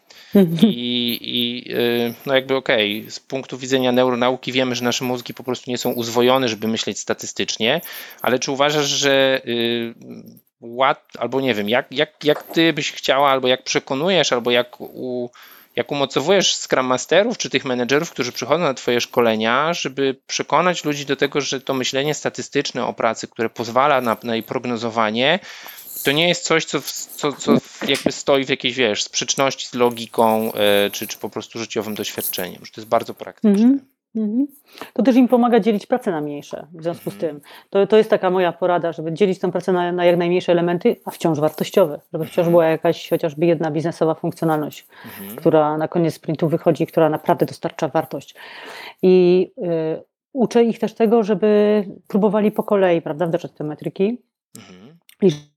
i, 0.63 1.19
i 1.21 1.73
y, 1.75 2.15
no 2.27 2.35
jakby 2.35 2.57
okej, 2.57 3.01
okay, 3.01 3.11
z 3.11 3.21
punktu 3.21 3.59
widzenia 3.59 3.93
neuronauki 3.93 4.53
wiemy, 4.53 4.75
że 4.75 4.85
nasze 4.85 5.05
mózgi 5.05 5.35
po 5.35 5.45
prostu 5.45 5.71
nie 5.71 5.79
są 5.79 5.93
uzwojone, 5.93 6.49
żeby 6.49 6.69
myśleć 6.69 6.99
statystycznie, 6.99 7.81
ale 8.23 8.39
czy 8.39 8.53
uważasz, 8.53 8.87
że 8.87 9.43
y, 9.47 9.95
ład, 10.61 11.05
albo 11.19 11.41
nie 11.41 11.55
wiem, 11.55 11.69
jak, 11.69 11.87
jak, 11.91 12.25
jak 12.25 12.43
ty 12.43 12.73
byś 12.73 12.93
chciała, 12.93 13.31
albo 13.31 13.49
jak 13.49 13.63
przekonujesz, 13.63 14.33
albo 14.33 14.51
jak 14.51 14.81
u, 14.81 15.31
jak 15.77 15.93
umocowujesz 15.93 16.57
Scrum 16.57 16.87
Masterów 16.87 17.39
czy 17.39 17.51
tych 17.51 17.65
menedżerów, 17.65 18.11
którzy 18.11 18.33
przychodzą 18.33 18.63
na 18.63 18.75
Twoje 18.75 19.01
szkolenia, 19.01 19.75
żeby 19.75 20.17
przekonać 20.27 20.85
ludzi 20.85 21.07
do 21.07 21.17
tego, 21.17 21.41
że 21.41 21.61
to 21.61 21.75
myślenie 21.75 22.15
statystyczne 22.15 22.87
o 22.87 22.93
pracy, 22.93 23.29
które 23.29 23.51
pozwala 23.51 24.01
na, 24.01 24.17
na 24.23 24.35
jej 24.35 24.43
prognozowanie, 24.43 25.39
to 26.05 26.13
nie 26.13 26.29
jest 26.29 26.45
coś, 26.45 26.65
co, 26.65 26.81
co, 27.17 27.33
co 27.33 27.53
jakby 27.89 28.13
stoi 28.13 28.45
w 28.45 28.49
jakiejś, 28.49 28.75
wiesz, 28.75 29.03
sprzeczności 29.03 29.67
z 29.67 29.75
logiką 29.75 30.53
e, 30.53 30.91
czy, 30.91 31.07
czy 31.07 31.19
po 31.19 31.31
prostu 31.31 31.59
życiowym 31.59 31.95
doświadczeniem, 31.95 32.65
że 32.65 32.73
to 32.73 32.81
jest 32.81 32.89
bardzo 32.89 33.15
praktyczne. 33.15 33.51
Mhm. 33.51 33.92
To 34.93 35.03
też 35.03 35.17
im 35.17 35.29
pomaga 35.29 35.61
dzielić 35.61 35.87
pracę 35.87 36.11
na 36.11 36.21
mniejsze. 36.21 36.67
W 36.73 36.83
związku 36.83 37.11
z 37.11 37.15
mhm. 37.15 37.33
tym 37.33 37.41
to, 37.71 37.87
to 37.87 37.97
jest 37.97 38.11
taka 38.11 38.31
moja 38.31 38.53
porada, 38.53 38.93
żeby 38.93 39.13
dzielić 39.13 39.39
tę 39.39 39.51
pracę 39.53 39.73
na, 39.73 39.93
na 39.93 40.05
jak 40.05 40.17
najmniejsze 40.17 40.53
elementy, 40.53 40.97
a 41.05 41.11
wciąż 41.11 41.41
wartościowe, 41.41 42.01
żeby 42.13 42.25
wciąż 42.25 42.49
była 42.49 42.67
jakaś 42.67 43.09
chociażby 43.09 43.47
jedna 43.47 43.71
biznesowa 43.71 44.15
funkcjonalność, 44.15 44.87
mhm. 45.05 45.37
która 45.37 45.79
na 45.79 45.89
koniec 45.89 46.15
sprintu 46.15 46.49
wychodzi, 46.49 46.87
która 46.87 47.09
naprawdę 47.09 47.47
dostarcza 47.47 47.89
wartość. 47.89 48.35
I 49.03 49.47
y, 49.99 50.05
uczę 50.33 50.65
ich 50.65 50.79
też 50.79 50.95
tego, 50.95 51.23
żeby 51.23 51.85
próbowali 52.09 52.51
po 52.51 52.63
kolei, 52.63 53.03
prawda, 53.03 53.27
wdrażać 53.27 53.53
te 53.53 53.65
metryki. 53.65 54.23
Mhm. 54.57 54.99
I 55.23 55.52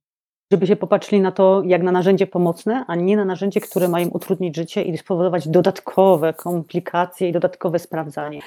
żeby 0.51 0.67
się 0.67 0.75
popatrzyli 0.75 1.21
na 1.21 1.31
to 1.31 1.61
jak 1.65 1.83
na 1.83 1.91
narzędzie 1.91 2.27
pomocne, 2.27 2.85
a 2.87 2.95
nie 2.95 3.17
na 3.17 3.25
narzędzie, 3.25 3.61
które 3.61 3.87
ma 3.87 3.99
im 3.99 4.09
utrudnić 4.13 4.55
życie 4.55 4.83
i 4.83 4.97
spowodować 4.97 5.47
dodatkowe 5.47 6.33
komplikacje 6.33 7.29
i 7.29 7.31
dodatkowe 7.31 7.79
sprawdzanie. 7.79 8.39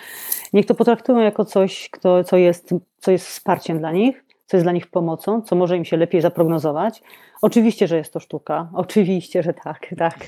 Niech 0.53 0.67
to 0.67 0.75
potraktują 0.75 1.19
jako 1.19 1.45
coś, 1.45 1.89
kto, 1.91 2.25
co, 2.25 2.37
jest, 2.37 2.75
co 2.99 3.11
jest 3.11 3.27
wsparciem 3.27 3.79
dla 3.79 3.93
nich, 3.93 4.25
co 4.49 4.57
jest 4.57 4.65
dla 4.65 4.73
nich 4.73 4.87
pomocą, 4.87 5.43
co 5.43 5.57
może 5.57 5.77
im 5.77 5.85
się 5.85 5.97
lepiej 5.97 6.21
zaprognozować. 6.21 7.03
Oczywiście, 7.43 7.87
że 7.89 7.97
jest 7.97 8.13
to 8.13 8.21
sztuka, 8.21 8.69
oczywiście, 8.75 9.43
że 9.43 9.55
tak, 9.55 9.95
tak. 9.99 10.19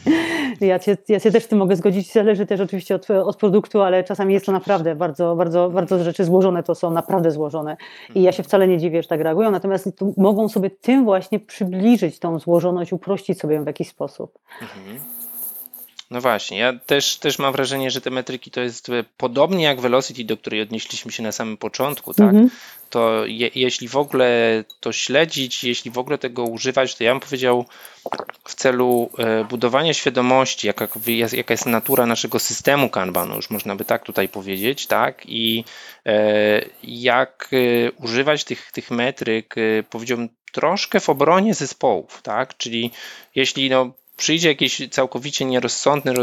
Ja 0.61 0.78
cię, 0.78 0.96
ja 1.09 1.20
cię 1.20 1.30
też 1.30 1.44
w 1.44 1.48
tym 1.48 1.59
mogę 1.59 1.76
zgodzić, 1.76 2.12
zależy 2.12 2.46
też 2.46 2.61
oczywiście 2.61 2.94
od, 2.94 3.11
od 3.11 3.37
produktu, 3.37 3.83
ale 3.83 4.04
czasami 4.04 4.35
jest 4.35 4.46
to 4.46 4.52
naprawdę 4.52 4.94
bardzo, 4.94 5.37
bardzo, 5.37 5.70
bardzo 5.70 6.04
rzeczy 6.04 6.24
złożone, 6.24 6.62
to 6.62 6.74
są 6.74 6.90
naprawdę 6.90 7.30
złożone 7.30 7.76
i 8.14 8.22
ja 8.22 8.33
się 8.33 8.42
wcale 8.42 8.68
nie 8.68 8.78
dziwię, 8.78 9.02
że 9.02 9.09
tak 9.09 9.20
reagują, 9.20 9.50
natomiast 9.50 9.88
mogą 10.16 10.48
sobie 10.48 10.70
tym 10.70 11.04
właśnie 11.04 11.40
przybliżyć 11.40 12.18
tą 12.18 12.38
złożoność, 12.38 12.92
uprościć 12.92 13.40
sobie 13.40 13.54
ją 13.54 13.64
w 13.64 13.66
jakiś 13.66 13.88
sposób. 13.88 14.38
Mhm. 14.62 15.19
No 16.11 16.20
właśnie, 16.20 16.59
ja 16.59 16.73
też, 16.73 17.16
też 17.16 17.38
mam 17.38 17.53
wrażenie, 17.53 17.90
że 17.90 18.01
te 18.01 18.11
metryki 18.11 18.51
to 18.51 18.61
jest 18.61 18.88
e, 18.88 19.05
podobnie 19.16 19.64
jak 19.64 19.81
Velocity, 19.81 20.25
do 20.25 20.37
której 20.37 20.62
odnieśliśmy 20.62 21.12
się 21.12 21.23
na 21.23 21.33
samym 21.33 21.57
początku, 21.57 22.14
tak? 22.14 22.29
Mhm. 22.29 22.51
To 22.90 23.27
je, 23.27 23.51
jeśli 23.55 23.88
w 23.88 23.96
ogóle 23.96 24.64
to 24.81 24.92
śledzić, 24.92 25.64
jeśli 25.64 25.90
w 25.90 25.99
ogóle 25.99 26.18
tego 26.18 26.44
używać, 26.44 26.94
to 26.94 27.05
ja 27.05 27.12
bym 27.12 27.20
powiedział 27.20 27.64
w 28.44 28.55
celu 28.55 29.11
e, 29.18 29.44
budowania 29.44 29.94
świadomości, 29.94 30.66
jaka, 30.66 30.88
jaka 31.33 31.55
jest 31.55 31.66
natura 31.66 32.07
naszego 32.07 32.38
systemu 32.38 32.90
Kanbanu, 32.90 33.37
już 33.37 33.51
można 33.51 33.77
by 33.77 33.85
tak 33.85 34.05
tutaj 34.05 34.29
powiedzieć, 34.29 34.87
tak? 34.87 35.23
I 35.27 35.64
e, 36.07 36.64
jak 36.83 37.51
używać 37.96 38.44
tych, 38.44 38.73
tych 38.73 38.90
metryk, 38.90 39.55
powiedziałbym, 39.90 40.29
troszkę 40.53 41.01
w 41.01 41.09
obronie 41.09 41.55
zespołów, 41.55 42.23
tak? 42.23 42.57
Czyli 42.57 42.90
jeśli 43.35 43.70
no, 43.70 43.92
przyjdzie 44.20 44.48
jakieś 44.48 44.88
całkowicie 44.90 45.44
nierozsądne 45.44 46.14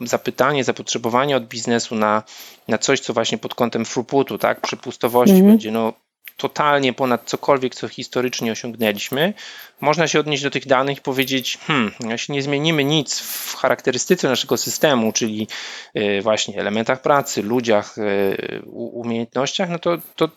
zapytanie, 0.00 0.64
zapotrzebowanie 0.64 1.36
od 1.36 1.46
biznesu 1.46 1.94
na, 1.94 2.22
na 2.68 2.78
coś, 2.78 3.00
co 3.00 3.12
właśnie 3.12 3.38
pod 3.38 3.54
kątem 3.54 3.84
throughputu, 3.84 4.38
tak, 4.38 4.60
przepustowości 4.60 5.34
mm 5.34 5.46
-hmm. 5.46 5.48
będzie 5.48 5.70
no, 5.70 5.92
totalnie 6.36 6.92
ponad 6.92 7.22
cokolwiek, 7.24 7.74
co 7.74 7.88
historycznie 7.88 8.52
osiągnęliśmy, 8.52 9.34
można 9.80 10.08
się 10.08 10.20
odnieść 10.20 10.42
do 10.42 10.50
tych 10.50 10.66
danych 10.66 10.98
i 10.98 11.00
powiedzieć, 11.00 11.58
hmm, 11.66 11.92
jeśli 12.08 12.34
nie 12.34 12.42
zmienimy 12.42 12.84
nic 12.84 13.20
w 13.20 13.56
charakterystyce 13.56 14.28
naszego 14.28 14.56
systemu, 14.56 15.12
czyli 15.12 15.48
y, 15.96 16.22
właśnie 16.22 16.60
elementach 16.60 17.02
pracy, 17.02 17.42
ludziach, 17.42 17.98
y, 17.98 18.62
umiejętnościach, 18.72 19.68
no 19.70 19.78
to, 19.78 19.98
to 20.16 20.28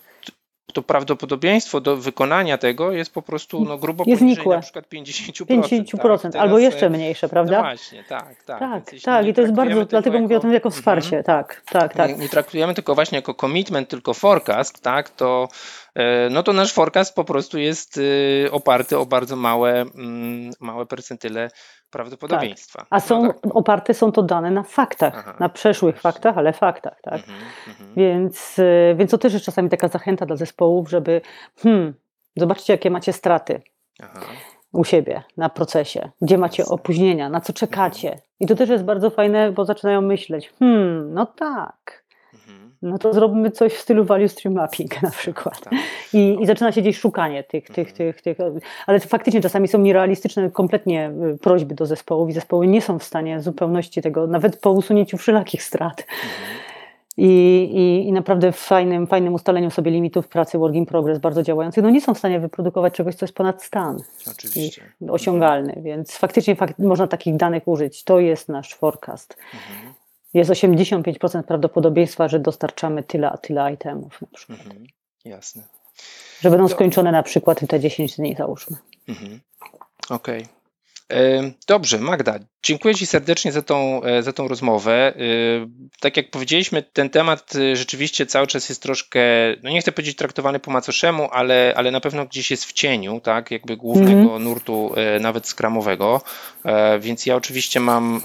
to 0.74 0.82
prawdopodobieństwo 0.82 1.82
do 1.82 1.98
wykonania 1.98 2.58
tego 2.58 2.92
jest 2.92 3.14
po 3.14 3.22
prostu 3.22 3.66
no, 3.66 3.78
grubo 3.78 4.04
jest 4.08 4.20
poniżej 4.20 4.38
nikłe. 4.38 4.56
na 4.56 4.62
przykład 4.62 4.86
50%. 4.90 5.46
50% 5.46 6.32
tak? 6.32 6.36
albo 6.36 6.60
jeszcze 6.60 6.90
mniejsze, 6.90 7.30
prawda? 7.30 7.58
No 7.58 7.64
właśnie, 7.64 8.04
tak, 8.04 8.44
tak. 8.44 8.60
Tak, 8.60 8.92
tak 9.04 9.28
i 9.28 9.34
to 9.34 9.42
jest 9.42 9.54
bardzo, 9.54 9.86
dlatego 9.86 10.20
mówię 10.20 10.38
o 10.38 10.40
tym 10.40 10.54
jako 10.54 10.70
wsparcie, 10.70 11.12
mm 11.12 11.24
tak, 11.24 11.62
tak, 11.72 11.94
tak. 11.94 12.10
Nie, 12.10 12.18
nie, 12.18 12.30
traktujemy 12.30 12.74
tylko 12.74 12.96
właśnie 12.96 13.16
jako 13.16 13.34
commitment, 13.34 13.90
tylko 13.90 14.14
forecast, 14.14 14.82
tak, 14.82 15.10
to 15.10 15.48
e, 15.96 16.30
no 16.30 16.44
to 16.44 16.54
nasz 16.54 16.74
forecast 16.74 17.16
po 17.16 17.24
prostu 17.24 17.58
jest 17.58 17.98
y, 17.98 18.50
oparty 18.52 18.98
o 18.98 19.06
bardzo 19.06 19.36
małe, 19.36 19.82
mm, 19.82 20.52
małe 20.60 20.86
percentyle 20.86 21.50
prawdopodobieństwa. 21.98 22.80
Tak. 22.80 22.88
A 22.90 23.00
są, 23.00 23.24
no 23.24 23.34
tak. 23.34 23.56
oparte 23.56 23.94
są 23.94 24.12
to 24.12 24.24
dane 24.24 24.52
na 24.52 24.64
faktach, 24.64 25.14
Aha, 25.18 25.34
na 25.40 25.50
przeszłych 25.50 25.96
właśnie. 25.96 26.12
faktach, 26.12 26.38
ale 26.38 26.54
faktach, 26.54 27.02
tak? 27.02 27.14
Mhm, 27.14 27.38
mhm. 27.68 27.94
Więc, 27.96 28.60
y, 28.60 28.96
więc 28.98 29.12
to 29.12 29.18
też 29.18 29.34
jest 29.34 29.46
czasami 29.46 29.70
taka 29.70 29.88
zachęta 29.88 30.26
dla 30.26 30.36
zespołów, 30.36 30.90
żeby 30.90 31.22
hmm, 31.58 31.94
zobaczcie 32.36 32.74
jakie 32.74 32.90
macie 32.90 33.14
straty. 33.14 33.62
Aha. 34.04 34.20
U 34.72 34.84
siebie 34.84 35.24
na 35.38 35.50
procesie, 35.50 36.10
gdzie 36.22 36.38
macie 36.38 36.66
opóźnienia, 36.66 37.30
na 37.30 37.42
co 37.42 37.54
czekacie. 37.54 38.08
Mhm. 38.08 38.28
I 38.40 38.48
to 38.48 38.56
też 38.56 38.70
jest 38.70 38.84
bardzo 38.84 39.10
fajne, 39.10 39.52
bo 39.52 39.66
zaczynają 39.66 40.02
myśleć: 40.02 40.54
hmm, 40.60 41.14
no 41.14 41.26
tak, 41.26 42.04
no 42.82 42.98
to 42.98 43.14
zrobimy 43.14 43.52
coś 43.52 43.74
w 43.74 43.82
stylu 43.82 44.06
value 44.06 44.28
stream 44.28 44.56
mapping 44.56 45.02
na 45.02 45.12
przykład. 45.12 45.62
Tak. 45.62 45.74
I, 46.14 46.38
I, 46.42 46.46
zaczyna 46.46 46.72
się 46.72 46.82
gdzieś 46.82 46.98
szukanie 46.98 47.44
tych, 47.44 47.66
tych, 47.68 47.90
mhm. 47.90 47.98
tych, 47.98 48.22
tych, 48.22 48.38
ale 48.88 49.00
faktycznie 49.00 49.42
czasami 49.42 49.68
są 49.68 49.78
nierealistyczne 49.78 50.52
kompletnie 50.52 51.12
y, 51.34 51.38
prośby 51.38 51.76
do 51.76 51.86
zespołów 51.86 52.30
i 52.30 52.34
zespoły 52.34 52.68
nie 52.68 52.82
są 52.82 53.00
w 53.00 53.04
stanie 53.04 53.40
w 53.40 53.44
zupełności 53.44 54.02
tego, 54.02 54.28
nawet 54.28 54.60
po 54.60 54.72
usunięciu 54.72 55.18
wszelakich 55.18 55.64
strat. 55.64 56.00
Mhm. 56.00 56.68
I, 57.18 57.28
i, 57.74 58.08
I, 58.08 58.12
naprawdę 58.12 58.52
w 58.52 58.58
fajnym, 58.58 59.08
fajnym 59.08 59.34
ustaleniu 59.34 59.72
sobie 59.72 59.92
limitów 59.92 60.28
pracy 60.28 60.58
work 60.58 60.76
in 60.76 60.86
progress, 60.86 61.20
bardzo 61.20 61.44
działających, 61.44 61.84
no 61.84 61.90
nie 61.90 62.02
są 62.02 62.14
w 62.14 62.18
stanie 62.18 62.40
wyprodukować 62.40 62.94
czegoś, 62.94 63.16
co 63.16 63.26
jest 63.26 63.36
ponad 63.36 63.64
stan. 63.64 64.00
Oczywiście. 64.32 64.82
Osiągalny, 65.10 65.82
więc 65.84 66.18
faktycznie 66.18 66.56
fakt, 66.56 66.80
można 66.80 67.08
takich 67.08 67.36
danych 67.36 67.68
użyć. 67.68 68.04
To 68.04 68.20
jest 68.20 68.50
nasz 68.50 68.74
forecast. 68.74 69.38
Mhm 69.54 69.97
jest 70.38 70.52
85% 70.52 71.44
prawdopodobieństwa, 71.44 72.28
że 72.28 72.40
dostarczamy 72.40 73.04
tyle 73.04 73.32
a 73.32 73.38
tyle 73.38 73.74
itemów 73.74 74.22
na 74.22 74.28
przykład. 74.34 74.60
Mhm, 74.60 74.86
jasne. 75.26 75.64
Że 76.42 76.50
będą 76.50 76.68
skończone 76.68 77.12
na 77.12 77.24
przykład 77.24 77.68
te 77.68 77.80
10 77.80 78.16
dni, 78.16 78.36
załóżmy. 78.38 78.78
Mhm. 79.08 79.40
Okej. 80.10 80.48
Okay. 81.10 81.54
Dobrze, 81.68 82.00
Magda, 82.00 82.40
dziękuję 82.68 82.96
Ci 82.96 83.06
serdecznie 83.06 83.52
za 83.52 83.62
tą, 83.62 84.04
e, 84.04 84.24
za 84.24 84.34
tą 84.34 84.48
rozmowę. 84.48 85.14
E, 85.16 85.20
tak 86.00 86.18
jak 86.18 86.32
powiedzieliśmy, 86.32 86.84
ten 86.84 87.10
temat 87.10 87.54
rzeczywiście 87.74 88.26
cały 88.26 88.48
czas 88.48 88.70
jest 88.70 88.82
troszkę, 88.82 89.20
no 89.64 89.70
nie 89.70 89.82
chcę 89.82 89.92
powiedzieć 89.92 90.18
traktowany 90.18 90.60
po 90.60 90.72
macoszemu, 90.72 91.30
ale, 91.32 91.74
ale 91.76 91.92
na 91.92 92.00
pewno 92.00 92.26
gdzieś 92.26 92.52
jest 92.52 92.66
w 92.66 92.74
cieniu, 92.74 93.20
tak, 93.20 93.52
jakby 93.52 93.78
głównego 93.78 94.12
mm 94.12 94.44
nurtu 94.44 94.92
nawet 95.20 95.48
skramowego, 95.48 96.22
więc 97.00 97.26
ja 97.26 97.36
oczywiście 97.36 97.80
mam 97.80 98.22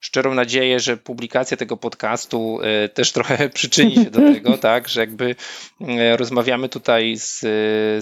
szczerą 0.00 0.34
nadzieję, 0.34 0.80
że 0.80 0.96
publikacja 0.96 1.56
tego 1.56 1.76
podcastu 1.76 2.58
e, 2.62 2.88
też 2.88 3.12
trochę 3.12 3.48
przyczyni 3.58 3.94
się 3.94 4.10
do 4.10 4.18
tego, 4.18 4.58
tak, 4.68 4.88
że 4.88 5.00
jakby 5.00 5.36
e, 5.80 6.16
rozmawiamy 6.16 6.68
tutaj 6.68 7.16
z, 7.16 7.40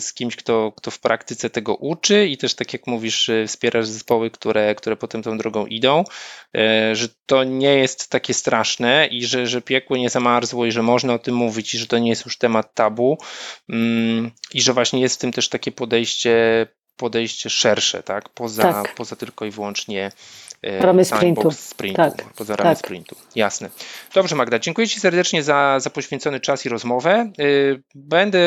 z 0.05 0.13
kimś, 0.13 0.37
kto, 0.37 0.73
kto 0.77 0.91
w 0.91 1.01
praktyce 1.01 1.51
tego 1.51 1.75
uczy 1.75 2.27
i 2.27 2.37
też 2.37 2.55
tak 2.55 2.73
jak 2.73 2.87
mówisz, 2.87 3.29
e, 3.29 3.47
wspierasz 3.47 3.87
zespoły, 3.87 4.31
które, 4.31 4.75
które 4.75 4.97
potem 4.97 5.23
tą 5.23 5.39
drogą 5.47 5.67
idą, 5.67 6.05
że 6.93 7.09
to 7.27 7.45
nie 7.45 7.75
jest 7.75 8.11
takie 8.11 8.35
straszne 8.35 9.07
i 9.07 9.27
że, 9.27 9.47
że 9.47 9.63
piekło 9.63 9.97
nie 9.97 10.11
zamarzło 10.11 10.67
i 10.67 10.73
że 10.73 10.83
można 10.83 11.15
o 11.15 11.19
tym 11.19 11.35
mówić 11.35 11.75
i 11.75 11.79
że 11.79 11.87
to 11.87 11.99
nie 11.99 12.11
jest 12.11 12.25
już 12.25 12.39
temat 12.39 12.75
tabu 12.75 13.19
mm, 13.69 14.31
i 14.55 14.61
że 14.61 14.73
właśnie 14.73 15.01
jest 15.01 15.17
w 15.17 15.19
tym 15.19 15.33
też 15.33 15.49
takie 15.49 15.73
podejście 15.73 16.67
podejście 16.97 17.51
szersze, 17.51 18.03
tak? 18.03 18.29
Poza, 18.29 18.63
tak. 18.63 18.95
poza 18.95 19.17
tylko 19.17 19.45
i 19.45 19.51
wyłącznie 19.51 20.11
E, 20.46 20.46
ramy 20.63 21.05
sprintu. 21.05 21.51
sprintu 21.51 21.97
tak, 21.97 22.33
poza 22.35 22.57
ramy 22.57 22.71
tak. 22.71 22.79
sprintu. 22.79 23.17
Jasne. 23.35 23.71
Dobrze 24.15 24.37
Magda, 24.37 24.59
dziękuję 24.59 24.89
Ci 24.89 25.01
serdecznie 25.01 25.43
za, 25.43 25.81
za 25.81 25.91
poświęcony 25.91 26.41
czas 26.41 26.67
i 26.67 26.69
rozmowę. 26.69 27.11
E, 27.11 27.33
będę 27.95 28.39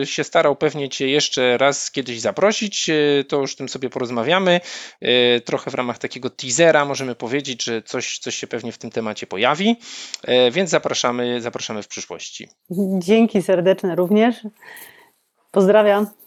e, 0.00 0.06
się 0.06 0.24
starał 0.24 0.56
pewnie 0.56 0.88
Cię 0.88 1.08
jeszcze 1.08 1.58
raz 1.58 1.90
kiedyś 1.90 2.20
zaprosić, 2.20 2.90
to 3.28 3.40
już 3.40 3.56
tym 3.56 3.68
sobie 3.68 3.90
porozmawiamy. 3.90 4.60
Trochę 5.44 5.70
w 5.70 5.74
ramach 5.74 5.98
takiego 5.98 6.30
teasera 6.30 6.84
możemy 6.84 7.14
powiedzieć, 7.14 7.64
że 7.64 7.82
coś, 7.82 8.18
coś 8.18 8.34
się 8.34 8.46
pewnie 8.46 8.72
w 8.72 8.78
tym 8.78 8.90
temacie 8.90 9.26
pojawi, 9.26 9.76
więc 10.52 10.70
zapraszamy, 10.70 11.40
zapraszamy 11.40 11.82
w 11.82 11.88
przyszłości. 11.88 12.48
Dzięki 12.98 13.42
serdeczne 13.42 13.94
również. 13.96 14.36
Pozdrawiam. 15.50 16.21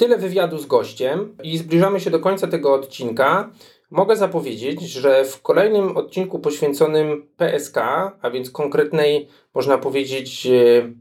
Tyle 0.00 0.18
wywiadu 0.18 0.58
z 0.58 0.66
gościem 0.66 1.36
i 1.42 1.58
zbliżamy 1.58 2.00
się 2.00 2.10
do 2.10 2.20
końca 2.20 2.46
tego 2.46 2.74
odcinka. 2.74 3.50
Mogę 3.90 4.16
zapowiedzieć, 4.16 4.82
że 4.82 5.24
w 5.24 5.42
kolejnym 5.42 5.96
odcinku 5.96 6.38
poświęconym 6.38 7.28
PSK, 7.36 7.76
a 8.22 8.30
więc 8.30 8.50
konkretnej, 8.50 9.28
można 9.54 9.78
powiedzieć, 9.78 10.46
e, 10.46 10.92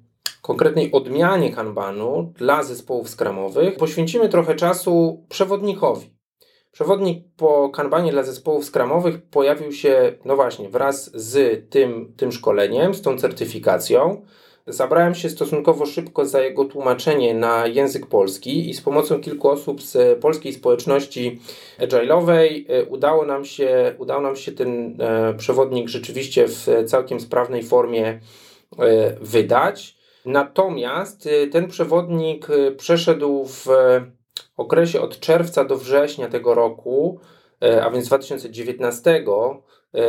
konkretnej 0.41 0.91
odmianie 0.91 1.53
kanbanu 1.53 2.33
dla 2.37 2.63
zespołów 2.63 3.09
skramowych, 3.09 3.77
poświęcimy 3.77 4.29
trochę 4.29 4.55
czasu 4.55 5.25
przewodnikowi. 5.29 6.09
Przewodnik 6.71 7.23
po 7.37 7.69
kanbanie 7.69 8.11
dla 8.11 8.23
zespołów 8.23 8.65
skramowych 8.65 9.21
pojawił 9.21 9.71
się, 9.71 10.13
no 10.25 10.35
właśnie, 10.35 10.69
wraz 10.69 11.11
z 11.13 11.63
tym, 11.69 12.13
tym 12.17 12.31
szkoleniem, 12.31 12.93
z 12.93 13.01
tą 13.01 13.17
certyfikacją. 13.17 14.25
Zabrałem 14.67 15.15
się 15.15 15.29
stosunkowo 15.29 15.85
szybko 15.85 16.25
za 16.25 16.41
jego 16.41 16.65
tłumaczenie 16.65 17.33
na 17.33 17.67
język 17.67 18.05
polski 18.05 18.69
i 18.69 18.73
z 18.73 18.81
pomocą 18.81 19.21
kilku 19.21 19.49
osób 19.49 19.81
z 19.81 20.19
polskiej 20.19 20.53
społeczności 20.53 21.39
agile'owej 21.79 22.65
e, 22.67 22.85
udało 22.85 23.25
nam 23.25 23.45
się, 23.45 23.95
udało 23.97 24.21
nam 24.21 24.35
się 24.35 24.51
ten 24.51 25.01
e, 25.01 25.33
przewodnik 25.33 25.89
rzeczywiście 25.89 26.47
w 26.47 26.67
całkiem 26.85 27.19
sprawnej 27.19 27.63
formie 27.63 28.19
e, 28.79 29.15
wydać. 29.21 29.99
Natomiast 30.25 31.29
ten 31.51 31.67
przewodnik 31.67 32.47
przeszedł 32.77 33.45
w 33.45 33.67
okresie 34.57 35.01
od 35.01 35.19
czerwca 35.19 35.65
do 35.65 35.77
września 35.77 36.27
tego 36.27 36.55
roku, 36.55 37.19
a 37.83 37.89
więc 37.89 38.07
2019, 38.07 39.23
E, 39.25 39.61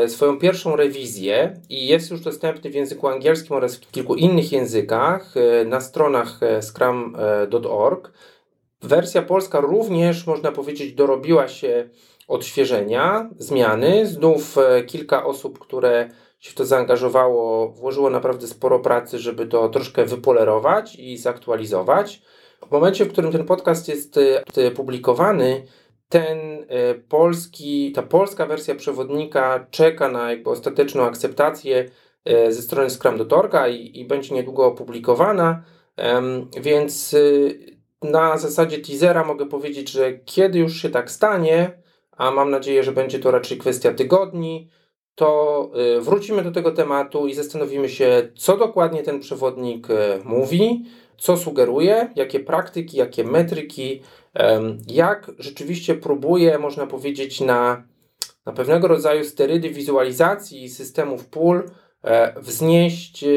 swoją 0.09 0.39
pierwszą 0.39 0.77
rewizję 0.77 1.61
i 1.69 1.87
jest 1.87 2.11
już 2.11 2.21
dostępny 2.21 2.71
w 2.71 2.75
języku 2.75 3.09
angielskim 3.09 3.57
oraz 3.57 3.77
w 3.77 3.91
kilku 3.91 4.15
innych 4.15 4.53
językach 4.53 5.35
e, 5.37 5.65
na 5.65 5.81
stronach 5.81 6.43
e, 6.43 6.63
scrum.org. 6.63 8.13
Wersja 8.83 9.23
polska 9.23 9.61
również, 9.61 10.27
można 10.27 10.53
powiedzieć, 10.53 10.93
dorobiła 10.93 11.49
się 11.49 11.89
odświeżenia, 12.29 13.31
zmiany. 13.39 14.07
Znów 14.07 14.57
kilka 14.87 15.25
osób, 15.25 15.59
które 15.59 16.11
się 16.39 16.51
w 16.51 16.55
to 16.55 16.65
zaangażowało, 16.65 17.69
włożyło 17.69 18.11
naprawdę 18.11 18.47
sporo 18.47 18.79
pracy, 18.79 19.19
żeby 19.19 19.47
to 19.47 19.69
troszkę 19.69 20.05
wypolerować 20.05 20.97
i 20.97 21.17
zaktualizować. 21.19 22.23
W 22.69 22.71
momencie, 22.71 23.05
w 23.05 23.13
którym 23.13 23.33
ten 23.33 23.45
podcast 23.45 23.89
jest 23.89 24.21
publikowany, 24.75 25.63
ten 26.11 26.67
e, 26.69 26.95
polski, 26.95 27.93
ta 27.93 28.03
polska 28.03 28.47
wersja 28.47 28.75
przewodnika 28.75 29.67
czeka 29.71 30.09
na 30.09 30.31
jakby 30.31 30.51
ostateczną 30.51 31.03
akceptację 31.03 31.91
e, 32.25 32.53
ze 32.53 32.63
strony 32.63 32.91
Scrum.org 32.91 33.55
i, 33.71 34.01
i 34.01 34.05
będzie 34.05 34.35
niedługo 34.35 34.67
opublikowana, 34.67 35.63
więc 36.61 37.15
e, 37.15 38.09
na 38.09 38.39
zasadzie 38.39 38.79
teasera 38.79 39.25
mogę 39.25 39.47
powiedzieć, 39.47 39.91
że 39.91 40.19
kiedy 40.19 40.59
już 40.59 40.83
się 40.83 40.91
tak 40.91 41.11
stanie, 41.11 41.83
a 42.17 42.31
mam 42.31 42.51
nadzieję, 42.51 42.83
że 42.83 42.93
będzie 42.93 43.19
to 43.19 43.31
raczej 43.31 43.59
kwestia 43.59 43.95
tygodni, 43.95 44.71
to 45.15 45.71
wrócimy 46.01 46.43
do 46.43 46.51
tego 46.51 46.73
tematu 46.73 47.27
i 47.27 47.35
zastanowimy 47.35 47.89
się, 47.89 48.29
co 48.35 48.57
dokładnie 48.57 49.03
ten 49.03 49.21
przewodnik 49.21 49.89
mówi, 50.25 50.85
co 51.21 51.37
sugeruje, 51.37 52.13
jakie 52.17 52.41
praktyki, 52.41 52.97
jakie 52.97 53.25
metryki, 53.25 54.03
jak 54.87 55.31
rzeczywiście 55.39 55.95
próbuje, 55.95 56.59
można 56.59 56.87
powiedzieć, 56.87 57.41
na, 57.41 57.85
na 58.47 58.53
pewnego 58.53 58.89
rodzaju 58.89 59.25
sterydy 59.25 59.71
wizualizacji 59.71 60.69
systemów 60.69 61.27
pól 61.27 61.71
e, 62.03 62.41
wznieść 62.41 63.25
e, 63.25 63.29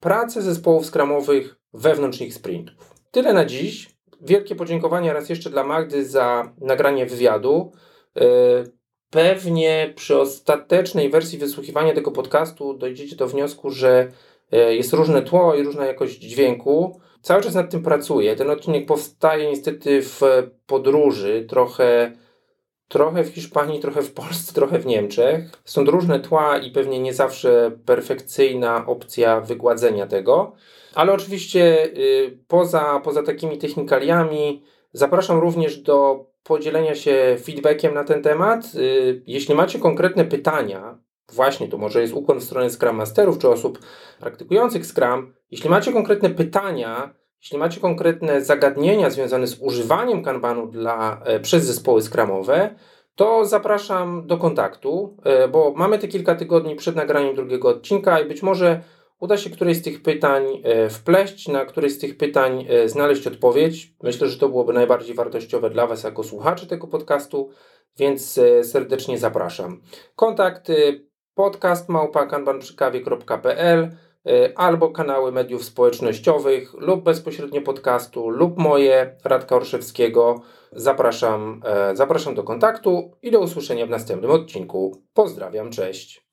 pracę 0.00 0.42
zespołów 0.42 0.86
skramowych 0.86 1.56
wewnątrz 1.74 2.20
ich 2.20 2.34
sprintów. 2.34 2.94
Tyle 3.10 3.32
na 3.32 3.44
dziś. 3.44 3.98
Wielkie 4.20 4.54
podziękowania 4.54 5.12
raz 5.12 5.28
jeszcze 5.28 5.50
dla 5.50 5.64
Magdy 5.64 6.04
za 6.04 6.52
nagranie 6.60 7.06
wywiadu. 7.06 7.72
E, 8.16 8.24
pewnie 9.10 9.92
przy 9.96 10.18
ostatecznej 10.18 11.10
wersji 11.10 11.38
wysłuchiwania 11.38 11.94
tego 11.94 12.10
podcastu 12.10 12.74
dojdziecie 12.74 13.16
do 13.16 13.26
wniosku, 13.26 13.70
że 13.70 14.12
jest 14.52 14.92
różne 14.92 15.22
tło 15.22 15.54
i 15.54 15.62
różna 15.62 15.86
jakość 15.86 16.18
dźwięku. 16.18 17.00
Cały 17.22 17.42
czas 17.42 17.54
nad 17.54 17.70
tym 17.70 17.82
pracuję. 17.82 18.36
Ten 18.36 18.50
odcinek 18.50 18.86
powstaje 18.86 19.50
niestety 19.50 20.02
w 20.02 20.20
podróży, 20.66 21.46
trochę, 21.48 22.12
trochę 22.88 23.24
w 23.24 23.28
Hiszpanii, 23.28 23.80
trochę 23.80 24.02
w 24.02 24.12
Polsce, 24.12 24.54
trochę 24.60 24.78
w 24.78 24.86
Niemczech. 24.86 25.50
Są 25.64 25.84
różne 25.84 26.20
tła 26.20 26.58
i 26.58 26.70
pewnie 26.70 26.98
nie 26.98 27.14
zawsze 27.14 27.70
perfekcyjna 27.86 28.86
opcja 28.86 29.40
wygładzenia 29.40 30.06
tego. 30.06 30.52
Ale 30.94 31.12
oczywiście 31.12 31.84
y, 31.84 32.38
poza, 32.48 33.00
poza 33.04 33.22
takimi 33.22 33.58
technikaliami 33.58 34.62
zapraszam 34.92 35.38
również 35.38 35.76
do 35.76 36.26
podzielenia 36.42 36.94
się 36.94 37.36
feedbackiem 37.44 37.94
na 37.94 38.04
ten 38.04 38.22
temat. 38.22 38.74
Y, 38.74 39.22
jeśli 39.26 39.54
macie 39.54 39.78
konkretne 39.78 40.24
pytania, 40.24 40.98
właśnie 41.32 41.68
to 41.68 41.78
może 41.78 42.00
jest 42.00 42.14
ukłon 42.14 42.40
w 42.40 42.44
stronę 42.44 42.70
Scrum 42.70 42.96
Masterów 42.96 43.38
czy 43.38 43.48
osób 43.48 43.78
praktykujących 44.20 44.86
Scrum. 44.86 45.34
Jeśli 45.50 45.70
macie 45.70 45.92
konkretne 45.92 46.30
pytania, 46.30 47.14
jeśli 47.42 47.58
macie 47.58 47.80
konkretne 47.80 48.44
zagadnienia 48.44 49.10
związane 49.10 49.46
z 49.46 49.60
używaniem 49.60 50.22
Kanbanu 50.22 50.66
dla, 50.66 51.20
e, 51.24 51.40
przez 51.40 51.64
zespoły 51.64 52.02
Scrumowe, 52.02 52.74
to 53.14 53.44
zapraszam 53.44 54.26
do 54.26 54.36
kontaktu, 54.36 55.16
e, 55.24 55.48
bo 55.48 55.74
mamy 55.76 55.98
te 55.98 56.08
kilka 56.08 56.34
tygodni 56.34 56.76
przed 56.76 56.96
nagraniem 56.96 57.34
drugiego 57.34 57.68
odcinka 57.68 58.20
i 58.20 58.28
być 58.28 58.42
może 58.42 58.82
uda 59.20 59.36
się 59.36 59.50
któreś 59.50 59.76
z 59.76 59.82
tych 59.82 60.02
pytań 60.02 60.44
e, 60.64 60.88
wpleść, 60.90 61.48
na 61.48 61.64
któreś 61.64 61.92
z 61.92 61.98
tych 61.98 62.16
pytań 62.16 62.66
znaleźć 62.86 63.26
odpowiedź. 63.26 63.94
Myślę, 64.02 64.28
że 64.28 64.38
to 64.38 64.48
byłoby 64.48 64.72
najbardziej 64.72 65.14
wartościowe 65.14 65.70
dla 65.70 65.86
Was 65.86 66.04
jako 66.04 66.24
słuchaczy 66.24 66.66
tego 66.66 66.86
podcastu, 66.86 67.50
więc 67.98 68.40
serdecznie 68.62 69.18
zapraszam. 69.18 69.82
Kontakt 70.16 70.70
podcast 71.38 71.88
małpa.kanbanprzykawie.pl 71.88 73.90
y, 74.28 74.56
albo 74.56 74.90
kanały 74.90 75.32
mediów 75.32 75.64
społecznościowych 75.64 76.74
lub 76.74 77.04
bezpośrednio 77.04 77.62
podcastu 77.62 78.30
lub 78.30 78.58
moje 78.58 79.16
Radka 79.24 79.56
Orszewskiego. 79.56 80.42
Zapraszam, 80.72 81.60
e, 81.64 81.96
zapraszam 81.96 82.34
do 82.34 82.42
kontaktu 82.42 83.10
i 83.22 83.30
do 83.30 83.40
usłyszenia 83.40 83.86
w 83.86 83.90
następnym 83.90 84.30
odcinku. 84.30 85.02
Pozdrawiam, 85.14 85.70
cześć. 85.70 86.27